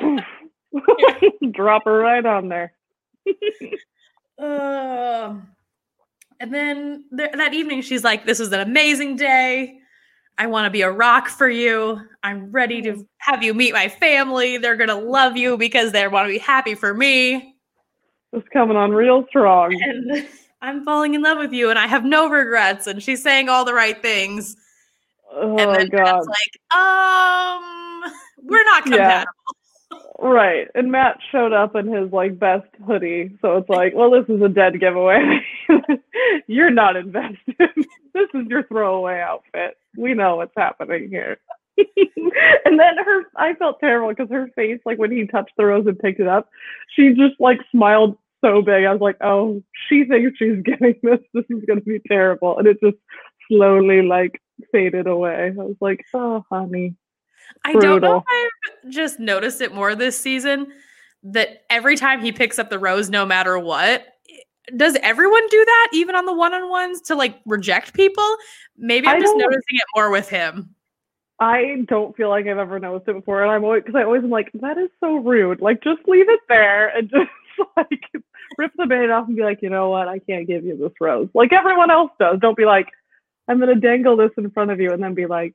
Drop 1.52 1.84
her 1.84 1.98
right 1.98 2.24
on 2.24 2.48
there. 2.48 2.72
Um, 4.38 5.48
and 6.40 6.52
then 6.52 7.04
th- 7.16 7.32
that 7.32 7.54
evening, 7.54 7.82
she's 7.82 8.04
like, 8.04 8.26
This 8.26 8.40
is 8.40 8.52
an 8.52 8.60
amazing 8.60 9.16
day. 9.16 9.80
I 10.38 10.46
want 10.46 10.66
to 10.66 10.70
be 10.70 10.82
a 10.82 10.90
rock 10.90 11.28
for 11.28 11.48
you. 11.48 12.00
I'm 12.22 12.50
ready 12.52 12.82
to 12.82 13.06
have 13.18 13.42
you 13.42 13.54
meet 13.54 13.72
my 13.72 13.88
family. 13.88 14.58
They're 14.58 14.76
going 14.76 14.90
to 14.90 14.94
love 14.94 15.36
you 15.36 15.56
because 15.56 15.92
they 15.92 16.06
want 16.08 16.26
to 16.26 16.32
be 16.32 16.38
happy 16.38 16.74
for 16.74 16.92
me. 16.92 17.54
It's 18.32 18.46
coming 18.52 18.76
on 18.76 18.92
real 18.92 19.24
strong. 19.28 19.72
And 19.82 20.28
I'm 20.60 20.84
falling 20.84 21.14
in 21.14 21.22
love 21.22 21.38
with 21.38 21.52
you 21.52 21.70
and 21.70 21.78
I 21.78 21.86
have 21.86 22.04
no 22.04 22.28
regrets. 22.28 22.86
And 22.86 23.02
she's 23.02 23.22
saying 23.22 23.48
all 23.48 23.64
the 23.64 23.72
right 23.72 24.00
things. 24.02 24.56
Oh 25.32 25.56
And 25.56 25.74
then 25.74 25.88
god. 25.88 26.26
Like, 26.26 26.78
um, 26.78 28.12
we're 28.42 28.64
not 28.64 28.82
compatible. 28.84 29.55
Right. 30.18 30.68
And 30.74 30.90
Matt 30.90 31.18
showed 31.30 31.52
up 31.52 31.76
in 31.76 31.92
his 31.92 32.10
like 32.10 32.38
best 32.38 32.68
hoodie. 32.86 33.36
So 33.42 33.58
it's 33.58 33.68
like, 33.68 33.92
well, 33.94 34.10
this 34.10 34.24
is 34.34 34.40
a 34.42 34.48
dead 34.48 34.80
giveaway. 34.80 35.40
You're 36.46 36.70
not 36.70 36.96
invested. 36.96 37.36
this 37.58 38.28
is 38.34 38.46
your 38.48 38.62
throwaway 38.64 39.20
outfit. 39.20 39.76
We 39.96 40.14
know 40.14 40.36
what's 40.36 40.54
happening 40.56 41.08
here. 41.10 41.38
and 41.76 42.80
then 42.80 42.96
her 43.04 43.24
I 43.36 43.52
felt 43.54 43.78
terrible 43.80 44.08
because 44.08 44.30
her 44.30 44.48
face, 44.56 44.80
like 44.86 44.98
when 44.98 45.10
he 45.10 45.26
touched 45.26 45.52
the 45.58 45.66
rose 45.66 45.86
and 45.86 45.98
picked 45.98 46.20
it 46.20 46.28
up, 46.28 46.48
she 46.94 47.10
just 47.10 47.38
like 47.38 47.58
smiled 47.70 48.16
so 48.42 48.62
big. 48.62 48.84
I 48.84 48.92
was 48.92 49.02
like, 49.02 49.18
oh, 49.20 49.62
she 49.88 50.04
thinks 50.04 50.38
she's 50.38 50.62
getting 50.62 50.94
this. 51.02 51.20
This 51.34 51.44
is 51.50 51.62
gonna 51.66 51.82
be 51.82 52.00
terrible. 52.08 52.58
And 52.58 52.66
it 52.66 52.78
just 52.82 52.96
slowly 53.48 54.00
like 54.00 54.40
faded 54.72 55.06
away. 55.06 55.52
I 55.58 55.62
was 55.62 55.76
like, 55.82 56.06
oh 56.14 56.42
honey. 56.50 56.94
I 57.64 57.72
don't 57.72 58.00
know 58.00 58.18
if 58.18 58.24
I've 58.28 58.90
just 58.90 59.18
noticed 59.18 59.60
it 59.60 59.74
more 59.74 59.94
this 59.94 60.18
season 60.18 60.72
that 61.24 61.64
every 61.70 61.96
time 61.96 62.20
he 62.20 62.32
picks 62.32 62.58
up 62.58 62.70
the 62.70 62.78
rose, 62.78 63.10
no 63.10 63.26
matter 63.26 63.58
what, 63.58 64.06
does 64.76 64.96
everyone 65.02 65.46
do 65.48 65.64
that, 65.64 65.88
even 65.92 66.14
on 66.14 66.26
the 66.26 66.32
one 66.32 66.54
on 66.54 66.68
ones, 66.70 67.00
to 67.02 67.14
like 67.14 67.40
reject 67.46 67.94
people? 67.94 68.36
Maybe 68.76 69.06
I'm 69.06 69.16
I 69.16 69.20
just 69.20 69.36
noticing 69.36 69.76
it 69.76 69.84
more 69.94 70.10
with 70.10 70.28
him. 70.28 70.74
I 71.38 71.84
don't 71.86 72.16
feel 72.16 72.30
like 72.30 72.46
I've 72.46 72.58
ever 72.58 72.78
noticed 72.78 73.08
it 73.08 73.14
before, 73.14 73.42
and 73.42 73.50
I'm 73.50 73.62
always 73.62 73.82
because 73.82 73.98
I 73.98 74.04
always 74.04 74.24
am 74.24 74.30
like, 74.30 74.50
that 74.54 74.78
is 74.78 74.88
so 75.00 75.16
rude. 75.16 75.60
Like, 75.60 75.82
just 75.82 76.00
leave 76.06 76.28
it 76.28 76.40
there 76.48 76.88
and 76.96 77.10
just 77.10 77.30
like 77.76 78.02
rip 78.58 78.72
the 78.76 78.86
band 78.86 79.12
off 79.12 79.28
and 79.28 79.36
be 79.36 79.42
like, 79.42 79.62
you 79.62 79.70
know 79.70 79.90
what, 79.90 80.08
I 80.08 80.18
can't 80.18 80.46
give 80.46 80.64
you 80.64 80.76
this 80.76 80.92
rose, 81.00 81.28
like 81.34 81.52
everyone 81.52 81.90
else 81.90 82.10
does. 82.18 82.38
Don't 82.40 82.56
be 82.56 82.64
like, 82.64 82.88
I'm 83.48 83.60
gonna 83.60 83.74
dangle 83.74 84.16
this 84.16 84.30
in 84.38 84.50
front 84.50 84.70
of 84.70 84.80
you, 84.80 84.92
and 84.92 85.02
then 85.02 85.14
be 85.14 85.26
like, 85.26 85.52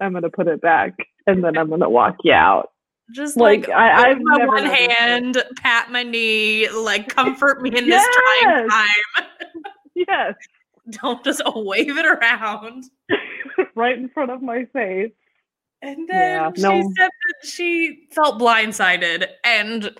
I'm 0.00 0.12
gonna 0.14 0.30
put 0.30 0.48
it 0.48 0.60
back, 0.60 0.94
and 1.26 1.42
then 1.44 1.56
I'm 1.58 1.68
gonna 1.70 1.88
walk 1.90 2.16
you 2.24 2.32
out. 2.32 2.70
Just 3.12 3.36
Like, 3.36 3.66
like, 3.68 3.76
I- 3.76 4.10
I've 4.10 4.18
my 4.20 4.46
one 4.46 4.64
it. 4.66 4.72
hand, 4.90 5.42
pat 5.60 5.90
my 5.90 6.02
knee, 6.04 6.68
like 6.70 7.08
comfort 7.14 7.60
me 7.60 7.70
in 7.76 7.88
this 7.88 8.06
trying 8.42 8.68
time. 8.68 8.86
Yes, 9.94 10.34
Don't 11.02 11.22
just 11.24 11.42
wave 11.54 11.98
it 11.98 12.06
around. 12.06 12.84
right 13.74 13.98
in 13.98 14.08
front 14.08 14.30
of 14.30 14.40
my 14.42 14.64
face. 14.72 15.12
And 15.82 16.08
then 16.08 16.40
Yeah, 16.40 16.50
she 16.56 16.62
no. 16.62 16.92
said 16.96 17.10
that 17.10 17.46
she 17.48 18.06
felt 18.12 18.40
blindsided, 18.40 19.26
and 19.44 19.94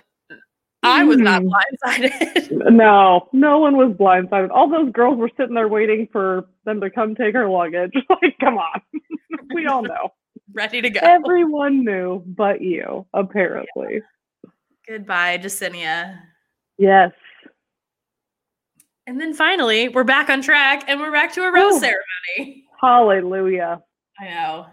I 0.83 1.03
was 1.03 1.17
not 1.17 1.43
Mhm. 1.43 1.51
blindsided. 1.85 2.71
No, 2.71 3.29
no 3.33 3.59
one 3.59 3.77
was 3.77 3.95
blindsided. 3.95 4.49
All 4.51 4.67
those 4.69 4.91
girls 4.91 5.17
were 5.17 5.29
sitting 5.37 5.53
there 5.55 5.67
waiting 5.67 6.07
for 6.11 6.45
them 6.65 6.81
to 6.81 6.89
come 6.89 7.15
take 7.15 7.33
her 7.35 7.47
luggage. 7.49 7.91
Like, 8.09 8.35
come 8.39 8.57
on. 8.57 8.81
we 9.55 9.67
all 9.67 9.83
know. 9.83 10.09
Ready 10.53 10.81
to 10.81 10.89
go. 10.89 10.99
Everyone 11.01 11.85
knew 11.85 12.23
but 12.25 12.61
you, 12.61 13.05
apparently. 13.13 14.01
Goodbye, 14.87 15.37
Jessenia. 15.37 16.19
Yes. 16.77 17.11
And 19.07 19.19
then 19.19 19.33
finally, 19.33 19.87
we're 19.89 20.03
back 20.03 20.29
on 20.29 20.41
track 20.41 20.83
and 20.87 20.99
we're 20.99 21.11
back 21.11 21.33
to 21.33 21.41
a 21.43 21.51
rose 21.51 21.73
Whew. 21.73 21.91
ceremony. 22.37 22.65
Hallelujah. 22.81 23.81
I 24.19 24.25
know. 24.25 24.65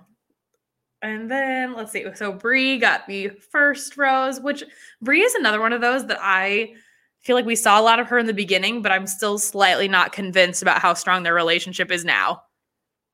And 1.03 1.31
then 1.31 1.75
let's 1.75 1.93
see. 1.93 2.05
So 2.15 2.33
Bri 2.33 2.79
got 2.79 3.07
the 3.07 3.29
first 3.29 3.97
rose, 3.97 4.41
which 4.41 4.65
Bri 5.01 5.21
is 5.21 5.35
another 5.35 5.61
one 5.61 5.73
of 5.73 5.81
those 5.81 6.07
that 6.07 6.19
I 6.21 6.75
feel 7.21 7.37
like 7.37 7.47
we 7.47 7.57
saw 7.57 7.81
a 7.81 7.83
lot 7.83 8.01
of 8.01 8.09
her 8.09 8.19
in 8.19 8.27
the 8.27 8.35
beginning, 8.35 8.83
but 8.83 8.91
I'm 8.91 9.07
still 9.07 9.39
slightly 9.39 9.87
not 9.87 10.13
convinced 10.13 10.63
about 10.63 10.81
how 10.81 10.95
strong 10.95 11.23
their 11.23 11.35
relationship 11.35 11.91
is 11.93 12.05
now. 12.05 12.43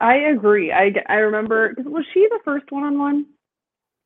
I 0.01 0.17
agree. 0.17 0.73
I, 0.73 0.93
I 1.09 1.17
remember. 1.17 1.75
Was 1.79 2.05
she 2.13 2.27
the 2.31 2.41
first 2.45 2.71
one 2.71 2.85
on 2.85 2.99
one? 2.99 3.27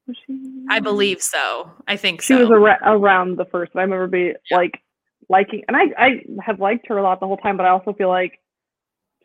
Was 0.06 0.16
she? 0.26 0.64
I 0.70 0.80
believe 0.80 1.22
so. 1.22 1.70
I 1.86 1.96
think 1.96 2.22
she 2.22 2.34
so. 2.34 2.40
was 2.40 2.50
ar- 2.50 2.96
around 2.96 3.36
the 3.36 3.44
first. 3.46 3.72
I 3.74 3.82
remember 3.82 4.06
be 4.06 4.32
like 4.50 4.80
liking, 5.28 5.62
and 5.68 5.76
I 5.76 5.84
I 5.96 6.08
have 6.44 6.60
liked 6.60 6.86
her 6.88 6.98
a 6.98 7.02
lot 7.02 7.20
the 7.20 7.26
whole 7.26 7.36
time, 7.36 7.56
but 7.56 7.66
I 7.66 7.70
also 7.70 7.92
feel 7.92 8.08
like 8.08 8.40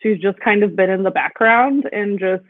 she's 0.01 0.19
just 0.19 0.39
kind 0.39 0.63
of 0.63 0.75
been 0.75 0.89
in 0.89 1.03
the 1.03 1.11
background 1.11 1.87
and 1.91 2.19
just 2.19 2.43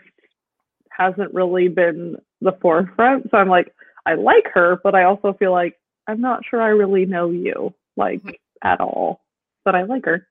hasn't 0.95 1.33
really 1.33 1.67
been 1.67 2.17
the 2.41 2.53
forefront. 2.61 3.29
So 3.31 3.37
I'm 3.37 3.49
like, 3.49 3.73
I 4.05 4.15
like 4.15 4.47
her, 4.53 4.79
but 4.83 4.95
I 4.95 5.03
also 5.03 5.33
feel 5.33 5.51
like 5.51 5.79
I'm 6.07 6.19
not 6.21 6.41
sure 6.49 6.61
I 6.61 6.67
really 6.69 7.05
know 7.05 7.29
you 7.29 7.73
like 7.95 8.21
Mhm. 8.23 8.35
at 8.63 8.81
all. 8.81 9.21
But 9.65 9.75
I 9.75 9.83
like 9.83 10.05
her. 10.05 10.27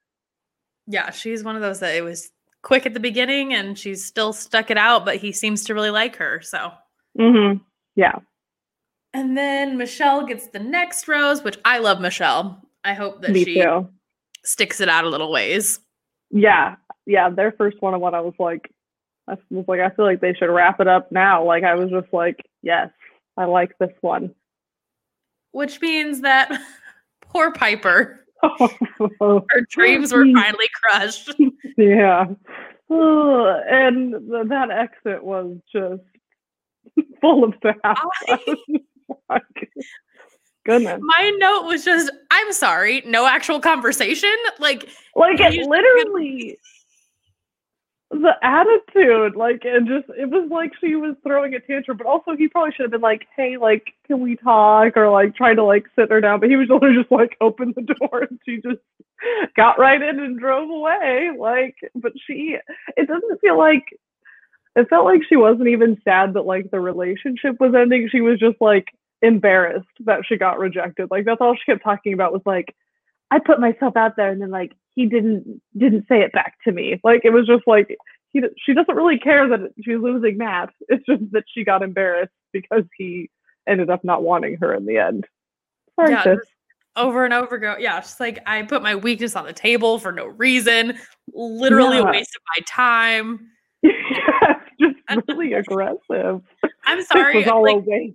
yeah, 0.87 1.11
she's 1.11 1.45
one 1.45 1.55
of 1.57 1.63
those 1.63 1.81
that 1.81 1.95
it 1.95 2.03
was 2.03 2.31
quick 2.63 2.87
at 2.87 2.93
the 2.95 3.01
beginning 3.01 3.55
and 3.55 3.79
she's 3.79 4.05
still 4.05 4.33
stuck 4.33 4.71
it 4.71 4.77
out, 4.77 5.05
but 5.05 5.17
he 5.17 5.33
seems 5.33 5.65
to 5.65 5.75
really 5.75 5.91
like 5.91 6.17
her. 6.17 6.41
So 6.43 6.73
Mm-hmm. 7.19 7.63
Yeah. 7.95 8.17
And 9.15 9.37
then 9.37 9.77
Michelle 9.77 10.25
gets 10.27 10.47
the 10.49 10.59
next 10.59 11.07
rose, 11.09 11.43
which 11.45 11.59
I 11.65 11.79
love 11.79 12.01
Michelle. 12.01 12.63
I 12.85 12.95
hope 12.95 13.21
that 13.23 13.31
Me 13.33 13.45
she 13.45 13.55
too. 13.61 13.89
sticks 14.45 14.81
it 14.81 14.89
out 14.89 15.05
a 15.05 15.09
little 15.09 15.31
ways. 15.31 15.79
Yeah, 16.31 16.77
yeah. 17.07 17.29
Their 17.29 17.53
first 17.53 17.81
one 17.81 17.93
on 17.95 18.01
one, 18.01 18.15
I 18.15 18.21
was 18.21 18.35
like, 18.39 18.71
I 19.29 19.37
was 19.51 19.65
like, 19.69 19.81
I 19.81 19.91
feel 19.91 20.05
like 20.05 20.21
they 20.21 20.35
should 20.35 20.51
wrap 20.51 20.81
it 20.81 20.89
up 20.89 21.13
now. 21.13 21.45
Like 21.45 21.65
I 21.65 21.75
was 21.75 21.91
just 21.91 22.13
like, 22.13 22.45
yes, 22.63 22.91
I 23.37 23.45
like 23.45 23.77
this 23.79 23.93
one. 24.01 24.35
Which 25.53 25.81
means 25.81 26.23
that 26.23 26.51
poor 27.23 27.53
Piper, 27.53 28.27
her 29.21 29.61
dreams 29.71 30.13
were 30.13 30.25
finally 30.25 30.69
crushed. 30.83 31.35
yeah. 31.77 32.27
And 32.89 34.15
that 34.51 34.69
exit 34.71 35.23
was 35.23 35.57
just 35.73 36.03
full 37.21 37.45
of 37.45 37.55
was 37.63 39.21
like, 39.29 39.43
Goodness. 40.65 41.01
My 41.03 41.33
note 41.39 41.67
was 41.67 41.85
just, 41.85 42.13
I'm 42.31 42.53
sorry, 42.53 43.03
no 43.05 43.27
actual 43.27 43.61
conversation. 43.61 44.35
Like, 44.61 44.89
Like 45.17 45.41
it 45.41 45.67
literally 45.67 46.57
the 48.13 48.35
attitude, 48.43 49.37
like 49.37 49.63
and 49.65 49.89
just 49.89 50.07
it 50.19 50.29
was 50.29 50.49
like 50.51 50.73
she 50.81 50.97
was 50.97 51.17
throwing 51.23 51.55
a 51.55 51.61
tantrum, 51.61 51.97
but 51.97 52.07
also 52.07 52.37
he 52.37 52.47
probably 52.47 52.73
should 52.73 52.85
have 52.85 52.91
been 52.91 53.01
like, 53.01 53.27
Hey, 53.35 53.57
like, 53.57 53.95
can 54.07 54.21
we 54.21 54.37
talk? 54.37 54.97
Or 54.97 55.11
like 55.11 55.35
trying 55.35 55.57
to 55.57 55.65
like 55.65 55.87
sit 55.97 56.11
her 56.11 56.21
down. 56.21 56.39
But 56.41 56.51
he 56.51 56.57
was 56.57 56.69
literally 56.69 56.97
just 57.01 57.11
like 57.11 57.37
open 57.41 57.73
the 57.75 57.83
door 57.83 58.27
and 58.29 58.39
she 58.45 58.57
just 58.57 58.81
got 59.57 59.79
right 59.79 60.01
in 60.01 60.21
and 60.21 60.39
drove 60.39 60.69
away. 60.69 61.31
Like 61.39 61.77
but 61.95 62.13
she 62.27 62.57
it 62.97 63.09
doesn't 63.09 63.41
feel 63.41 63.59
like 63.59 63.85
it 64.77 64.89
felt 64.89 65.07
like 65.07 65.23
she 65.29 65.37
wasn't 65.37 65.69
even 65.69 66.01
sad 66.05 66.35
that 66.35 66.43
like 66.47 66.71
the 66.71 66.81
relationship 66.81 67.57
was 67.61 67.75
ending. 67.75 68.09
She 68.11 68.21
was 68.21 68.39
just 68.39 68.61
like 68.61 68.89
embarrassed 69.23 69.89
that 70.01 70.27
she 70.27 70.37
got 70.37 70.59
rejected. 70.59 71.11
Like 71.11 71.25
that's 71.25 71.41
all 71.41 71.55
she 71.55 71.73
kept 71.73 71.83
talking 71.83 72.13
about 72.13 72.33
was 72.33 72.43
like 72.45 72.75
I 73.31 73.39
put 73.39 73.61
myself 73.61 73.97
out 73.97 74.17
there 74.17 74.31
and 74.31 74.43
then 74.43 74.51
like 74.51 74.73
he 74.95 75.07
didn't 75.07 75.63
didn't 75.77 76.07
say 76.09 76.21
it 76.21 76.33
back 76.33 76.55
to 76.65 76.73
me. 76.73 77.01
Like 77.03 77.23
it 77.25 77.31
was 77.31 77.47
just 77.47 77.65
like 77.67 77.97
he 78.33 78.43
she 78.65 78.75
doesn't 78.75 78.95
really 78.95 79.19
care 79.19 79.49
that 79.49 79.73
she's 79.83 79.99
losing 79.99 80.39
Matt. 80.39 80.71
It's 80.89 81.05
just 81.07 81.31
that 81.33 81.45
she 81.53 81.65
got 81.65 81.83
embarrassed 81.83 82.33
because 82.53 82.85
he 82.97 83.31
ended 83.69 83.91
up 83.91 84.05
not 84.05 84.23
wanting 84.23 84.57
her 84.61 84.75
in 84.75 84.87
the 84.87 84.99
end. 84.99 85.27
Sorry, 85.99 86.13
Yeah, 86.13 86.37
over 86.97 87.25
and 87.25 87.33
over 87.33 87.59
go, 87.59 87.77
yeah, 87.79 88.01
just 88.01 88.21
like 88.21 88.41
I 88.47 88.63
put 88.63 88.83
my 88.83 88.95
weakness 88.95 89.37
on 89.37 89.47
the 89.47 89.53
table 89.53 89.99
for 89.99 90.13
no 90.13 90.27
reason, 90.27 90.99
literally 91.33 91.99
a 91.99 92.05
waste 92.05 92.37
of 92.37 92.43
my 92.57 92.65
time. 92.67 93.49
yeah, 93.83 94.61
just 94.81 94.97
really 95.29 95.55
aggressive. 95.55 96.43
I'm 96.85 97.03
sorry. 97.05 97.39
was 97.39 97.47
all 97.47 97.65
a 97.69 97.77
like 97.77 98.15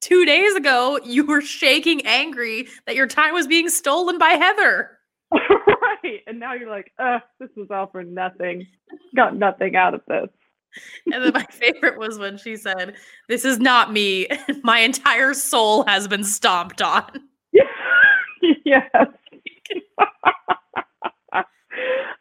two 0.00 0.24
days 0.24 0.54
ago, 0.54 0.98
you 1.04 1.24
were 1.24 1.40
shaking 1.40 2.04
angry 2.06 2.68
that 2.86 2.96
your 2.96 3.06
time 3.06 3.34
was 3.34 3.46
being 3.46 3.68
stolen 3.68 4.18
by 4.18 4.30
Heather. 4.30 4.97
right. 5.32 6.22
And 6.26 6.40
now 6.40 6.54
you're 6.54 6.70
like, 6.70 6.92
uh, 6.98 7.18
this 7.38 7.50
was 7.56 7.68
all 7.70 7.86
for 7.86 8.02
nothing. 8.02 8.66
Got 9.14 9.36
nothing 9.36 9.76
out 9.76 9.94
of 9.94 10.02
this. 10.08 10.28
And 11.12 11.24
then 11.24 11.32
my 11.32 11.44
favorite 11.50 11.98
was 11.98 12.18
when 12.18 12.36
she 12.38 12.56
said, 12.56 12.94
This 13.28 13.44
is 13.44 13.58
not 13.58 13.92
me. 13.92 14.28
My 14.62 14.80
entire 14.80 15.34
soul 15.34 15.84
has 15.84 16.08
been 16.08 16.24
stomped 16.24 16.82
on. 16.82 17.04
yes. 18.64 18.90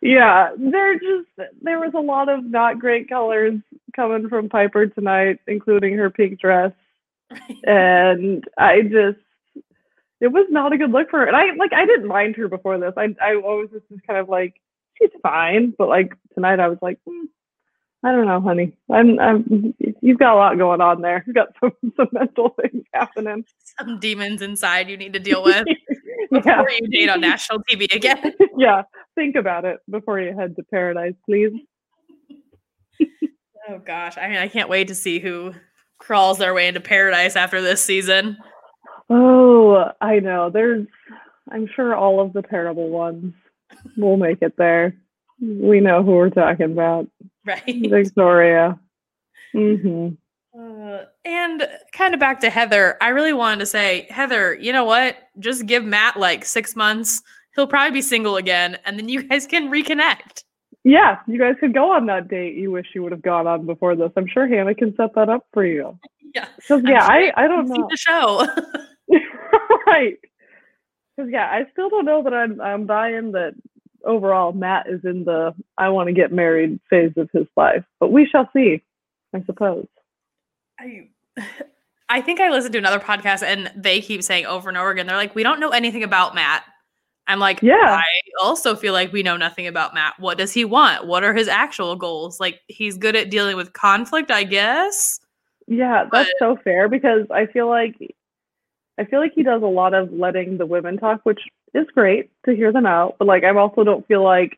yeah, 0.02 0.50
there 0.58 0.94
just 0.96 1.28
there 1.62 1.80
was 1.80 1.94
a 1.96 2.00
lot 2.00 2.30
of 2.30 2.46
not 2.46 2.80
great 2.80 3.10
colors 3.10 3.60
coming 3.96 4.30
from 4.30 4.50
Piper 4.50 4.88
tonight, 4.88 5.40
including 5.48 5.96
her 5.96 6.10
pink 6.10 6.40
dress. 6.40 6.72
And 7.64 8.44
I 8.58 8.84
just 8.84 9.20
it 10.20 10.28
was 10.28 10.48
not 10.50 10.74
a 10.74 10.78
good 10.78 10.92
look 10.92 11.10
for 11.10 11.20
her. 11.20 11.26
And 11.26 11.36
I 11.36 11.54
like 11.58 11.74
I 11.74 11.86
didn't 11.86 12.08
mind 12.08 12.36
her 12.38 12.48
before 12.48 12.78
this. 12.80 12.94
I 12.98 13.16
I 13.22 13.36
always 13.36 13.70
was 13.72 13.82
just 13.90 14.06
kind 14.06 14.20
of 14.20 14.30
like, 14.30 14.56
she's 14.98 15.12
fine. 15.22 15.74
But 15.78 15.90
like 15.90 16.14
tonight 16.34 16.60
I 16.60 16.68
was 16.68 16.80
like, 16.82 17.00
hmm, 17.08 17.26
I 18.04 18.12
don't 18.12 18.26
know, 18.26 18.42
honey. 18.42 18.78
I'm 18.92 19.20
I'm 19.20 19.74
you've 20.02 20.20
got 20.20 20.34
a 20.34 20.38
lot 20.38 20.58
going 20.58 20.82
on 20.82 21.02
there. 21.02 21.24
You've 21.26 21.36
got 21.36 21.50
some 21.60 21.74
some 21.96 22.08
mental 22.12 22.56
things 22.62 22.84
happening. 22.94 23.46
Some 23.80 24.00
demons 24.00 24.42
inside 24.42 24.90
you 24.90 24.98
need 24.98 25.14
to 25.14 25.20
deal 25.20 25.44
with 25.44 25.66
yeah. 26.32 26.40
before 26.40 26.70
you 26.72 26.88
date 26.88 27.10
on 27.10 27.22
national 27.22 27.60
TV 27.70 27.94
again. 27.94 28.34
yeah, 28.58 28.84
think 29.16 29.36
about 29.36 29.66
it 29.66 29.80
before 29.90 30.20
you 30.20 30.36
head 30.36 30.56
to 30.56 30.64
paradise, 30.64 31.14
please. 31.26 31.52
Oh 33.70 33.80
gosh. 33.80 34.18
I 34.18 34.30
mean, 34.30 34.38
I 34.38 34.48
can't 34.48 34.70
wait 34.70 34.88
to 34.88 34.96
see 34.96 35.20
who 35.20 35.54
crawls 36.00 36.38
their 36.38 36.54
way 36.54 36.68
into 36.68 36.80
paradise 36.80 37.36
after 37.36 37.62
this 37.62 37.84
season. 37.84 38.38
Oh, 39.10 39.92
I 40.02 40.20
know. 40.20 40.50
There's, 40.50 40.86
I'm 41.50 41.68
sure 41.76 41.96
all 41.96 42.20
of 42.20 42.34
the 42.34 42.42
terrible 42.42 42.90
ones 42.90 43.34
will 43.96 44.18
make 44.18 44.42
it 44.42 44.56
there. 44.58 44.96
We 45.42 45.80
know 45.80 46.04
who 46.04 46.12
we're 46.12 46.30
talking 46.30 46.72
about. 46.72 47.08
Right. 47.46 47.64
Victoria. 47.66 48.80
Mm-hmm. 49.56 50.10
Uh, 50.60 51.06
and 51.24 51.68
kind 51.94 52.14
of 52.14 52.20
back 52.20 52.42
to 52.42 52.50
Heather, 52.50 52.98
I 53.02 53.10
really 53.10 53.34
wanted 53.34 53.60
to 53.60 53.66
say, 53.66 54.08
Heather, 54.10 54.56
you 54.56 54.74
know 54.74 54.84
what? 54.84 55.16
Just 55.40 55.66
give 55.66 55.84
Matt 55.84 56.18
like 56.18 56.46
six 56.46 56.76
months. 56.76 57.22
He'll 57.56 57.66
probably 57.66 57.92
be 57.92 58.02
single 58.02 58.36
again, 58.36 58.78
and 58.86 59.00
then 59.00 59.10
you 59.10 59.24
guys 59.28 59.48
can 59.48 59.72
reconnect. 59.72 60.44
Yeah, 60.84 61.18
you 61.28 61.40
guys 61.40 61.56
could 61.60 61.74
go 61.74 61.92
on 61.92 62.06
that 62.08 62.28
date 62.28 62.56
you 62.56 62.72
wish 62.72 62.88
you 62.94 63.04
would 63.04 63.12
have 63.12 63.22
gone 63.22 63.48
on 63.48 63.66
before 63.66 63.96
this. 63.96 64.12
I'm 64.16 64.28
sure 64.28 64.48
Hannah 64.48 64.76
can 64.76 64.96
set 64.96 65.16
that 65.16 65.30
up 65.30 65.46
for 65.54 65.66
you. 65.66 65.98
Yeah. 66.36 66.46
Yeah, 66.60 66.60
sure 66.62 66.82
I, 67.00 67.32
I 67.36 67.48
don't 67.48 67.68
See 67.68 67.78
know. 67.78 67.88
the 67.90 67.98
show. 67.98 68.46
right. 69.88 70.18
Because 71.16 71.32
yeah, 71.32 71.46
I 71.46 71.66
still 71.72 71.90
don't 71.90 72.06
know 72.06 72.24
that 72.24 72.34
I'm 72.34 72.62
I'm 72.62 72.86
buying 72.86 73.32
that 73.32 73.54
overall 74.06 74.54
Matt 74.54 74.88
is 74.88 75.02
in 75.04 75.24
the 75.26 75.54
I 75.78 75.90
want 75.90 76.08
to 76.08 76.14
get 76.14 76.32
married 76.32 76.80
phase 76.90 77.14
of 77.18 77.30
his 77.34 77.48
life, 77.56 77.84
but 78.00 78.12
we 78.12 78.28
shall 78.28 78.50
see. 78.54 78.84
I 79.34 79.44
suppose. 79.46 79.88
I, 80.80 81.10
I 82.10 82.22
think 82.22 82.40
I 82.40 82.50
listened 82.50 82.74
to 82.74 82.80
another 82.80 83.00
podcast 83.00 83.44
and 83.44 83.72
they 83.76 84.02
keep 84.02 84.24
saying 84.24 84.46
over 84.46 84.70
and 84.70 84.78
over 84.78 84.90
again, 84.92 85.08
they're 85.08 85.18
like, 85.18 85.36
we 85.36 85.44
don't 85.44 85.60
know 85.60 85.70
anything 85.70 86.04
about 86.04 86.36
Matt. 86.36 86.64
I'm 87.28 87.40
like, 87.40 87.62
Yeah. 87.62 87.76
I 88.00 88.04
also 88.42 88.76
feel 88.76 88.94
like 88.94 89.12
we 89.12 89.24
know 89.24 89.36
nothing 89.36 89.68
about 89.68 89.94
Matt. 89.94 90.14
What 90.18 90.38
does 90.38 90.54
he 90.54 90.64
want? 90.64 91.08
What 91.08 91.24
are 91.24 91.34
his 91.34 91.50
actual 91.50 91.98
goals? 91.98 92.40
Like, 92.40 92.62
he's 92.68 92.98
good 92.98 93.18
at 93.18 93.30
dealing 93.30 93.58
with 93.58 93.74
conflict, 93.74 94.32
I 94.32 94.46
guess. 94.46 95.20
Yeah, 95.68 96.06
that's 96.10 96.32
so 96.40 96.58
fair 96.64 96.88
because 96.88 97.28
I 97.30 97.46
feel 97.48 97.68
like 97.68 97.96
I 99.00 99.06
feel 99.06 99.20
like 99.20 99.34
he 99.36 99.44
does 99.44 99.62
a 99.62 99.68
lot 99.68 99.94
of 99.94 100.12
letting 100.12 100.58
the 100.58 100.66
women 100.66 100.98
talk, 100.98 101.22
which 101.24 101.40
is 101.74 101.86
great 101.94 102.32
to 102.46 102.56
hear 102.56 102.72
them 102.72 102.86
out. 102.86 103.16
But 103.20 103.28
like, 103.28 103.44
I 103.44 103.56
also 103.56 103.84
don't 103.84 104.08
feel 104.08 104.24
like 104.24 104.58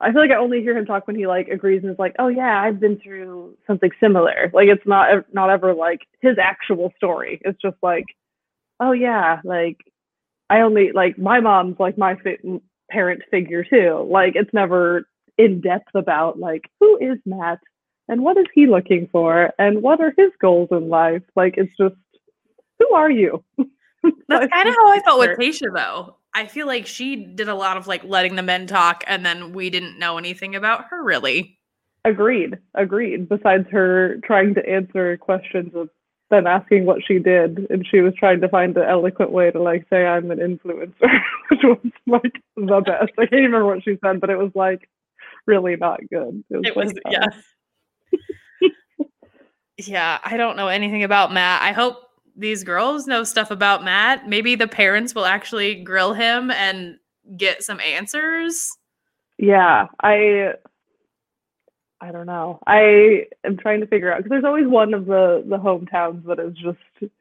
I 0.00 0.12
feel 0.12 0.20
like 0.20 0.30
I 0.30 0.36
only 0.36 0.60
hear 0.62 0.76
him 0.76 0.86
talk 0.86 1.06
when 1.06 1.16
he 1.16 1.26
like 1.26 1.48
agrees 1.48 1.82
and 1.82 1.92
is 1.92 1.98
like, 1.98 2.14
"Oh 2.18 2.28
yeah, 2.28 2.62
I've 2.62 2.80
been 2.80 2.98
through 3.00 3.56
something 3.66 3.90
similar." 4.00 4.50
Like, 4.54 4.68
it's 4.68 4.86
not 4.86 5.24
not 5.32 5.50
ever 5.50 5.74
like 5.74 6.00
his 6.20 6.36
actual 6.40 6.92
story. 6.96 7.40
It's 7.44 7.60
just 7.60 7.76
like, 7.82 8.04
"Oh 8.80 8.92
yeah, 8.92 9.40
like 9.44 9.78
I 10.50 10.60
only 10.60 10.92
like 10.92 11.18
my 11.18 11.40
mom's 11.40 11.76
like 11.80 11.98
my 11.98 12.16
fi- 12.16 12.60
parent 12.90 13.22
figure 13.30 13.64
too." 13.64 14.06
Like, 14.08 14.34
it's 14.36 14.52
never 14.54 15.08
in 15.36 15.60
depth 15.60 15.94
about 15.94 16.38
like 16.38 16.70
who 16.80 16.96
is 16.98 17.18
Matt 17.26 17.60
and 18.08 18.22
what 18.22 18.38
is 18.38 18.46
he 18.54 18.66
looking 18.66 19.08
for 19.12 19.52
and 19.58 19.82
what 19.82 20.00
are 20.00 20.14
his 20.16 20.30
goals 20.40 20.68
in 20.72 20.88
life. 20.88 21.22
Like, 21.36 21.54
it's 21.56 21.76
just 21.78 21.96
who 22.78 22.94
are 22.94 23.10
you? 23.10 23.44
That's 24.28 24.52
kind 24.52 24.68
of 24.68 24.74
how 24.74 24.92
I 24.92 25.00
felt 25.04 25.18
with. 25.18 25.38
Tayshia, 25.38 25.74
though. 25.74 26.16
I 26.34 26.46
feel 26.46 26.66
like 26.66 26.86
she 26.86 27.16
did 27.16 27.48
a 27.48 27.54
lot 27.54 27.76
of 27.76 27.86
like 27.86 28.04
letting 28.04 28.36
the 28.36 28.42
men 28.42 28.66
talk, 28.66 29.02
and 29.06 29.24
then 29.24 29.52
we 29.52 29.70
didn't 29.70 29.98
know 29.98 30.18
anything 30.18 30.54
about 30.54 30.86
her 30.90 31.02
really. 31.02 31.58
Agreed. 32.04 32.58
Agreed. 32.74 33.28
Besides 33.28 33.66
her 33.70 34.18
trying 34.24 34.54
to 34.54 34.68
answer 34.68 35.16
questions 35.16 35.74
of 35.74 35.88
them 36.30 36.46
asking 36.46 36.84
what 36.84 37.02
she 37.06 37.18
did, 37.18 37.66
and 37.70 37.86
she 37.90 38.00
was 38.00 38.14
trying 38.14 38.40
to 38.40 38.48
find 38.48 38.76
an 38.76 38.84
eloquent 38.84 39.32
way 39.32 39.50
to 39.50 39.60
like 39.60 39.86
say 39.90 40.06
I'm 40.06 40.30
an 40.30 40.38
influencer, 40.38 40.92
which 41.50 41.60
was 41.62 41.78
like 42.06 42.42
the 42.56 42.80
best. 42.86 43.12
I 43.18 43.26
can't 43.26 43.32
even 43.32 43.44
remember 43.46 43.66
what 43.66 43.82
she 43.82 43.98
said, 44.04 44.20
but 44.20 44.30
it 44.30 44.36
was 44.36 44.52
like 44.54 44.88
really 45.46 45.76
not 45.76 46.00
good. 46.10 46.44
It 46.50 46.56
was, 46.56 46.66
It 46.66 46.76
was, 46.76 46.94
like, 46.94 47.02
yeah. 47.10 47.26
yeah, 49.78 50.18
I 50.22 50.36
don't 50.36 50.56
know 50.56 50.68
anything 50.68 51.04
about 51.04 51.32
Matt. 51.32 51.62
I 51.62 51.72
hope 51.72 52.07
these 52.38 52.64
girls 52.64 53.06
know 53.06 53.24
stuff 53.24 53.50
about 53.50 53.84
Matt. 53.84 54.28
Maybe 54.28 54.54
the 54.54 54.68
parents 54.68 55.14
will 55.14 55.26
actually 55.26 55.74
grill 55.74 56.14
him 56.14 56.50
and 56.52 56.96
get 57.36 57.62
some 57.62 57.80
answers. 57.80 58.70
Yeah, 59.36 59.86
I 60.02 60.54
I 62.00 62.12
don't 62.12 62.26
know. 62.26 62.60
I 62.66 63.26
am 63.44 63.56
trying 63.56 63.80
to 63.80 63.86
figure 63.86 64.12
out 64.12 64.18
because 64.18 64.30
there's 64.30 64.44
always 64.44 64.68
one 64.68 64.94
of 64.94 65.06
the 65.06 65.42
the 65.46 65.58
hometowns 65.58 66.24
that 66.26 66.38
is 66.38 66.54
just 66.54 67.12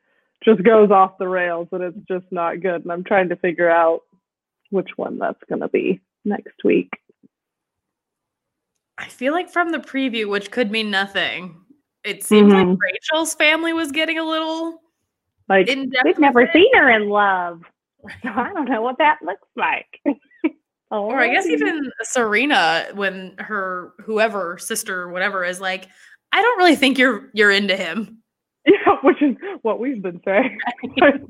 just 0.45 0.63
goes 0.63 0.91
off 0.91 1.17
the 1.17 1.27
rails 1.27 1.67
and 1.71 1.81
it's 1.83 1.97
just 2.07 2.25
not 2.31 2.61
good. 2.61 2.83
And 2.83 2.91
I'm 2.91 3.03
trying 3.03 3.29
to 3.29 3.35
figure 3.35 3.69
out 3.69 4.01
which 4.69 4.89
one 4.97 5.17
that's 5.17 5.41
gonna 5.49 5.67
be 5.67 5.99
next 6.25 6.63
week. 6.63 6.91
I 8.99 9.07
feel 9.07 9.33
like 9.33 9.49
from 9.49 9.71
the 9.71 9.79
preview, 9.79 10.27
which 10.29 10.51
could 10.51 10.71
mean 10.71 10.89
nothing, 10.91 11.55
it 12.03 12.23
seems 12.23 12.51
like 12.53 12.65
Mhm. 12.67 12.77
Rachel's 12.79 13.33
family 13.35 13.73
was 13.73 13.91
getting 13.91 14.17
a 14.17 14.23
little 14.23 14.81
Like 15.49 15.67
we've 15.67 16.19
never 16.19 16.49
seen 16.53 16.69
her 16.75 16.89
in 16.89 17.09
love. 17.09 17.61
So 18.23 18.29
I 18.29 18.53
don't 18.53 18.69
know 18.69 18.81
what 18.81 18.97
that 18.99 19.19
looks 19.23 19.47
like. 19.55 19.99
Or 20.91 21.19
I 21.19 21.33
guess 21.33 21.45
oh. 21.45 21.51
even 21.51 21.91
Serena, 22.03 22.87
when 22.93 23.35
her 23.39 23.93
whoever 23.99 24.57
sister 24.57 25.09
whatever 25.09 25.43
is 25.43 25.59
like, 25.59 25.89
I 26.31 26.41
don't 26.41 26.57
really 26.57 26.77
think 26.77 26.97
you're 26.97 27.29
you're 27.33 27.51
into 27.51 27.75
him. 27.75 28.19
Yeah, 28.69 28.97
which 29.01 29.21
is 29.21 29.37
what 29.61 29.79
we've 29.79 30.01
been 30.01 30.19
saying. 30.25 30.57
Like, 30.99 31.21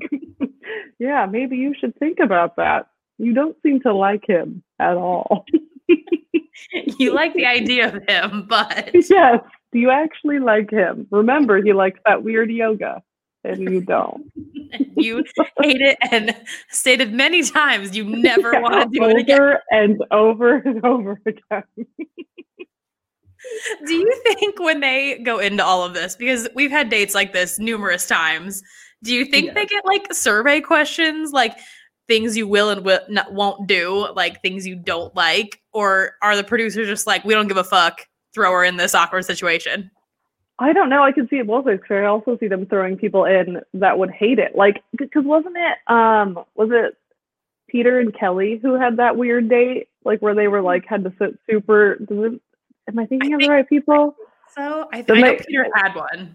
yeah, 0.98 1.24
maybe 1.24 1.56
you 1.56 1.72
should 1.78 1.96
think 2.00 2.18
about 2.18 2.56
that. 2.56 2.88
You 3.18 3.32
don't 3.32 3.56
seem 3.62 3.80
to 3.82 3.94
like 3.94 4.26
him 4.26 4.64
at 4.80 4.96
all. 4.96 5.44
you 6.98 7.14
like 7.14 7.34
the 7.34 7.46
idea 7.46 7.94
of 7.94 8.02
him, 8.08 8.46
but 8.48 8.90
yes. 8.92 9.38
Do 9.72 9.78
you 9.78 9.88
actually 9.88 10.40
like 10.40 10.68
him? 10.68 11.06
Remember, 11.12 11.62
he 11.62 11.72
likes 11.72 12.00
that 12.06 12.24
weird 12.24 12.50
yoga, 12.50 13.04
and 13.44 13.60
you 13.60 13.80
don't. 13.80 14.30
you 14.96 15.24
hate 15.60 15.80
it 15.80 15.96
and 16.10 16.34
stated 16.70 17.12
many 17.12 17.42
times 17.42 17.96
you 17.96 18.04
never 18.04 18.52
Yeah, 18.52 18.60
want 18.60 18.92
to 18.92 18.98
do 18.98 19.04
it 19.06 19.18
again. 19.18 19.40
over 19.40 19.62
and 19.70 20.04
over 20.10 20.54
and 20.56 20.84
over 20.84 21.20
again. 21.24 21.62
Do 23.86 23.94
you 23.94 24.22
think 24.24 24.58
when 24.60 24.80
they 24.80 25.18
go 25.20 25.38
into 25.38 25.64
all 25.64 25.84
of 25.84 25.94
this, 25.94 26.16
because 26.16 26.48
we've 26.54 26.72
had 26.72 26.88
dates 26.90 27.14
like 27.14 27.32
this 27.32 27.58
numerous 27.58 28.06
times, 28.06 28.62
do 29.04 29.14
you 29.14 29.24
think 29.24 29.54
they 29.54 29.64
get 29.64 29.86
like 29.86 30.12
survey 30.12 30.60
questions, 30.60 31.32
like 31.32 31.56
things 32.08 32.36
you 32.36 32.48
will 32.48 32.68
and 32.70 32.84
will 32.84 33.00
not, 33.08 33.32
won't 33.32 33.68
do, 33.68 34.08
like 34.14 34.42
things 34.42 34.66
you 34.66 34.74
don't 34.74 35.14
like, 35.14 35.62
or 35.72 36.12
are 36.20 36.36
the 36.36 36.42
producers 36.42 36.88
just 36.88 37.06
like, 37.06 37.24
we 37.24 37.32
don't 37.32 37.46
give 37.46 37.56
a 37.56 37.64
fuck, 37.64 38.06
throw 38.34 38.50
her 38.50 38.64
in 38.64 38.76
this 38.76 38.94
awkward 38.94 39.24
situation? 39.24 39.88
I 40.58 40.72
don't 40.72 40.88
know. 40.88 41.02
I 41.02 41.12
can 41.12 41.28
see 41.28 41.36
it 41.36 41.46
both 41.46 41.64
ways. 41.66 41.78
'cause 41.80 41.96
I 41.96 42.04
also 42.04 42.36
see 42.38 42.48
them 42.48 42.66
throwing 42.66 42.96
people 42.96 43.24
in 43.24 43.60
that 43.74 43.98
would 43.98 44.10
hate 44.10 44.38
it. 44.38 44.56
Like, 44.56 44.82
because 44.96 45.24
wasn't 45.24 45.56
it, 45.56 45.92
um, 45.92 46.44
was 46.56 46.70
it 46.72 46.96
Peter 47.68 48.00
and 48.00 48.12
Kelley 48.14 48.58
who 48.60 48.74
had 48.74 48.96
that 48.96 49.16
weird 49.16 49.48
date? 49.48 49.88
Like, 50.04 50.20
where 50.20 50.34
they 50.34 50.48
were 50.48 50.62
like, 50.62 50.84
had 50.86 51.04
to 51.04 51.12
sit 51.18 51.38
super. 51.48 51.98
Am 52.10 52.98
I 52.98 53.06
thinking 53.06 53.34
of 53.34 53.38
think- 53.40 53.48
the 53.50 53.54
right 53.54 53.68
people? 53.68 54.16
So 54.56 54.88
I, 54.92 55.04
I 55.08 55.20
know 55.20 55.36
Peter 55.46 55.66
had 55.74 55.94
one. 55.94 56.34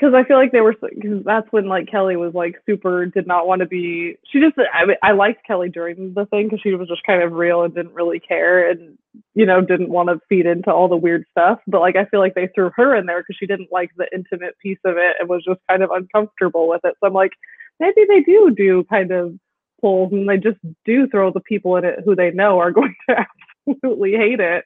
Because 0.00 0.14
I 0.14 0.24
feel 0.24 0.38
like 0.38 0.50
they 0.50 0.62
were 0.62 0.74
because 0.80 1.22
that's 1.26 1.46
when 1.50 1.68
like 1.68 1.90
Kelley 1.90 2.16
was 2.16 2.32
like 2.32 2.56
super 2.64 3.04
did 3.04 3.26
not 3.26 3.46
want 3.46 3.60
to 3.60 3.66
be. 3.66 4.16
She 4.32 4.40
just 4.40 4.56
I 4.72 4.86
mean, 4.86 4.96
I 5.02 5.12
liked 5.12 5.46
Kelley 5.46 5.68
during 5.68 6.14
the 6.14 6.24
thing 6.26 6.46
because 6.46 6.60
she 6.62 6.74
was 6.74 6.88
just 6.88 7.02
kind 7.04 7.22
of 7.22 7.32
real 7.32 7.64
and 7.64 7.74
didn't 7.74 7.92
really 7.92 8.18
care 8.18 8.70
and 8.70 8.96
you 9.34 9.44
know 9.44 9.60
didn't 9.60 9.90
want 9.90 10.08
to 10.08 10.18
feed 10.28 10.46
into 10.46 10.72
all 10.72 10.88
the 10.88 10.96
weird 10.96 11.26
stuff. 11.30 11.58
But 11.66 11.82
like 11.82 11.96
I 11.96 12.06
feel 12.06 12.20
like 12.20 12.34
they 12.34 12.48
threw 12.54 12.70
her 12.76 12.96
in 12.96 13.04
there 13.04 13.20
because 13.20 13.36
she 13.38 13.46
didn't 13.46 13.70
like 13.70 13.90
the 13.96 14.06
intimate 14.14 14.58
piece 14.58 14.78
of 14.86 14.96
it 14.96 15.16
and 15.20 15.28
was 15.28 15.44
just 15.44 15.60
kind 15.68 15.82
of 15.82 15.90
uncomfortable 15.90 16.66
with 16.66 16.80
it. 16.84 16.94
So 17.00 17.06
I'm 17.06 17.12
like 17.12 17.32
maybe 17.78 18.06
they 18.08 18.20
do 18.20 18.54
do 18.56 18.84
kind 18.84 19.10
of 19.10 19.38
polls 19.80 20.12
and 20.12 20.28
they 20.28 20.36
just 20.36 20.58
do 20.84 21.08
throw 21.08 21.30
the 21.30 21.40
people 21.40 21.76
in 21.76 21.84
it 21.84 22.00
who 22.04 22.14
they 22.14 22.30
know 22.30 22.58
are 22.58 22.70
going 22.72 22.94
to 23.08 23.26
absolutely 23.68 24.12
hate 24.12 24.40
it 24.40 24.64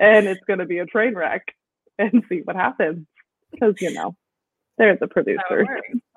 and 0.00 0.26
it's 0.26 0.44
going 0.46 0.58
to 0.58 0.66
be 0.66 0.78
a 0.78 0.86
train 0.86 1.14
wreck 1.14 1.54
and 1.98 2.24
see 2.28 2.40
what 2.44 2.56
happens 2.56 3.06
because 3.52 3.74
you 3.80 3.92
know 3.92 4.16
they're 4.78 4.96
the 4.96 5.06
producers. 5.08 5.66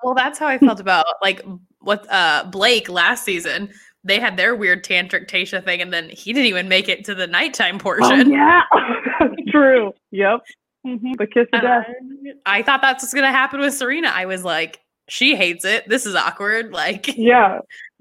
Well, 0.02 0.14
that's 0.14 0.38
how 0.38 0.46
I 0.46 0.58
felt 0.58 0.80
about 0.86 1.06
like 1.22 1.44
what 1.80 2.10
uh 2.10 2.44
Blake 2.50 2.88
last 2.88 3.24
season. 3.24 3.70
They 4.04 4.20
had 4.20 4.36
their 4.36 4.54
weird 4.54 4.84
tantric 4.84 5.28
Tayshia 5.28 5.62
thing, 5.64 5.82
and 5.82 5.92
then 5.92 6.08
he 6.08 6.32
didn't 6.32 6.46
even 6.46 6.68
make 6.68 6.88
it 6.88 7.04
to 7.06 7.14
the 7.14 7.26
nighttime 7.26 7.76
Oh, 7.76 7.78
portion. 7.78 8.30
yeah, 8.30 8.62
true. 9.48 9.92
Yep. 10.12 10.40
Mm-hmm. 10.86 11.12
The 11.18 11.26
kiss 11.26 11.46
of 11.52 11.60
death. 11.62 11.86
I 12.46 12.62
thought 12.62 12.80
that's 12.80 13.02
what's 13.02 13.12
gonna 13.12 13.32
happen 13.32 13.60
with 13.60 13.74
Serena. 13.74 14.08
I 14.08 14.26
was 14.26 14.44
like, 14.44 14.80
she 15.08 15.34
hates 15.34 15.64
it. 15.64 15.88
This 15.88 16.06
is 16.06 16.14
awkward. 16.14 16.72
Like, 16.72 17.16
Yeah. 17.18 17.58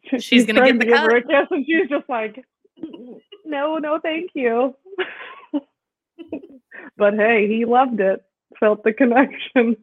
She- 0.10 0.20
She's 0.20 0.45
gonna 0.45 0.62
get 0.62 0.74
to 0.74 0.78
the 0.80 0.86
give 0.86 0.97
her 0.99 1.18
a 1.18 1.22
kiss, 1.22 1.47
and 1.51 1.66
she's 1.66 1.89
just 1.89 2.08
like, 2.08 2.45
no, 3.43 3.78
no, 3.78 3.99
thank 3.99 4.30
you. 4.36 4.76
but 6.95 7.14
hey, 7.16 7.47
he 7.47 7.66
loved 7.66 7.99
it. 7.99 8.22
Felt 8.60 8.84
the 8.84 8.93
connection. 8.93 9.76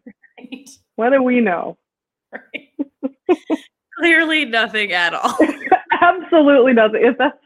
What 0.97 1.11
do 1.11 1.21
we 1.25 1.41
know? 1.41 1.77
clearly 3.99 4.45
nothing 4.45 4.93
at 4.93 5.13
all. 5.13 5.37
Absolutely 6.01 6.73
nothing. 6.73 7.01
If 7.03 7.19
that's 7.19 7.37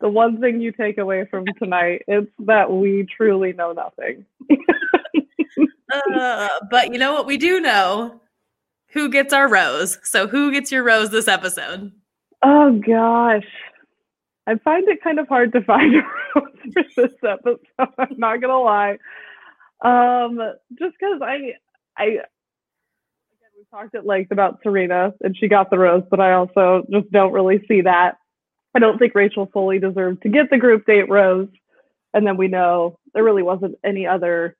the 0.00 0.08
one 0.08 0.40
thing 0.40 0.60
you 0.60 0.70
take 0.70 0.98
away 0.98 1.26
from 1.28 1.44
tonight, 1.58 2.02
it's 2.06 2.30
that 2.46 2.70
we 2.70 3.04
truly 3.16 3.54
know 3.54 3.72
nothing. 3.72 4.24
Uh, 5.92 6.48
but 6.70 6.92
you 6.92 6.98
know 6.98 7.12
what 7.12 7.26
we 7.26 7.36
do 7.36 7.60
know? 7.60 8.20
Who 8.92 9.08
gets 9.08 9.32
our 9.32 9.48
rose? 9.48 9.98
So 10.02 10.26
who 10.26 10.52
gets 10.52 10.72
your 10.72 10.82
rose 10.82 11.10
this 11.10 11.28
episode? 11.28 11.92
Oh 12.42 12.80
gosh. 12.86 13.46
I 14.46 14.56
find 14.56 14.88
it 14.88 15.02
kind 15.02 15.18
of 15.18 15.28
hard 15.28 15.52
to 15.52 15.62
find 15.62 15.94
a 15.94 16.02
rose 16.34 16.72
for 16.72 16.82
this 16.96 17.12
episode. 17.26 17.60
I'm 17.78 18.18
not 18.18 18.40
gonna 18.40 18.58
lie. 18.58 18.98
Um, 19.82 20.38
just 20.78 20.94
because 20.98 21.20
I, 21.22 21.54
I, 21.96 22.18
talked 23.72 23.94
at 23.94 24.04
length 24.04 24.30
about 24.30 24.60
Serena 24.62 25.14
and 25.22 25.34
she 25.36 25.48
got 25.48 25.70
the 25.70 25.78
rose, 25.78 26.02
but 26.10 26.20
I 26.20 26.34
also 26.34 26.84
just 26.90 27.10
don't 27.10 27.32
really 27.32 27.64
see 27.66 27.80
that. 27.80 28.18
I 28.74 28.78
don't 28.78 28.98
think 28.98 29.14
Rachel 29.14 29.48
fully 29.50 29.78
deserved 29.78 30.22
to 30.22 30.28
get 30.28 30.50
the 30.50 30.58
group 30.58 30.84
date 30.84 31.08
rose, 31.08 31.48
and 32.12 32.26
then 32.26 32.36
we 32.36 32.48
know 32.48 32.98
there 33.14 33.24
really 33.24 33.42
wasn't 33.42 33.76
any 33.82 34.06
other 34.06 34.56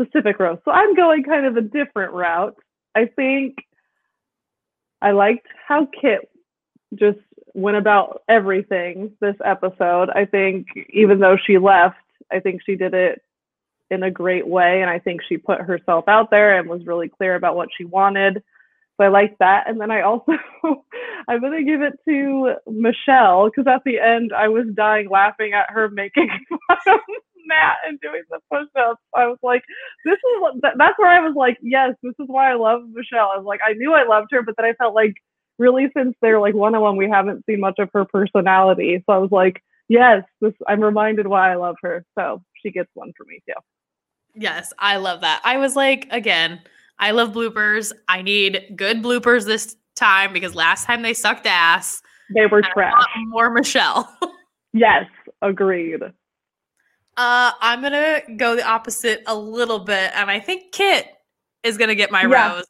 specific 0.00 0.38
rose. 0.38 0.58
So 0.64 0.70
I'm 0.70 0.94
going 0.94 1.22
kind 1.24 1.44
of 1.44 1.56
a 1.56 1.60
different 1.60 2.12
route. 2.12 2.56
I 2.94 3.06
think 3.14 3.58
I 5.02 5.10
liked 5.10 5.46
how 5.68 5.86
Kit 6.00 6.30
just 6.94 7.18
went 7.52 7.76
about 7.76 8.22
everything 8.26 9.12
this 9.20 9.36
episode. 9.44 10.08
I 10.10 10.24
think 10.24 10.66
even 10.90 11.20
though 11.20 11.36
she 11.46 11.58
left, 11.58 11.96
I 12.32 12.40
think 12.40 12.62
she 12.64 12.74
did 12.74 12.94
it 12.94 13.20
in 13.90 14.02
a 14.02 14.10
great 14.10 14.46
way. 14.46 14.80
And 14.82 14.90
I 14.90 14.98
think 14.98 15.20
she 15.22 15.36
put 15.36 15.60
herself 15.60 16.04
out 16.08 16.30
there 16.30 16.58
and 16.58 16.68
was 16.68 16.86
really 16.86 17.08
clear 17.08 17.34
about 17.34 17.56
what 17.56 17.68
she 17.76 17.84
wanted. 17.84 18.42
So 18.96 19.04
I 19.04 19.08
liked 19.08 19.38
that. 19.40 19.68
And 19.68 19.80
then 19.80 19.90
I 19.90 20.02
also, 20.02 20.32
I'm 21.28 21.40
going 21.40 21.58
to 21.58 21.64
give 21.64 21.82
it 21.82 21.98
to 22.08 22.54
Michelle 22.66 23.50
because 23.50 23.66
at 23.66 23.82
the 23.84 23.98
end 23.98 24.32
I 24.32 24.48
was 24.48 24.66
dying 24.74 25.08
laughing 25.08 25.52
at 25.52 25.70
her 25.70 25.88
making 25.88 26.28
fun 26.68 26.78
of 26.86 27.00
Matt 27.46 27.76
and 27.86 28.00
doing 28.00 28.22
the 28.30 28.38
push 28.50 28.68
ups. 28.76 29.02
I 29.14 29.26
was 29.26 29.38
like, 29.42 29.62
this 30.04 30.14
is 30.14 30.40
what, 30.40 30.54
that's 30.62 30.98
where 30.98 31.10
I 31.10 31.20
was 31.20 31.34
like, 31.36 31.58
yes, 31.60 31.94
this 32.02 32.14
is 32.20 32.26
why 32.26 32.50
I 32.50 32.54
love 32.54 32.82
Michelle. 32.92 33.30
I 33.34 33.36
was 33.36 33.46
like, 33.46 33.60
I 33.66 33.72
knew 33.74 33.92
I 33.94 34.06
loved 34.06 34.28
her, 34.32 34.42
but 34.42 34.54
then 34.56 34.66
I 34.66 34.72
felt 34.74 34.94
like 34.94 35.14
really 35.58 35.90
since 35.96 36.14
they're 36.20 36.40
like 36.40 36.54
one 36.54 36.74
on 36.74 36.80
one, 36.80 36.96
we 36.96 37.08
haven't 37.08 37.44
seen 37.46 37.60
much 37.60 37.78
of 37.78 37.90
her 37.94 38.04
personality. 38.04 39.02
So 39.06 39.12
I 39.12 39.18
was 39.18 39.30
like, 39.30 39.62
yes, 39.88 40.22
this 40.40 40.54
I'm 40.66 40.80
reminded 40.80 41.26
why 41.26 41.52
I 41.52 41.56
love 41.56 41.76
her. 41.82 42.04
So 42.18 42.42
she 42.64 42.72
gets 42.72 42.90
one 42.94 43.12
for 43.16 43.24
me 43.26 43.40
too. 43.46 43.54
Yes, 44.34 44.72
I 44.78 44.96
love 44.96 45.20
that. 45.20 45.40
I 45.44 45.58
was 45.58 45.76
like, 45.76 46.08
again, 46.10 46.60
I 46.98 47.12
love 47.12 47.32
bloopers. 47.32 47.92
I 48.08 48.22
need 48.22 48.72
good 48.76 49.02
bloopers 49.02 49.44
this 49.46 49.76
time 49.94 50.32
because 50.32 50.54
last 50.54 50.86
time 50.86 51.02
they 51.02 51.14
sucked 51.14 51.46
ass. 51.46 52.02
They 52.34 52.46
were 52.46 52.62
trash. 52.62 52.94
more 53.26 53.50
Michelle. 53.50 54.08
Yes, 54.76 55.04
agreed. 55.40 56.02
Uh, 56.02 56.10
I'm 57.60 57.80
gonna 57.80 58.22
go 58.36 58.56
the 58.56 58.66
opposite 58.66 59.22
a 59.28 59.34
little 59.36 59.78
bit, 59.78 60.10
and 60.16 60.28
I 60.28 60.40
think 60.40 60.72
Kit 60.72 61.06
is 61.62 61.78
gonna 61.78 61.94
get 61.94 62.10
my 62.10 62.22
Yeah. 62.22 62.54
rose 62.54 62.64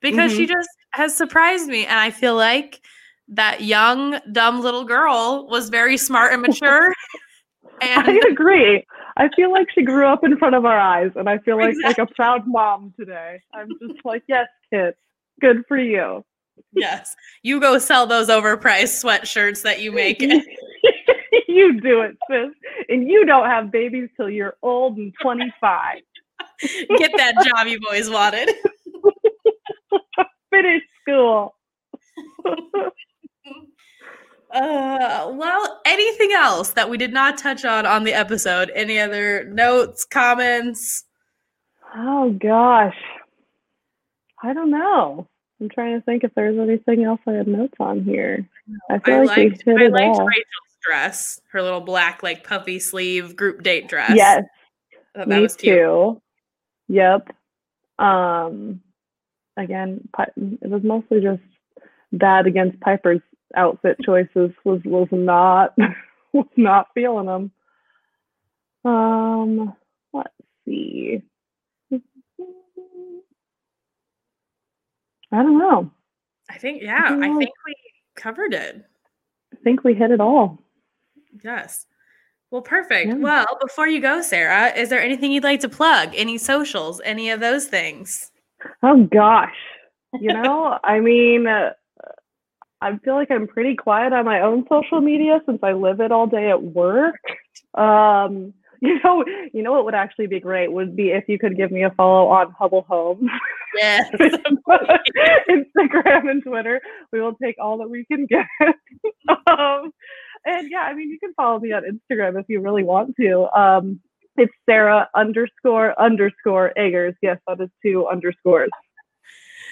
because 0.00 0.32
she 0.32 0.46
just 0.46 0.68
has 0.94 1.16
surprised 1.16 1.68
me, 1.68 1.86
and 1.86 1.96
I 1.96 2.10
feel 2.10 2.34
like 2.34 2.80
that 3.28 3.60
young, 3.62 4.18
dumb 4.32 4.62
little 4.62 4.82
girl 4.84 5.46
was 5.48 5.68
very 5.68 5.96
smart 5.96 6.32
and 6.32 6.42
mature. 6.42 6.92
I 7.80 8.20
agree. 8.28 8.84
I 9.16 9.28
feel 9.36 9.52
like 9.52 9.68
she 9.72 9.82
grew 9.82 10.06
up 10.06 10.24
in 10.24 10.36
front 10.38 10.54
of 10.54 10.64
our 10.64 10.78
eyes, 10.78 11.12
and 11.14 11.28
I 11.28 11.38
feel 11.38 11.56
like 11.56 11.74
like 11.84 11.98
a 11.98 12.06
proud 12.06 12.46
mom 12.46 12.92
today. 12.98 13.40
I'm 13.52 13.68
just 13.80 14.04
like, 14.04 14.24
yes, 14.28 14.46
kid, 14.72 14.94
good 15.40 15.62
for 15.68 15.78
you. 15.78 16.24
yes, 16.72 17.14
you 17.42 17.60
go 17.60 17.78
sell 17.78 18.06
those 18.06 18.28
overpriced 18.28 19.04
sweatshirts 19.04 19.62
that 19.62 19.80
you 19.80 19.92
make. 19.92 20.20
you 21.48 21.80
do 21.80 22.00
it, 22.00 22.16
sis, 22.28 22.50
and 22.88 23.08
you 23.08 23.24
don't 23.24 23.46
have 23.46 23.70
babies 23.70 24.08
till 24.16 24.30
you're 24.30 24.56
old 24.62 24.96
and 24.96 25.12
25. 25.22 25.98
Get 26.98 27.12
that 27.16 27.34
job 27.44 27.66
you've 27.66 27.82
always 27.86 28.10
wanted. 28.10 28.50
Finish 30.50 30.82
school. 31.02 31.54
Uh, 34.54 35.32
well, 35.34 35.80
anything 35.84 36.30
else 36.32 36.70
that 36.70 36.88
we 36.88 36.96
did 36.96 37.12
not 37.12 37.36
touch 37.36 37.64
on 37.64 37.86
on 37.86 38.04
the 38.04 38.12
episode? 38.12 38.70
Any 38.74 39.00
other 39.00 39.44
notes, 39.44 40.04
comments? 40.04 41.04
Oh 41.96 42.30
gosh. 42.30 42.96
I 44.44 44.52
don't 44.52 44.70
know. 44.70 45.26
I'm 45.60 45.68
trying 45.68 45.98
to 45.98 46.04
think 46.04 46.22
if 46.22 46.32
there's 46.34 46.58
anything 46.58 47.04
else 47.04 47.20
I 47.26 47.32
had 47.32 47.48
notes 47.48 47.74
on 47.80 48.04
here. 48.04 48.48
I 48.90 48.98
feel 48.98 49.14
I 49.14 49.22
like 49.24 49.36
we 49.36 49.48
liked, 49.50 49.62
hit 49.64 49.76
I 49.76 49.84
it 49.86 49.92
liked 49.92 50.18
all. 50.18 50.26
Rachel's 50.26 50.78
dress, 50.82 51.40
her 51.50 51.62
little 51.62 51.80
black, 51.80 52.22
like 52.22 52.44
puffy 52.44 52.78
sleeve 52.78 53.34
group 53.34 53.62
date 53.62 53.88
dress. 53.88 54.12
Yes, 54.14 54.44
that 55.16 55.26
me 55.28 55.40
was 55.40 55.56
cute. 55.56 55.76
too. 55.76 56.22
Yep. 56.88 57.28
Um 57.98 58.80
again, 59.56 60.08
it 60.18 60.68
was 60.68 60.82
mostly 60.84 61.20
just 61.20 61.42
bad 62.12 62.46
against 62.46 62.78
Piper's 62.80 63.20
outfit 63.56 63.96
choices 64.04 64.50
was 64.64 64.80
was 64.84 65.08
not 65.10 65.74
was 66.32 66.46
not 66.56 66.88
feeling 66.94 67.26
them. 67.26 67.52
Um 68.84 69.74
let's 70.12 70.30
see. 70.64 71.22
I 75.32 75.42
don't 75.42 75.58
know. 75.58 75.90
I 76.50 76.58
think, 76.58 76.82
yeah, 76.82 77.08
I 77.08 77.26
Yeah. 77.28 77.38
think 77.38 77.50
we 77.66 77.74
covered 78.14 78.54
it. 78.54 78.84
I 79.52 79.56
think 79.64 79.82
we 79.82 79.94
hit 79.94 80.10
it 80.10 80.20
all. 80.20 80.60
Yes. 81.42 81.86
Well, 82.50 82.62
perfect. 82.62 83.08
Yeah. 83.08 83.14
Well, 83.16 83.46
before 83.60 83.88
you 83.88 84.00
go, 84.00 84.22
Sarah, 84.22 84.68
is 84.76 84.90
there 84.90 85.02
anything 85.02 85.32
you'd 85.32 85.42
like 85.42 85.60
to 85.60 85.68
plug? 85.68 86.10
Any 86.14 86.38
socials? 86.38 87.00
Any 87.04 87.30
of 87.30 87.40
those 87.40 87.66
things? 87.66 88.30
Oh 88.82 89.04
gosh. 89.04 89.56
You 90.20 90.32
know, 90.32 90.78
I 90.84 91.00
mean, 91.00 91.48
uh, 91.48 91.70
I 92.84 92.98
feel 92.98 93.14
like 93.14 93.30
I'm 93.30 93.46
pretty 93.46 93.76
quiet 93.76 94.12
on 94.12 94.26
my 94.26 94.40
own 94.40 94.66
social 94.68 95.00
media 95.00 95.40
since 95.46 95.60
I 95.62 95.72
live 95.72 96.00
it 96.00 96.12
all 96.12 96.26
day 96.26 96.50
at 96.50 96.62
work. 96.62 97.16
Um, 97.74 98.52
you 98.82 99.00
know, 99.02 99.24
you 99.54 99.62
know 99.62 99.72
what 99.72 99.86
would 99.86 99.94
actually 99.94 100.26
be 100.26 100.38
great 100.38 100.70
would 100.70 100.94
be 100.94 101.08
if 101.10 101.24
you 101.26 101.38
could 101.38 101.56
give 101.56 101.70
me 101.70 101.84
a 101.84 101.90
follow 101.92 102.28
on 102.28 102.50
Hubble 102.52 102.84
Home, 102.88 103.26
Yes. 103.76 104.10
Instagram 105.50 106.30
and 106.30 106.42
Twitter. 106.42 106.80
We 107.10 107.20
will 107.20 107.34
take 107.42 107.56
all 107.58 107.78
that 107.78 107.88
we 107.88 108.04
can 108.04 108.26
get. 108.26 108.46
um, 109.46 109.90
and 110.44 110.70
yeah, 110.70 110.82
I 110.82 110.94
mean, 110.94 111.08
you 111.08 111.18
can 111.18 111.32
follow 111.34 111.58
me 111.60 111.72
on 111.72 111.82
Instagram 111.84 112.38
if 112.38 112.44
you 112.48 112.60
really 112.60 112.84
want 112.84 113.14
to. 113.18 113.48
Um, 113.58 114.00
it's 114.36 114.52
Sarah 114.68 115.08
underscore 115.14 115.98
underscore 115.98 116.72
Eggers. 116.76 117.14
Yes, 117.22 117.38
that 117.46 117.60
is 117.60 117.70
two 117.82 118.06
underscores. 118.08 118.70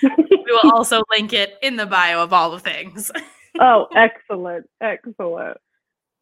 we 0.18 0.44
will 0.62 0.72
also 0.72 1.03
link 1.11 1.32
it 1.32 1.55
in 1.62 1.76
the 1.76 1.86
bio 1.86 2.22
of 2.22 2.32
all 2.32 2.50
the 2.50 2.61
things. 2.61 3.11
Oh, 3.61 3.86
excellent. 3.94 4.64
Excellent. 4.80 5.59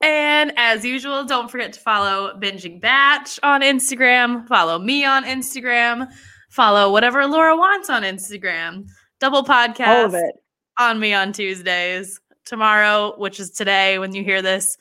And 0.00 0.52
as 0.56 0.84
usual, 0.84 1.24
don't 1.24 1.48
forget 1.48 1.72
to 1.74 1.78
follow 1.78 2.34
Binging 2.36 2.80
Batch 2.80 3.38
on 3.44 3.60
Instagram. 3.60 4.48
Follow 4.48 4.80
me 4.80 5.04
on 5.04 5.22
Instagram. 5.24 6.08
follow 6.48 6.90
whatever 6.90 7.24
Laura 7.28 7.56
wants 7.56 7.88
on 7.88 8.02
Instagram. 8.02 8.86
Double 9.20 9.44
podcast 9.44 9.86
All 9.86 10.04
of 10.06 10.14
it. 10.14 10.34
on 10.80 10.98
me 10.98 11.14
on 11.14 11.32
Tuesdays. 11.32 12.18
Tomorrow, 12.46 13.14
which 13.16 13.38
is 13.38 13.52
today 13.52 14.00
when 14.00 14.12
you 14.12 14.24
hear 14.24 14.42
this, 14.42 14.76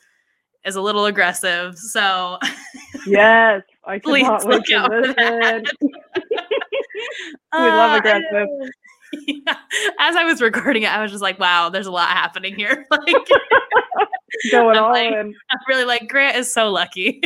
is 0.64 0.74
a 0.74 0.80
little 0.82 1.04
aggressive. 1.06 1.78
So 1.78 2.36
Yes. 3.06 3.62
I 3.84 4.00
cannot 4.00 4.44
look 4.44 4.64
wait 4.68 4.76
out 4.76 4.88
to 4.88 5.00
listen. 5.00 5.64
We 7.52 7.58
love 7.60 7.92
Uh, 7.92 7.96
aggressive. 7.98 8.48
Yeah. 9.12 9.56
As 9.98 10.16
I 10.16 10.24
was 10.24 10.40
recording 10.42 10.82
it, 10.84 10.90
I 10.90 11.02
was 11.02 11.10
just 11.10 11.22
like, 11.22 11.38
wow, 11.38 11.68
there's 11.70 11.86
a 11.86 11.90
lot 11.90 12.08
happening 12.10 12.54
here. 12.54 12.86
Like, 12.90 13.02
Going 14.52 14.76
I'm 14.76 14.84
all 14.84 14.90
like- 14.92 15.06
in. 15.12 15.34
I'm 15.50 15.58
really 15.68 15.84
like, 15.84 16.08
Grant 16.08 16.36
is 16.36 16.52
so 16.52 16.70
lucky. 16.70 17.20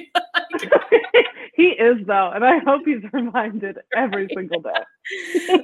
he 1.55 1.65
is 1.69 1.99
though, 2.07 2.31
and 2.35 2.45
I 2.45 2.59
hope 2.61 2.83
he's 2.87 3.03
reminded 3.13 3.79
every 3.95 4.27
single 4.35 4.61
day. 4.63 4.71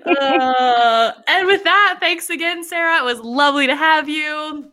Uh, 0.06 1.12
and 1.26 1.46
with 1.46 1.64
that, 1.64 1.96
thanks 2.00 2.28
again, 2.30 2.62
Sarah. 2.62 2.98
It 2.98 3.04
was 3.04 3.20
lovely 3.20 3.66
to 3.66 3.74
have 3.74 4.08
you. 4.08 4.70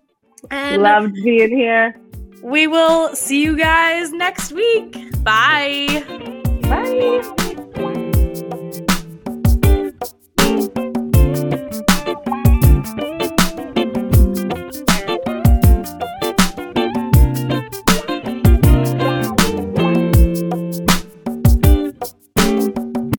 And 0.52 0.84
Loved 0.84 1.14
being 1.16 1.50
here. 1.56 1.96
we 2.44 2.68
will 2.68 3.16
see 3.16 3.42
you 3.44 3.58
guys 3.58 4.12
next 4.12 4.52
week. 4.52 4.94
Bye. 5.24 6.04
Bye. 6.64 8.04
Thank 11.58 11.74
you. 11.74 11.87